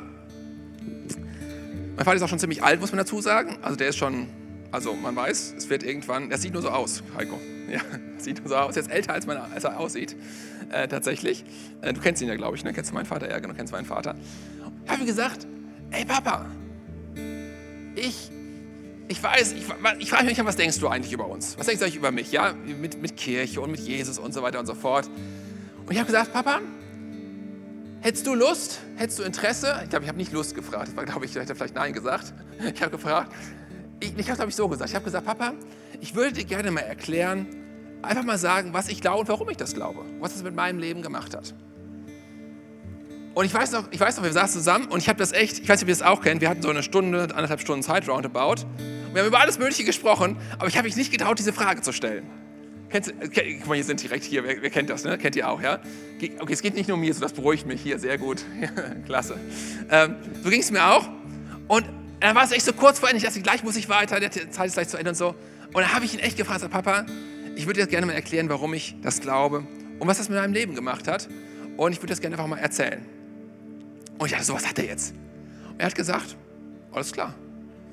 mein 1.96 2.04
Vater 2.04 2.16
ist 2.16 2.22
auch 2.22 2.28
schon 2.28 2.38
ziemlich 2.38 2.62
alt, 2.62 2.80
muss 2.80 2.92
man 2.92 2.98
dazu 2.98 3.20
sagen. 3.20 3.58
Also 3.62 3.76
der 3.76 3.88
ist 3.88 3.96
schon, 3.96 4.28
also 4.70 4.94
man 4.94 5.14
weiß, 5.14 5.54
es 5.56 5.68
wird 5.68 5.82
irgendwann, 5.82 6.30
er 6.30 6.38
sieht 6.38 6.52
nur 6.52 6.62
so 6.62 6.70
aus, 6.70 7.02
Heiko. 7.16 7.38
Ja, 7.70 7.80
sieht 8.18 8.40
nur 8.40 8.48
so 8.48 8.56
aus. 8.56 8.76
Er 8.76 8.82
ist 8.82 8.90
älter, 8.90 9.12
als, 9.12 9.26
man, 9.26 9.36
als 9.36 9.64
er 9.64 9.78
aussieht, 9.78 10.16
äh, 10.70 10.88
tatsächlich. 10.88 11.44
Äh, 11.82 11.92
du 11.92 12.00
kennst 12.00 12.22
ihn 12.22 12.28
ja, 12.28 12.36
glaube 12.36 12.56
ich, 12.56 12.64
ne? 12.64 12.72
Kennst 12.72 12.90
du 12.90 12.94
meinen 12.94 13.06
Vater? 13.06 13.30
Ja, 13.30 13.38
genau, 13.38 13.54
kennst 13.54 13.72
meinen 13.72 13.84
Vater. 13.84 14.14
Ich 14.84 14.90
habe 14.90 15.04
gesagt, 15.04 15.46
ey 15.90 16.04
Papa, 16.04 16.46
ich, 17.94 18.30
ich 19.08 19.22
weiß, 19.22 19.52
ich, 19.52 19.64
ich 19.98 20.10
frage 20.10 20.24
mich, 20.24 20.44
was 20.44 20.56
denkst 20.56 20.78
du 20.80 20.88
eigentlich 20.88 21.12
über 21.12 21.28
uns? 21.28 21.58
Was 21.58 21.66
denkst 21.66 21.80
du 21.80 21.84
eigentlich 21.84 21.96
über 21.96 22.10
mich? 22.10 22.32
Ja, 22.32 22.54
mit, 22.54 23.00
mit 23.00 23.16
Kirche 23.16 23.60
und 23.60 23.70
mit 23.70 23.80
Jesus 23.80 24.18
und 24.18 24.32
so 24.32 24.42
weiter 24.42 24.58
und 24.58 24.66
so 24.66 24.74
fort. 24.74 25.08
Und 25.84 25.92
ich 25.92 25.98
habe 25.98 26.06
gesagt, 26.06 26.32
Papa, 26.32 26.60
Hättest 28.02 28.26
du 28.26 28.34
Lust? 28.34 28.80
Hättest 28.96 29.20
du 29.20 29.22
Interesse? 29.22 29.80
Ich 29.84 29.90
glaube, 29.90 30.02
ich 30.04 30.08
habe 30.08 30.18
nicht 30.18 30.32
Lust 30.32 30.56
gefragt. 30.56 30.88
Das 30.88 30.96
war, 30.96 31.04
glaube 31.04 31.24
ich, 31.24 31.30
ich 31.30 31.40
hätte 31.40 31.54
vielleicht 31.54 31.76
Nein 31.76 31.92
gesagt. 31.92 32.34
Ich 32.74 32.82
habe 32.82 32.90
gefragt. 32.90 33.32
Ich, 34.00 34.18
ich 34.18 34.26
habe, 34.26 34.36
glaube 34.36 34.50
ich, 34.50 34.56
so 34.56 34.68
gesagt. 34.68 34.90
Ich 34.90 34.96
habe 34.96 35.04
gesagt, 35.04 35.24
Papa, 35.24 35.52
ich 36.00 36.16
würde 36.16 36.32
dir 36.32 36.44
gerne 36.44 36.72
mal 36.72 36.80
erklären, 36.80 37.46
einfach 38.02 38.24
mal 38.24 38.38
sagen, 38.38 38.72
was 38.72 38.88
ich 38.88 39.00
glaube 39.00 39.20
und 39.20 39.28
warum 39.28 39.48
ich 39.50 39.56
das 39.56 39.72
glaube. 39.74 40.00
Was 40.18 40.34
es 40.34 40.42
mit 40.42 40.56
meinem 40.56 40.80
Leben 40.80 41.00
gemacht 41.02 41.36
hat. 41.36 41.54
Und 43.34 43.44
ich 43.44 43.54
weiß 43.54 43.70
noch, 43.70 43.84
ich 43.92 44.00
weiß 44.00 44.16
noch 44.16 44.24
wir 44.24 44.32
saßen 44.32 44.60
zusammen 44.60 44.86
und 44.86 44.98
ich 44.98 45.08
habe 45.08 45.20
das 45.20 45.30
echt, 45.30 45.60
ich 45.60 45.68
weiß 45.68 45.80
nicht, 45.80 45.84
ob 45.84 45.88
ihr 45.88 45.94
das 45.94 46.02
auch 46.02 46.22
kennt, 46.22 46.40
wir 46.40 46.48
hatten 46.48 46.62
so 46.62 46.70
eine 46.70 46.82
Stunde, 46.82 47.22
anderthalb 47.22 47.60
Stunden 47.60 47.84
Zeit 47.84 48.08
roundabout. 48.08 48.66
wir 49.12 49.22
haben 49.22 49.28
über 49.28 49.40
alles 49.40 49.60
Mögliche 49.60 49.84
gesprochen, 49.84 50.36
aber 50.58 50.66
ich 50.66 50.76
habe 50.76 50.86
mich 50.86 50.96
nicht 50.96 51.12
getraut, 51.12 51.38
diese 51.38 51.52
Frage 51.52 51.82
zu 51.82 51.92
stellen. 51.92 52.41
Kennst 52.92 53.14
kenn, 53.32 53.58
guck 53.58 53.68
mal, 53.68 53.74
hier 53.76 53.84
sind 53.84 54.02
direkt 54.02 54.22
hier, 54.22 54.44
wer, 54.44 54.60
wer, 54.60 54.68
kennt 54.68 54.90
das, 54.90 55.02
ne? 55.02 55.16
Kennt 55.16 55.34
ihr 55.34 55.48
auch, 55.48 55.62
ja? 55.62 55.80
Okay, 56.38 56.52
es 56.52 56.60
geht 56.60 56.74
nicht 56.74 56.88
nur 56.88 56.98
um 56.98 57.12
so 57.12 57.20
das 57.22 57.32
beruhigt 57.32 57.66
mich 57.66 57.80
hier, 57.80 57.98
sehr 57.98 58.18
gut. 58.18 58.44
Klasse. 59.06 59.40
Ähm, 59.90 60.16
so 60.42 60.50
ging 60.50 60.60
es 60.60 60.70
mir 60.70 60.86
auch. 60.86 61.08
Und 61.68 61.86
dann 62.20 62.36
war 62.36 62.44
es 62.44 62.52
echt 62.52 62.66
so 62.66 62.74
kurz 62.74 62.98
vor 62.98 63.08
Ende, 63.08 63.16
ich 63.16 63.24
dachte, 63.24 63.40
gleich 63.40 63.64
muss 63.64 63.76
ich 63.76 63.88
weiter, 63.88 64.20
der 64.20 64.30
Zeit 64.30 64.66
ist 64.66 64.74
gleich 64.74 64.88
zu 64.88 64.98
Ende 64.98 65.08
und 65.10 65.16
so. 65.16 65.28
Und 65.72 65.78
da 65.78 65.94
habe 65.94 66.04
ich 66.04 66.12
ihn 66.12 66.20
echt 66.20 66.36
gefragt, 66.36 66.68
Papa, 66.70 67.06
ich 67.56 67.64
würde 67.64 67.80
dir 67.80 67.86
gerne 67.86 68.04
mal 68.04 68.12
erklären, 68.12 68.50
warum 68.50 68.74
ich 68.74 68.94
das 69.00 69.20
glaube 69.20 69.66
und 69.98 70.06
was 70.06 70.18
das 70.18 70.28
mit 70.28 70.38
meinem 70.38 70.52
Leben 70.52 70.74
gemacht 70.74 71.08
hat. 71.08 71.30
Und 71.78 71.92
ich 71.92 71.98
würde 71.98 72.08
das 72.08 72.20
gerne 72.20 72.36
einfach 72.36 72.46
mal 72.46 72.58
erzählen. 72.58 73.06
Und 74.18 74.26
ich 74.26 74.32
dachte, 74.32 74.44
so 74.44 74.52
was 74.52 74.68
hat 74.68 74.78
er 74.78 74.84
jetzt? 74.84 75.14
Und 75.70 75.80
er 75.80 75.86
hat 75.86 75.94
gesagt, 75.94 76.36
alles 76.92 77.10
klar, 77.10 77.34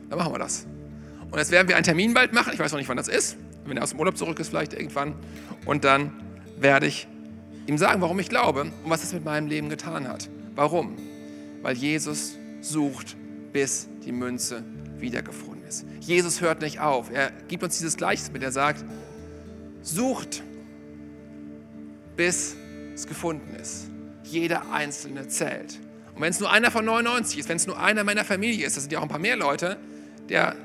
dann 0.09 0.19
machen 0.19 0.33
wir 0.33 0.39
das. 0.39 0.67
Und 1.31 1.38
jetzt 1.38 1.51
werden 1.51 1.69
wir 1.69 1.77
einen 1.77 1.85
Termin 1.85 2.13
bald 2.13 2.33
machen, 2.33 2.51
ich 2.51 2.59
weiß 2.59 2.73
noch 2.73 2.79
nicht, 2.79 2.89
wann 2.89 2.97
das 2.97 3.07
ist 3.07 3.38
wenn 3.69 3.77
er 3.77 3.84
aus 3.84 3.91
dem 3.91 3.99
Urlaub 3.99 4.17
zurück 4.17 4.39
ist, 4.39 4.49
vielleicht 4.49 4.73
irgendwann. 4.73 5.15
Und 5.65 5.84
dann 5.84 6.12
werde 6.58 6.88
ich 6.88 7.08
ihm 7.67 7.77
sagen, 7.77 8.01
warum 8.01 8.19
ich 8.19 8.29
glaube 8.29 8.62
und 8.62 8.73
was 8.86 9.03
es 9.03 9.13
mit 9.13 9.23
meinem 9.23 9.47
Leben 9.47 9.69
getan 9.69 10.08
hat. 10.08 10.29
Warum? 10.55 10.97
Weil 11.62 11.75
Jesus 11.75 12.36
sucht, 12.62 13.15
bis 13.53 13.88
die 14.05 14.12
Münze 14.12 14.63
wiedergefunden 14.97 15.67
ist. 15.67 15.86
Jesus 16.01 16.41
hört 16.41 16.62
nicht 16.62 16.79
auf. 16.79 17.12
Er 17.12 17.32
gibt 17.47 17.63
uns 17.63 17.77
dieses 17.77 17.97
Gleichnis 17.97 18.32
mit. 18.32 18.43
Er 18.43 18.51
sagt, 18.51 18.84
sucht, 19.82 20.43
bis 22.15 22.55
es 22.93 23.08
gefunden 23.08 23.55
ist. 23.55 23.89
Jeder 24.23 24.71
Einzelne 24.71 25.27
zählt. 25.27 25.79
Und 26.15 26.21
wenn 26.21 26.32
es 26.32 26.39
nur 26.39 26.51
einer 26.51 26.69
von 26.69 26.84
99 26.84 27.39
ist, 27.39 27.49
wenn 27.49 27.58
es 27.58 27.65
nur 27.65 27.79
einer 27.79 28.03
meiner 28.03 28.25
Familie 28.25 28.65
ist, 28.65 28.75
das 28.75 28.84
sind 28.84 28.91
ja 28.91 28.99
auch 28.99 29.03
ein 29.03 29.10
paar 29.10 29.19
mehr 29.19 29.38
Leute, 29.38 29.77
der 30.27 30.55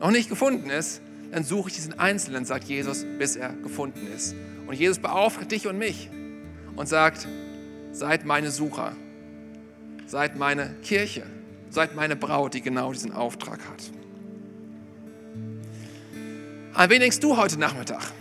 noch 0.00 0.10
nicht 0.10 0.28
gefunden 0.28 0.70
ist, 0.70 1.00
dann 1.34 1.42
suche 1.42 1.68
ich 1.68 1.74
diesen 1.74 1.98
Einzelnen, 1.98 2.44
sagt 2.44 2.62
Jesus, 2.62 3.04
bis 3.18 3.34
er 3.34 3.48
gefunden 3.54 4.06
ist. 4.14 4.36
Und 4.68 4.74
Jesus 4.74 5.00
beauftragt 5.00 5.50
dich 5.50 5.66
und 5.66 5.76
mich 5.76 6.08
und 6.76 6.88
sagt, 6.88 7.26
seid 7.90 8.24
meine 8.24 8.52
Sucher, 8.52 8.94
seid 10.06 10.38
meine 10.38 10.76
Kirche, 10.84 11.26
seid 11.70 11.96
meine 11.96 12.14
Braut, 12.14 12.54
die 12.54 12.60
genau 12.60 12.92
diesen 12.92 13.10
Auftrag 13.10 13.58
hat. 13.58 13.90
An 16.72 16.88
wen 16.88 17.00
denkst 17.00 17.18
du 17.18 17.36
heute 17.36 17.58
Nachmittag? 17.58 18.12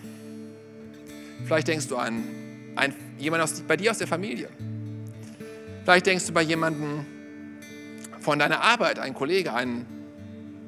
Vielleicht 1.46 1.68
denkst 1.68 1.90
du 1.90 1.98
an, 1.98 2.24
an 2.76 2.96
jemanden 3.20 3.44
aus, 3.44 3.62
bei 3.62 3.78
dir 3.78 3.92
aus 3.92 4.00
der 4.00 4.08
Familie. 4.08 4.50
Vielleicht 5.84 6.08
denkst 6.08 6.26
du 6.26 6.34
bei 6.34 6.42
jemandem 6.42 7.06
von 8.22 8.40
deiner 8.40 8.62
Arbeit, 8.62 8.98
einen 8.98 9.14
Kollege, 9.14 9.54
einen, 9.54 9.86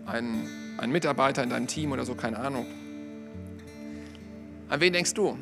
einen 0.05 0.64
ein 0.77 0.91
Mitarbeiter 0.91 1.43
in 1.43 1.49
deinem 1.49 1.67
Team 1.67 1.91
oder 1.91 2.05
so, 2.05 2.15
keine 2.15 2.37
Ahnung. 2.37 2.65
An 4.69 4.81
wen 4.81 4.93
denkst 4.93 5.13
du? 5.13 5.37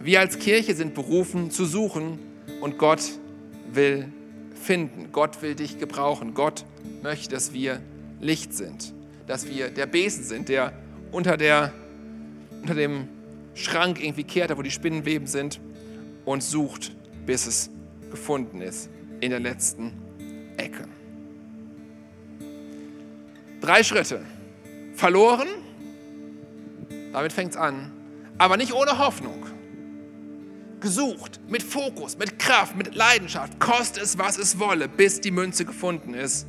Wir 0.00 0.20
als 0.20 0.38
Kirche 0.38 0.74
sind 0.74 0.94
berufen 0.94 1.50
zu 1.50 1.64
suchen 1.64 2.18
und 2.60 2.78
Gott 2.78 3.00
will 3.72 4.08
finden. 4.54 5.08
Gott 5.12 5.42
will 5.42 5.54
dich 5.54 5.78
gebrauchen. 5.78 6.34
Gott 6.34 6.64
möchte, 7.02 7.34
dass 7.34 7.52
wir 7.52 7.80
Licht 8.20 8.54
sind, 8.54 8.94
dass 9.26 9.48
wir 9.48 9.70
der 9.70 9.86
Besen 9.86 10.24
sind, 10.24 10.48
der 10.48 10.72
unter, 11.12 11.36
der, 11.36 11.72
unter 12.62 12.74
dem 12.74 13.08
Schrank 13.54 14.02
irgendwie 14.02 14.24
kehrt, 14.24 14.56
wo 14.56 14.62
die 14.62 14.70
Spinnenweben 14.70 15.26
sind 15.26 15.60
und 16.24 16.42
sucht, 16.42 16.94
bis 17.24 17.46
es 17.46 17.70
gefunden 18.10 18.60
ist 18.60 18.88
in 19.20 19.30
der 19.30 19.40
letzten 19.40 19.92
Ecke. 20.56 20.84
Drei 23.66 23.82
Schritte. 23.82 24.20
Verloren, 24.94 25.48
damit 27.12 27.32
fängt 27.32 27.50
es 27.50 27.56
an, 27.56 27.90
aber 28.38 28.56
nicht 28.56 28.72
ohne 28.72 28.96
Hoffnung. 28.96 29.44
Gesucht, 30.78 31.40
mit 31.48 31.64
Fokus, 31.64 32.16
mit 32.16 32.38
Kraft, 32.38 32.76
mit 32.76 32.94
Leidenschaft, 32.94 33.58
koste 33.58 33.98
es, 34.00 34.18
was 34.18 34.38
es 34.38 34.60
wolle, 34.60 34.86
bis 34.86 35.20
die 35.20 35.32
Münze 35.32 35.64
gefunden 35.64 36.14
ist. 36.14 36.46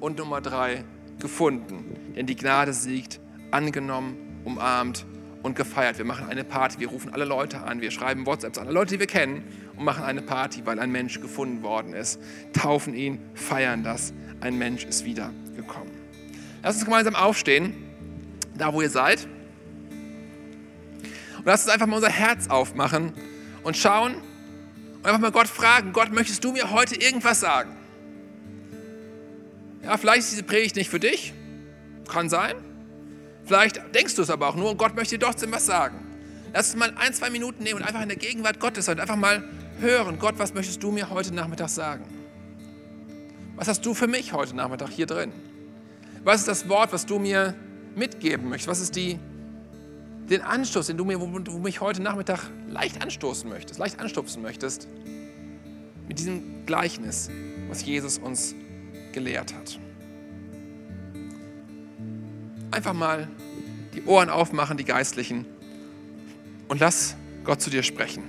Und 0.00 0.16
Nummer 0.16 0.40
drei, 0.40 0.84
gefunden. 1.18 2.14
Denn 2.16 2.24
die 2.24 2.34
Gnade 2.34 2.72
siegt, 2.72 3.20
angenommen, 3.50 4.40
umarmt 4.46 5.04
und 5.42 5.56
gefeiert. 5.56 5.98
Wir 5.98 6.06
machen 6.06 6.30
eine 6.30 6.44
Party, 6.44 6.80
wir 6.80 6.88
rufen 6.88 7.12
alle 7.12 7.26
Leute 7.26 7.60
an, 7.60 7.82
wir 7.82 7.90
schreiben 7.90 8.24
WhatsApps 8.24 8.56
an 8.56 8.68
alle 8.68 8.74
Leute, 8.74 8.94
die 8.94 9.00
wir 9.00 9.06
kennen 9.06 9.44
und 9.76 9.84
machen 9.84 10.02
eine 10.02 10.22
Party, 10.22 10.64
weil 10.64 10.78
ein 10.78 10.90
Mensch 10.90 11.20
gefunden 11.20 11.62
worden 11.62 11.92
ist. 11.92 12.18
Taufen 12.54 12.94
ihn, 12.94 13.18
feiern 13.34 13.82
das. 13.82 14.14
Ein 14.40 14.56
Mensch 14.56 14.86
ist 14.86 15.04
wieder 15.04 15.30
gekommen. 15.56 15.93
Lass 16.64 16.76
uns 16.76 16.86
gemeinsam 16.86 17.14
aufstehen, 17.14 17.74
da 18.56 18.72
wo 18.72 18.80
ihr 18.80 18.88
seid. 18.88 19.28
Und 21.36 21.44
lass 21.44 21.64
uns 21.64 21.70
einfach 21.70 21.86
mal 21.86 21.96
unser 21.96 22.08
Herz 22.08 22.48
aufmachen 22.48 23.12
und 23.64 23.76
schauen 23.76 24.14
und 24.14 25.04
einfach 25.04 25.20
mal 25.20 25.30
Gott 25.30 25.46
fragen, 25.46 25.92
Gott, 25.92 26.10
möchtest 26.10 26.42
du 26.42 26.52
mir 26.52 26.70
heute 26.70 26.94
irgendwas 26.96 27.40
sagen? 27.40 27.76
Ja, 29.82 29.98
vielleicht 29.98 30.20
ist 30.20 30.30
diese 30.32 30.42
Predigt 30.42 30.76
nicht 30.76 30.88
für 30.88 31.00
dich, 31.00 31.34
kann 32.08 32.30
sein. 32.30 32.56
Vielleicht 33.44 33.94
denkst 33.94 34.14
du 34.14 34.22
es 34.22 34.30
aber 34.30 34.48
auch 34.48 34.56
nur 34.56 34.70
und 34.70 34.78
Gott 34.78 34.96
möchte 34.96 35.18
dir 35.18 35.26
trotzdem 35.26 35.52
was 35.52 35.66
sagen. 35.66 35.98
Lass 36.54 36.68
uns 36.72 36.78
mal 36.78 36.94
ein, 36.96 37.12
zwei 37.12 37.28
Minuten 37.28 37.62
nehmen 37.62 37.82
und 37.82 37.86
einfach 37.86 38.00
in 38.00 38.08
der 38.08 38.16
Gegenwart 38.16 38.58
Gottes 38.58 38.86
sein, 38.86 38.98
einfach 39.00 39.16
mal 39.16 39.46
hören, 39.80 40.18
Gott, 40.18 40.38
was 40.38 40.54
möchtest 40.54 40.82
du 40.82 40.90
mir 40.92 41.10
heute 41.10 41.34
Nachmittag 41.34 41.68
sagen? 41.68 42.06
Was 43.54 43.68
hast 43.68 43.84
du 43.84 43.92
für 43.92 44.06
mich 44.06 44.32
heute 44.32 44.56
Nachmittag 44.56 44.88
hier 44.88 45.04
drin? 45.04 45.30
Was 46.24 46.40
ist 46.40 46.48
das 46.48 46.68
Wort, 46.70 46.90
was 46.92 47.04
du 47.04 47.18
mir 47.18 47.54
mitgeben 47.94 48.48
möchtest? 48.48 48.68
Was 48.68 48.80
ist 48.80 48.96
die, 48.96 49.18
den 50.30 50.40
Anstoß, 50.40 50.86
den 50.86 50.96
du 50.96 51.04
mir, 51.04 51.20
wo 51.20 51.38
du 51.38 51.58
mich 51.58 51.82
heute 51.82 52.02
Nachmittag 52.02 52.50
leicht 52.66 53.02
anstoßen 53.02 53.48
möchtest, 53.48 53.78
leicht 53.78 54.00
anstupsen 54.00 54.40
möchtest? 54.40 54.88
Mit 56.08 56.18
diesem 56.18 56.64
Gleichnis, 56.64 57.30
was 57.68 57.84
Jesus 57.84 58.16
uns 58.16 58.54
gelehrt 59.12 59.54
hat. 59.54 59.78
Einfach 62.70 62.94
mal 62.94 63.28
die 63.94 64.04
Ohren 64.04 64.30
aufmachen, 64.30 64.78
die 64.78 64.84
Geistlichen, 64.84 65.44
und 66.68 66.80
lass 66.80 67.16
Gott 67.44 67.60
zu 67.60 67.68
dir 67.68 67.82
sprechen. 67.82 68.22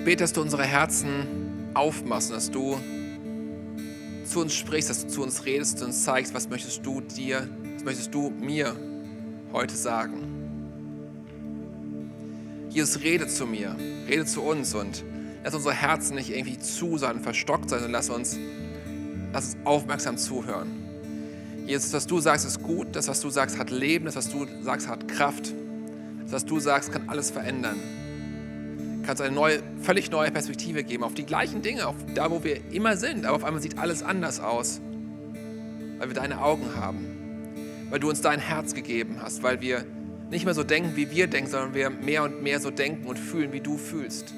Ich 0.00 0.06
bete, 0.06 0.24
dass 0.24 0.32
du 0.32 0.40
unsere 0.40 0.64
Herzen 0.64 1.72
aufmachst, 1.74 2.30
dass 2.30 2.50
du 2.50 2.80
zu 4.24 4.40
uns 4.40 4.54
sprichst, 4.54 4.88
dass 4.88 5.02
du 5.02 5.08
zu 5.08 5.22
uns 5.22 5.44
redest, 5.44 5.82
und 5.82 5.88
uns 5.88 6.04
zeigst, 6.04 6.32
was 6.32 6.48
möchtest 6.48 6.86
du 6.86 7.02
dir, 7.02 7.46
was 7.74 7.84
möchtest 7.84 8.14
du 8.14 8.30
mir 8.30 8.74
heute 9.52 9.76
sagen. 9.76 10.22
Jesus, 12.70 13.02
rede 13.02 13.28
zu 13.28 13.44
mir, 13.44 13.76
rede 14.08 14.24
zu 14.24 14.40
uns 14.40 14.74
und 14.74 15.04
lass 15.44 15.54
unsere 15.54 15.74
Herzen 15.74 16.14
nicht 16.14 16.30
irgendwie 16.30 16.58
zu 16.58 16.96
sein, 16.96 17.20
verstockt 17.20 17.68
sein, 17.68 17.80
sondern 17.80 18.00
lass 18.00 18.08
uns, 18.08 18.38
lass 19.34 19.54
uns 19.54 19.66
aufmerksam 19.66 20.16
zuhören. 20.16 20.68
Jesus, 21.66 21.92
was 21.92 22.06
du 22.06 22.20
sagst, 22.20 22.46
ist 22.46 22.62
gut, 22.62 22.96
das, 22.96 23.06
was 23.06 23.20
du 23.20 23.28
sagst, 23.28 23.58
hat 23.58 23.70
Leben, 23.70 24.06
das, 24.06 24.16
was 24.16 24.30
du 24.30 24.46
sagst, 24.62 24.88
hat 24.88 25.08
Kraft, 25.08 25.52
das, 26.22 26.32
was 26.32 26.46
du 26.46 26.58
sagst, 26.58 26.90
kann 26.90 27.06
alles 27.10 27.30
verändern 27.30 27.76
kannst 29.02 29.22
eine 29.22 29.34
neue, 29.34 29.62
völlig 29.80 30.10
neue 30.10 30.30
Perspektive 30.30 30.84
geben 30.84 31.04
auf 31.04 31.14
die 31.14 31.24
gleichen 31.24 31.62
Dinge, 31.62 31.86
auf 31.86 31.96
da, 32.14 32.30
wo 32.30 32.44
wir 32.44 32.60
immer 32.72 32.96
sind. 32.96 33.26
Aber 33.26 33.36
auf 33.36 33.44
einmal 33.44 33.62
sieht 33.62 33.78
alles 33.78 34.02
anders 34.02 34.40
aus, 34.40 34.80
weil 35.98 36.08
wir 36.08 36.14
deine 36.14 36.42
Augen 36.42 36.74
haben, 36.76 37.06
weil 37.90 38.00
du 38.00 38.08
uns 38.08 38.20
dein 38.20 38.40
Herz 38.40 38.74
gegeben 38.74 39.16
hast, 39.22 39.42
weil 39.42 39.60
wir 39.60 39.84
nicht 40.30 40.44
mehr 40.44 40.54
so 40.54 40.62
denken, 40.62 40.92
wie 40.94 41.10
wir 41.10 41.26
denken, 41.26 41.50
sondern 41.50 41.74
wir 41.74 41.90
mehr 41.90 42.22
und 42.22 42.42
mehr 42.42 42.60
so 42.60 42.70
denken 42.70 43.06
und 43.06 43.18
fühlen, 43.18 43.52
wie 43.52 43.60
du 43.60 43.76
fühlst, 43.76 44.32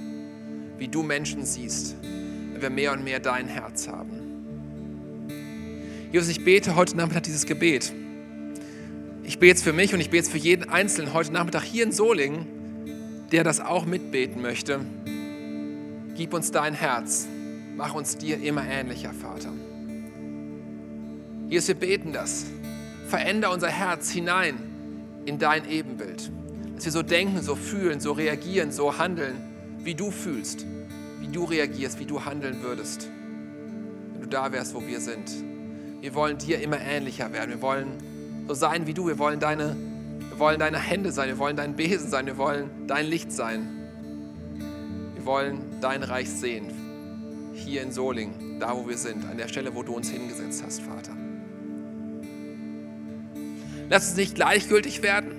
wie 0.79 0.89
du 0.89 1.03
Menschen 1.03 1.45
siehst, 1.45 1.97
wenn 2.03 2.63
wir 2.63 2.71
mehr 2.71 2.93
und 2.93 3.05
mehr 3.05 3.21
dein 3.21 3.49
Herz 3.49 3.89
haben. 3.89 4.23
Jesus, 6.13 6.29
ich 6.29 6.45
bete 6.45 6.77
heute 6.77 6.97
Nachmittag 6.97 7.23
dieses 7.25 7.47
Gebet. 7.47 7.93
Ich 9.25 9.39
bete 9.39 9.55
es 9.55 9.63
für 9.63 9.73
mich 9.73 9.95
und 9.95 10.01
ich 10.01 10.11
bete 10.11 10.25
es 10.25 10.29
für 10.29 10.39
jeden 10.39 10.69
Einzelnen 10.69 11.15
heute 11.15 11.33
Nachmittag 11.33 11.63
hier 11.63 11.85
in 11.85 11.93
Solingen, 11.93 12.47
der 13.33 13.45
das 13.45 13.61
auch 13.61 13.87
mitbeten 13.87 14.43
möchte. 14.43 14.81
Gib 16.15 16.35
uns 16.35 16.51
dein 16.51 16.75
Herz. 16.75 17.27
Mach 17.77 17.95
uns 17.95 18.19
dir 18.19 18.41
immer 18.43 18.65
ähnlicher, 18.65 19.13
Vater. 19.13 19.53
Jesus, 21.49 21.69
wir 21.69 21.75
beten 21.75 22.13
das. 22.13 22.47
Veränder 23.09 23.51
unser 23.51 23.69
Herz 23.69 24.11
hinein 24.11 24.55
in 25.25 25.39
dein 25.39 25.69
Ebenbild. 25.69 26.31
Dass 26.75 26.85
wir 26.85 26.93
so 26.93 27.03
denken, 27.03 27.41
so 27.43 27.55
fühlen, 27.55 28.01
so 28.01 28.13
reagieren, 28.13 28.73
so 28.73 28.99
handeln, 28.99 29.37
wie 29.79 29.95
du 29.95 30.11
fühlst, 30.11 30.67
wie 31.21 31.29
du 31.29 31.45
reagierst, 31.45 31.99
wie 31.99 32.07
du 32.07 32.25
handeln 32.25 32.63
würdest, 32.63 33.09
wenn 34.13 34.23
du 34.23 34.29
da 34.29 34.53
wärst, 34.53 34.75
wo 34.75 34.87
wir 34.87 35.01
sind. 35.01 35.31
Wir 36.01 36.15
wollen 36.15 36.39
dir 36.39 36.61
immer 36.61 36.81
ähnlicher 36.81 37.33
werden. 37.33 37.51
Wir 37.51 37.63
wollen 37.63 37.89
so 38.49 38.55
sein 38.55 38.87
wie 38.87 38.95
du. 38.95 39.07
Wir 39.07 39.19
wollen 39.19 39.39
deine, 39.39 39.77
wollen 40.43 40.59
deine 40.59 40.81
Hände 40.81 41.13
sein. 41.13 41.29
Wir 41.29 41.39
wollen 41.39 41.57
dein 41.57 41.77
Besen 41.77 42.11
sein. 42.11 42.27
Wir 42.27 42.37
wollen 42.37 42.69
dein 42.89 43.07
Licht 43.07 43.31
sein. 43.31 43.69
Wir 45.15 45.25
wollen 45.25 45.61
dein 45.81 46.03
Reich 46.03 46.29
sehen. 46.29 46.67
Hier 47.55 47.83
in 47.83 47.93
Solingen, 47.93 48.59
da 48.59 48.77
wo 48.77 48.89
wir 48.89 48.99
sind, 48.99 49.25
an 49.31 49.37
der 49.37 49.47
Stelle, 49.47 49.73
wo 49.73 49.85
du 49.85 49.95
uns 49.95 50.11
hingesetzt 50.11 50.65
hast, 50.67 50.83
Vater. 50.83 51.13
Lass 53.89 54.09
uns 54.09 54.17
nicht 54.17 54.35
gleichgültig 54.35 55.01
werden. 55.05 55.31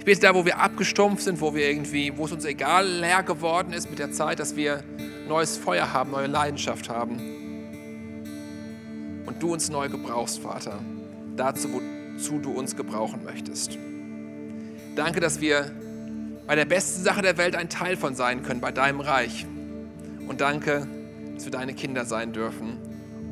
Ich 0.00 0.04
bete 0.04 0.22
da, 0.22 0.34
wo 0.34 0.44
wir 0.44 0.58
abgestumpft 0.58 1.22
sind, 1.22 1.40
wo 1.40 1.54
wir 1.54 1.70
irgendwie, 1.70 2.12
wo 2.16 2.24
es 2.24 2.32
uns 2.32 2.44
egal 2.44 2.84
leer 2.84 3.22
geworden 3.22 3.72
ist 3.72 3.90
mit 3.90 4.00
der 4.00 4.10
Zeit, 4.10 4.40
dass 4.40 4.56
wir 4.56 4.82
neues 5.28 5.56
Feuer 5.56 5.92
haben, 5.92 6.10
neue 6.10 6.26
Leidenschaft 6.26 6.88
haben. 6.88 7.20
Und 9.24 9.40
du 9.40 9.52
uns 9.52 9.70
neu 9.70 9.88
gebrauchst, 9.88 10.40
Vater. 10.40 10.80
Dazu, 11.36 11.68
wozu 11.72 12.40
du 12.40 12.50
uns 12.50 12.74
gebrauchen 12.74 13.22
möchtest. 13.22 13.78
Danke, 14.94 15.20
dass 15.20 15.40
wir 15.40 15.70
bei 16.46 16.54
der 16.54 16.66
besten 16.66 17.02
Sache 17.02 17.22
der 17.22 17.38
Welt 17.38 17.56
ein 17.56 17.70
Teil 17.70 17.96
von 17.96 18.14
sein 18.14 18.42
können, 18.42 18.60
bei 18.60 18.72
deinem 18.72 19.00
Reich. 19.00 19.46
Und 20.28 20.42
danke, 20.42 20.86
dass 21.34 21.44
wir 21.44 21.50
deine 21.50 21.72
Kinder 21.72 22.04
sein 22.04 22.32
dürfen 22.32 22.78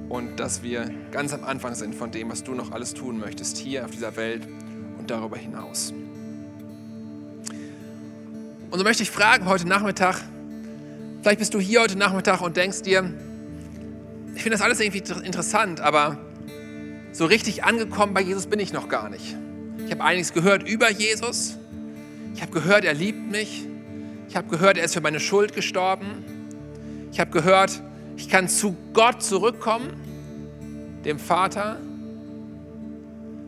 und 0.08 0.40
dass 0.40 0.62
wir 0.62 0.90
ganz 1.10 1.34
am 1.34 1.44
Anfang 1.44 1.74
sind 1.74 1.94
von 1.94 2.10
dem, 2.10 2.30
was 2.30 2.44
du 2.44 2.52
noch 2.52 2.72
alles 2.72 2.94
tun 2.94 3.18
möchtest, 3.18 3.58
hier 3.58 3.84
auf 3.84 3.90
dieser 3.90 4.16
Welt 4.16 4.48
und 4.98 5.10
darüber 5.10 5.36
hinaus. 5.36 5.92
Und 8.70 8.78
so 8.78 8.84
möchte 8.84 9.02
ich 9.02 9.10
fragen 9.10 9.46
heute 9.46 9.68
Nachmittag, 9.68 10.20
vielleicht 11.20 11.40
bist 11.40 11.52
du 11.52 11.60
hier 11.60 11.82
heute 11.82 11.98
Nachmittag 11.98 12.40
und 12.40 12.56
denkst 12.56 12.82
dir, 12.82 13.12
ich 14.34 14.42
finde 14.42 14.56
das 14.56 14.62
alles 14.62 14.80
irgendwie 14.80 15.02
interessant, 15.24 15.80
aber 15.80 16.16
so 17.12 17.26
richtig 17.26 17.64
angekommen 17.64 18.14
bei 18.14 18.22
Jesus 18.22 18.46
bin 18.46 18.60
ich 18.60 18.72
noch 18.72 18.88
gar 18.88 19.10
nicht. 19.10 19.36
Ich 19.90 19.96
habe 19.96 20.04
einiges 20.04 20.32
gehört 20.32 20.68
über 20.68 20.88
Jesus. 20.88 21.58
Ich 22.36 22.40
habe 22.42 22.52
gehört, 22.52 22.84
er 22.84 22.94
liebt 22.94 23.28
mich. 23.28 23.66
Ich 24.28 24.36
habe 24.36 24.48
gehört, 24.48 24.78
er 24.78 24.84
ist 24.84 24.94
für 24.94 25.00
meine 25.00 25.18
Schuld 25.18 25.52
gestorben. 25.52 26.24
Ich 27.10 27.18
habe 27.18 27.32
gehört, 27.32 27.82
ich 28.16 28.28
kann 28.28 28.48
zu 28.48 28.76
Gott 28.92 29.20
zurückkommen, 29.20 29.90
dem 31.04 31.18
Vater, 31.18 31.80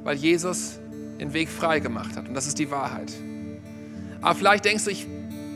weil 0.02 0.16
Jesus 0.16 0.80
den 1.20 1.32
Weg 1.32 1.48
frei 1.48 1.78
gemacht 1.78 2.16
hat. 2.16 2.26
Und 2.26 2.34
das 2.34 2.48
ist 2.48 2.58
die 2.58 2.72
Wahrheit. 2.72 3.12
Aber 4.20 4.34
vielleicht 4.34 4.64
denkst 4.64 4.86
du, 4.86 4.90
ich 4.90 5.06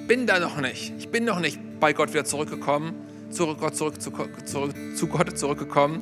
bin 0.07 0.28
da 0.28 0.39
noch 0.39 0.61
nicht. 0.61 0.93
Ich 0.99 1.09
bin 1.09 1.24
noch 1.24 1.41
nicht 1.41 1.59
bei 1.80 1.95
Gott 1.95 2.12
wieder 2.12 2.24
zurückgekommen, 2.24 2.95
zurück, 3.30 3.59
Gott 3.59 3.74
zurück, 3.74 4.01
zu, 4.01 4.12
zurück, 4.45 4.72
zu 4.95 5.09
Gott 5.09 5.37
zurückgekommen. 5.37 6.01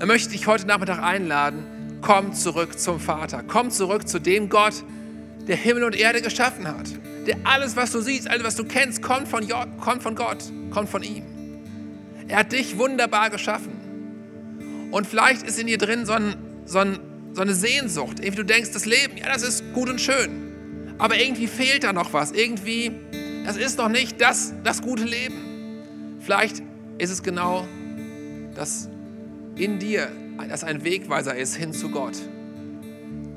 Dann 0.00 0.08
möchte 0.08 0.30
ich 0.30 0.38
dich 0.38 0.46
heute 0.48 0.66
Nachmittag 0.66 1.00
einladen, 1.00 1.75
komm 2.00 2.32
zurück 2.34 2.78
zum 2.78 3.00
Vater. 3.00 3.42
Komm 3.46 3.70
zurück 3.70 4.08
zu 4.08 4.18
dem 4.18 4.48
Gott, 4.48 4.74
der 5.46 5.56
Himmel 5.56 5.84
und 5.84 5.96
Erde 5.96 6.22
geschaffen 6.22 6.66
hat. 6.66 6.88
Der 7.26 7.36
alles, 7.44 7.76
was 7.76 7.92
du 7.92 8.00
siehst, 8.00 8.28
alles, 8.28 8.44
was 8.44 8.56
du 8.56 8.64
kennst, 8.64 9.02
kommt 9.02 9.28
von, 9.28 9.46
kommt 9.80 10.02
von 10.02 10.14
Gott, 10.14 10.44
kommt 10.70 10.88
von 10.88 11.02
ihm. 11.02 11.24
Er 12.28 12.38
hat 12.38 12.52
dich 12.52 12.78
wunderbar 12.78 13.30
geschaffen. 13.30 14.88
Und 14.90 15.06
vielleicht 15.06 15.42
ist 15.42 15.58
in 15.58 15.66
dir 15.66 15.78
drin 15.78 16.06
so, 16.06 16.12
ein, 16.12 16.34
so, 16.64 16.78
ein, 16.78 16.98
so 17.32 17.42
eine 17.42 17.54
Sehnsucht. 17.54 18.20
Irgendwie 18.20 18.42
du 18.42 18.44
denkst, 18.44 18.70
das 18.72 18.86
Leben, 18.86 19.16
ja, 19.16 19.26
das 19.26 19.42
ist 19.42 19.64
gut 19.74 19.88
und 19.88 20.00
schön. 20.00 20.94
Aber 20.98 21.18
irgendwie 21.18 21.46
fehlt 21.46 21.84
da 21.84 21.92
noch 21.92 22.12
was. 22.12 22.32
Irgendwie, 22.32 22.92
das 23.44 23.56
ist 23.56 23.78
noch 23.78 23.88
nicht 23.88 24.20
das, 24.20 24.54
das 24.64 24.82
gute 24.82 25.04
Leben. 25.04 26.16
Vielleicht 26.20 26.62
ist 26.98 27.10
es 27.10 27.22
genau, 27.22 27.66
dass 28.54 28.88
in 29.56 29.78
dir 29.78 30.08
das 30.48 30.64
ein 30.64 30.84
Wegweiser 30.84 31.36
ist 31.36 31.56
hin 31.56 31.72
zu 31.72 31.90
Gott. 31.90 32.16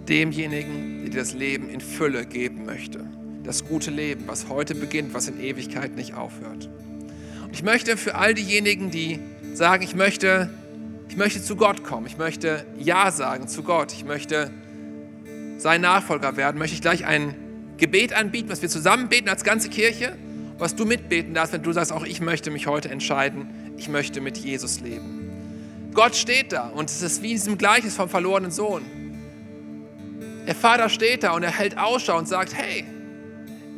Demjenigen, 0.08 1.02
der 1.02 1.10
dir 1.10 1.20
das 1.20 1.34
Leben 1.34 1.70
in 1.70 1.82
Fülle 1.82 2.26
geben 2.26 2.66
möchte. 2.66 3.06
Das 3.44 3.66
gute 3.66 3.92
Leben, 3.92 4.24
was 4.28 4.50
heute 4.50 4.76
beginnt, 4.76 5.14
was 5.14 5.28
in 5.28 5.40
Ewigkeit 5.40 5.96
nicht 5.96 6.14
aufhört. 6.14 6.70
Ich 7.52 7.64
möchte 7.64 7.98
für 7.98 8.16
all 8.16 8.34
diejenigen, 8.34 8.92
die 8.92 9.20
sagen, 9.54 9.84
ich 9.84 9.96
möchte, 9.96 10.50
ich 11.10 11.18
möchte 11.18 11.42
zu 11.42 11.56
Gott 11.56 11.84
kommen, 11.84 12.06
ich 12.06 12.18
möchte 12.18 12.66
Ja 12.78 13.12
sagen 13.12 13.48
zu 13.48 13.64
Gott, 13.64 13.94
ich 13.94 14.06
möchte 14.06 14.52
sein 15.58 15.82
Nachfolger 15.82 16.38
werden, 16.38 16.58
möchte 16.58 16.76
ich 16.76 16.82
gleich 16.82 17.06
ein 17.06 17.36
Gebet 17.78 18.14
anbieten, 18.14 18.50
was 18.50 18.62
wir 18.62 18.70
zusammen 18.70 19.10
beten 19.10 19.30
als 19.30 19.44
ganze 19.44 19.70
Kirche, 19.70 20.16
was 20.58 20.76
du 20.76 20.86
mitbeten 20.86 21.34
darfst, 21.34 21.54
wenn 21.54 21.64
du 21.64 21.72
sagst, 21.72 21.92
auch 21.92 22.06
ich 22.06 22.22
möchte 22.22 22.52
mich 22.52 22.68
heute 22.68 22.90
entscheiden, 22.90 23.48
ich 23.78 23.90
möchte 23.90 24.22
mit 24.22 24.38
Jesus 24.38 24.80
leben. 24.82 25.19
Gott 26.00 26.16
steht 26.16 26.54
da 26.54 26.70
und 26.70 26.90
es 26.90 27.02
ist 27.02 27.22
wie 27.24 27.32
in 27.32 27.36
diesem 27.36 27.58
Gleichnis 27.58 27.98
vom 27.98 28.08
verlorenen 28.08 28.52
Sohn. 28.52 28.86
Der 30.48 30.56
Vater 30.56 30.88
steht 30.88 31.24
da 31.24 31.34
und 31.34 31.44
er 31.44 31.52
hält 31.52 31.78
Ausschau 31.78 32.18
und 32.18 32.26
sagt, 32.26 32.54
hey, 32.56 32.86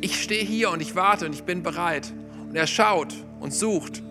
ich 0.00 0.22
stehe 0.22 0.44
hier 0.44 0.70
und 0.70 0.80
ich 0.80 0.94
warte 0.94 1.26
und 1.26 1.32
ich 1.32 1.42
bin 1.42 1.64
bereit. 1.64 2.12
Und 2.48 2.54
er 2.54 2.68
schaut 2.68 3.12
und 3.40 3.52
sucht, 3.52 4.04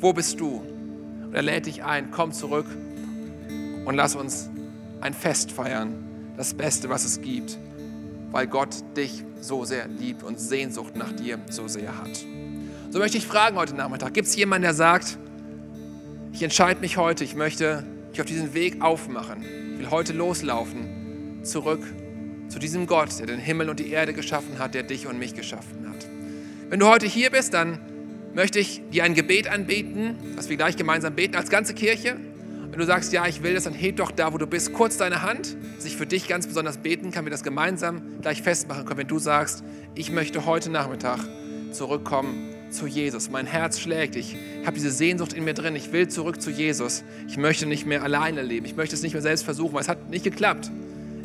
wo 0.00 0.12
bist 0.12 0.40
du? 0.40 0.56
Und 0.56 1.34
er 1.34 1.42
lädt 1.42 1.66
dich 1.66 1.84
ein, 1.84 2.10
komm 2.10 2.32
zurück 2.32 2.66
und 3.84 3.94
lass 3.94 4.16
uns 4.16 4.50
ein 5.00 5.14
Fest 5.14 5.52
feiern, 5.52 6.32
das 6.36 6.52
Beste, 6.52 6.88
was 6.88 7.04
es 7.04 7.20
gibt, 7.20 7.58
weil 8.32 8.48
Gott 8.48 8.74
dich 8.96 9.22
so 9.40 9.64
sehr 9.64 9.86
liebt 9.86 10.24
und 10.24 10.40
Sehnsucht 10.40 10.96
nach 10.96 11.12
dir 11.12 11.38
so 11.48 11.68
sehr 11.68 11.96
hat. 11.96 12.26
So 12.90 12.98
möchte 12.98 13.18
ich 13.18 13.26
fragen 13.28 13.56
heute 13.56 13.76
Nachmittag, 13.76 14.14
gibt 14.14 14.26
es 14.26 14.34
jemanden, 14.34 14.62
der 14.62 14.74
sagt, 14.74 15.16
ich 16.36 16.42
entscheide 16.42 16.80
mich 16.82 16.98
heute, 16.98 17.24
ich 17.24 17.34
möchte 17.34 17.82
mich 18.10 18.20
auf 18.20 18.26
diesen 18.26 18.52
Weg 18.52 18.82
aufmachen, 18.82 19.42
ich 19.72 19.78
will 19.78 19.90
heute 19.90 20.12
loslaufen, 20.12 21.40
zurück 21.42 21.82
zu 22.48 22.58
diesem 22.58 22.86
Gott, 22.86 23.18
der 23.18 23.26
den 23.26 23.38
Himmel 23.38 23.70
und 23.70 23.80
die 23.80 23.90
Erde 23.90 24.12
geschaffen 24.12 24.58
hat, 24.58 24.74
der 24.74 24.82
dich 24.82 25.06
und 25.06 25.18
mich 25.18 25.34
geschaffen 25.34 25.88
hat. 25.88 26.06
Wenn 26.68 26.78
du 26.78 26.88
heute 26.88 27.06
hier 27.06 27.30
bist, 27.30 27.54
dann 27.54 27.78
möchte 28.34 28.58
ich 28.58 28.82
dir 28.92 29.04
ein 29.04 29.14
Gebet 29.14 29.48
anbieten, 29.48 30.18
was 30.34 30.50
wir 30.50 30.58
gleich 30.58 30.76
gemeinsam 30.76 31.14
beten 31.14 31.36
als 31.36 31.48
ganze 31.48 31.72
Kirche. 31.72 32.18
Wenn 32.70 32.78
du 32.78 32.84
sagst, 32.84 33.14
ja, 33.14 33.26
ich 33.26 33.42
will 33.42 33.54
das, 33.54 33.64
dann 33.64 33.72
heb 33.72 33.96
doch 33.96 34.10
da, 34.10 34.34
wo 34.34 34.36
du 34.36 34.46
bist, 34.46 34.74
kurz 34.74 34.98
deine 34.98 35.22
Hand, 35.22 35.56
dass 35.76 35.86
ich 35.86 35.96
für 35.96 36.04
dich 36.04 36.28
ganz 36.28 36.46
besonders 36.46 36.76
beten 36.76 37.12
kann, 37.12 37.24
wir 37.24 37.30
das 37.30 37.44
gemeinsam 37.44 38.20
gleich 38.20 38.42
festmachen 38.42 38.84
können. 38.84 38.98
Wenn 38.98 39.08
du 39.08 39.18
sagst, 39.18 39.64
ich 39.94 40.10
möchte 40.10 40.44
heute 40.44 40.68
Nachmittag 40.68 41.20
zurückkommen 41.72 42.55
zu 42.70 42.86
Jesus. 42.86 43.30
Mein 43.30 43.46
Herz 43.46 43.78
schlägt, 43.78 44.16
ich 44.16 44.36
habe 44.64 44.74
diese 44.74 44.90
Sehnsucht 44.90 45.32
in 45.32 45.44
mir 45.44 45.54
drin, 45.54 45.76
ich 45.76 45.92
will 45.92 46.08
zurück 46.08 46.40
zu 46.40 46.50
Jesus. 46.50 47.04
Ich 47.28 47.36
möchte 47.36 47.66
nicht 47.66 47.86
mehr 47.86 48.02
alleine 48.02 48.42
leben, 48.42 48.66
ich 48.66 48.76
möchte 48.76 48.94
es 48.94 49.02
nicht 49.02 49.12
mehr 49.12 49.22
selbst 49.22 49.44
versuchen, 49.44 49.74
weil 49.74 49.82
es 49.82 49.88
hat 49.88 50.10
nicht 50.10 50.24
geklappt. 50.24 50.70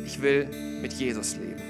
Ich 0.04 0.22
will 0.22 0.48
mit 0.80 0.92
Jesus 0.92 1.36
leben. 1.36 1.62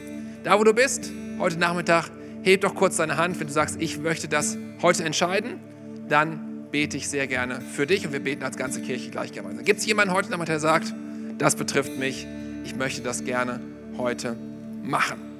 Da, 0.45 0.59
wo 0.59 0.65
du 0.65 0.73
bist, 0.73 1.11
heute 1.39 1.59
Nachmittag, 1.59 2.11
heb 2.43 2.63
doch 2.63 2.75
kurz 2.75 2.97
deine 2.97 3.17
Hand, 3.17 3.39
wenn 3.39 3.47
du 3.47 3.53
sagst, 3.53 3.77
ich 3.81 3.99
möchte 3.99 4.29
das 4.29 4.57
heute 4.81 5.05
entscheiden, 5.05 5.61
dann 6.09 6.67
bete 6.71 6.97
ich 6.97 7.09
sehr 7.09 7.27
gerne 7.27 7.61
für 7.61 7.87
dich 7.87 8.07
und 8.07 8.13
wir 8.13 8.21
beten 8.21 8.43
als 8.43 8.57
ganze 8.57 8.81
Kirche 8.81 9.11
gleich 9.11 9.33
gemeinsam. 9.33 9.65
Gibt 9.65 9.81
es 9.81 9.87
jemanden 9.87 10.15
heute 10.15 10.31
Nachmittag, 10.31 10.55
der 10.55 10.61
sagt, 10.61 10.95
das 11.39 11.55
betrifft 11.55 11.97
mich, 11.99 12.27
ich 12.65 12.75
möchte 12.75 13.03
das 13.03 13.25
gerne 13.25 13.61
heute 13.99 14.37
machen? 14.83 15.32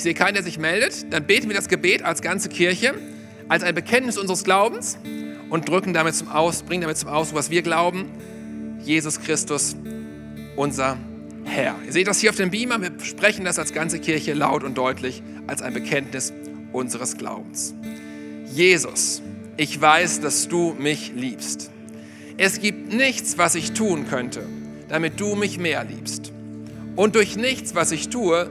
Ich 0.00 0.04
sehe 0.04 0.14
keinen, 0.14 0.32
der 0.32 0.42
sich 0.42 0.58
meldet. 0.58 1.12
Dann 1.12 1.26
beten 1.26 1.50
wir 1.50 1.54
das 1.54 1.68
Gebet 1.68 2.02
als 2.02 2.22
ganze 2.22 2.48
Kirche, 2.48 2.94
als 3.48 3.62
ein 3.62 3.74
Bekenntnis 3.74 4.16
unseres 4.16 4.44
Glaubens 4.44 4.96
und 5.50 5.68
drücken 5.68 5.92
damit 5.92 6.14
zum 6.14 6.28
Aus, 6.28 6.62
bringen 6.62 6.80
damit 6.80 6.96
zum 6.96 7.10
Ausdruck, 7.10 7.38
was 7.38 7.50
wir 7.50 7.60
glauben. 7.60 8.06
Jesus 8.82 9.20
Christus, 9.20 9.76
unser 10.56 10.96
Herr. 11.44 11.76
Ihr 11.84 11.92
seht 11.92 12.06
das 12.06 12.18
hier 12.18 12.30
auf 12.30 12.36
dem 12.36 12.50
Beamer. 12.50 12.80
Wir 12.80 12.92
sprechen 13.02 13.44
das 13.44 13.58
als 13.58 13.74
ganze 13.74 13.98
Kirche 13.98 14.32
laut 14.32 14.64
und 14.64 14.78
deutlich 14.78 15.22
als 15.46 15.60
ein 15.60 15.74
Bekenntnis 15.74 16.32
unseres 16.72 17.18
Glaubens. 17.18 17.74
Jesus, 18.50 19.20
ich 19.58 19.78
weiß, 19.78 20.22
dass 20.22 20.48
du 20.48 20.74
mich 20.78 21.12
liebst. 21.14 21.70
es 22.38 22.58
gibt 22.58 22.90
nichts, 22.94 23.36
was 23.36 23.54
ich 23.54 23.72
tun 23.72 24.08
könnte, 24.08 24.46
damit 24.88 25.20
du 25.20 25.34
mich 25.34 25.58
mehr 25.58 25.84
liebst. 25.84 26.32
Und 26.96 27.16
durch 27.16 27.36
nichts, 27.36 27.74
was 27.74 27.92
ich 27.92 28.08
tue, 28.08 28.50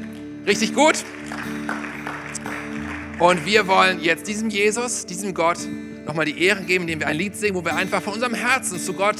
Richtig 0.45 0.73
gut. 0.73 1.03
Und 3.19 3.45
wir 3.45 3.67
wollen 3.67 4.01
jetzt 4.01 4.27
diesem 4.27 4.49
Jesus, 4.49 5.05
diesem 5.05 5.33
Gott, 5.35 5.59
nochmal 6.05 6.25
die 6.25 6.43
Ehre 6.43 6.63
geben, 6.63 6.85
indem 6.85 7.01
wir 7.01 7.07
ein 7.07 7.15
Lied 7.15 7.35
singen, 7.35 7.55
wo 7.55 7.63
wir 7.63 7.75
einfach 7.75 8.01
von 8.01 8.13
unserem 8.13 8.33
Herzen 8.33 8.79
zu 8.79 8.93
Gott 8.93 9.17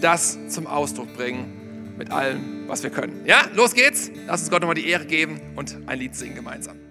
das 0.00 0.36
zum 0.48 0.66
Ausdruck 0.66 1.14
bringen, 1.16 1.94
mit 1.96 2.10
allem, 2.10 2.66
was 2.66 2.82
wir 2.82 2.90
können. 2.90 3.24
Ja, 3.24 3.48
los 3.54 3.74
geht's. 3.74 4.10
Lass 4.26 4.40
uns 4.40 4.50
Gott 4.50 4.60
nochmal 4.60 4.74
die 4.74 4.88
Ehre 4.88 5.06
geben 5.06 5.40
und 5.54 5.78
ein 5.86 5.98
Lied 5.98 6.14
singen 6.16 6.34
gemeinsam. 6.34 6.85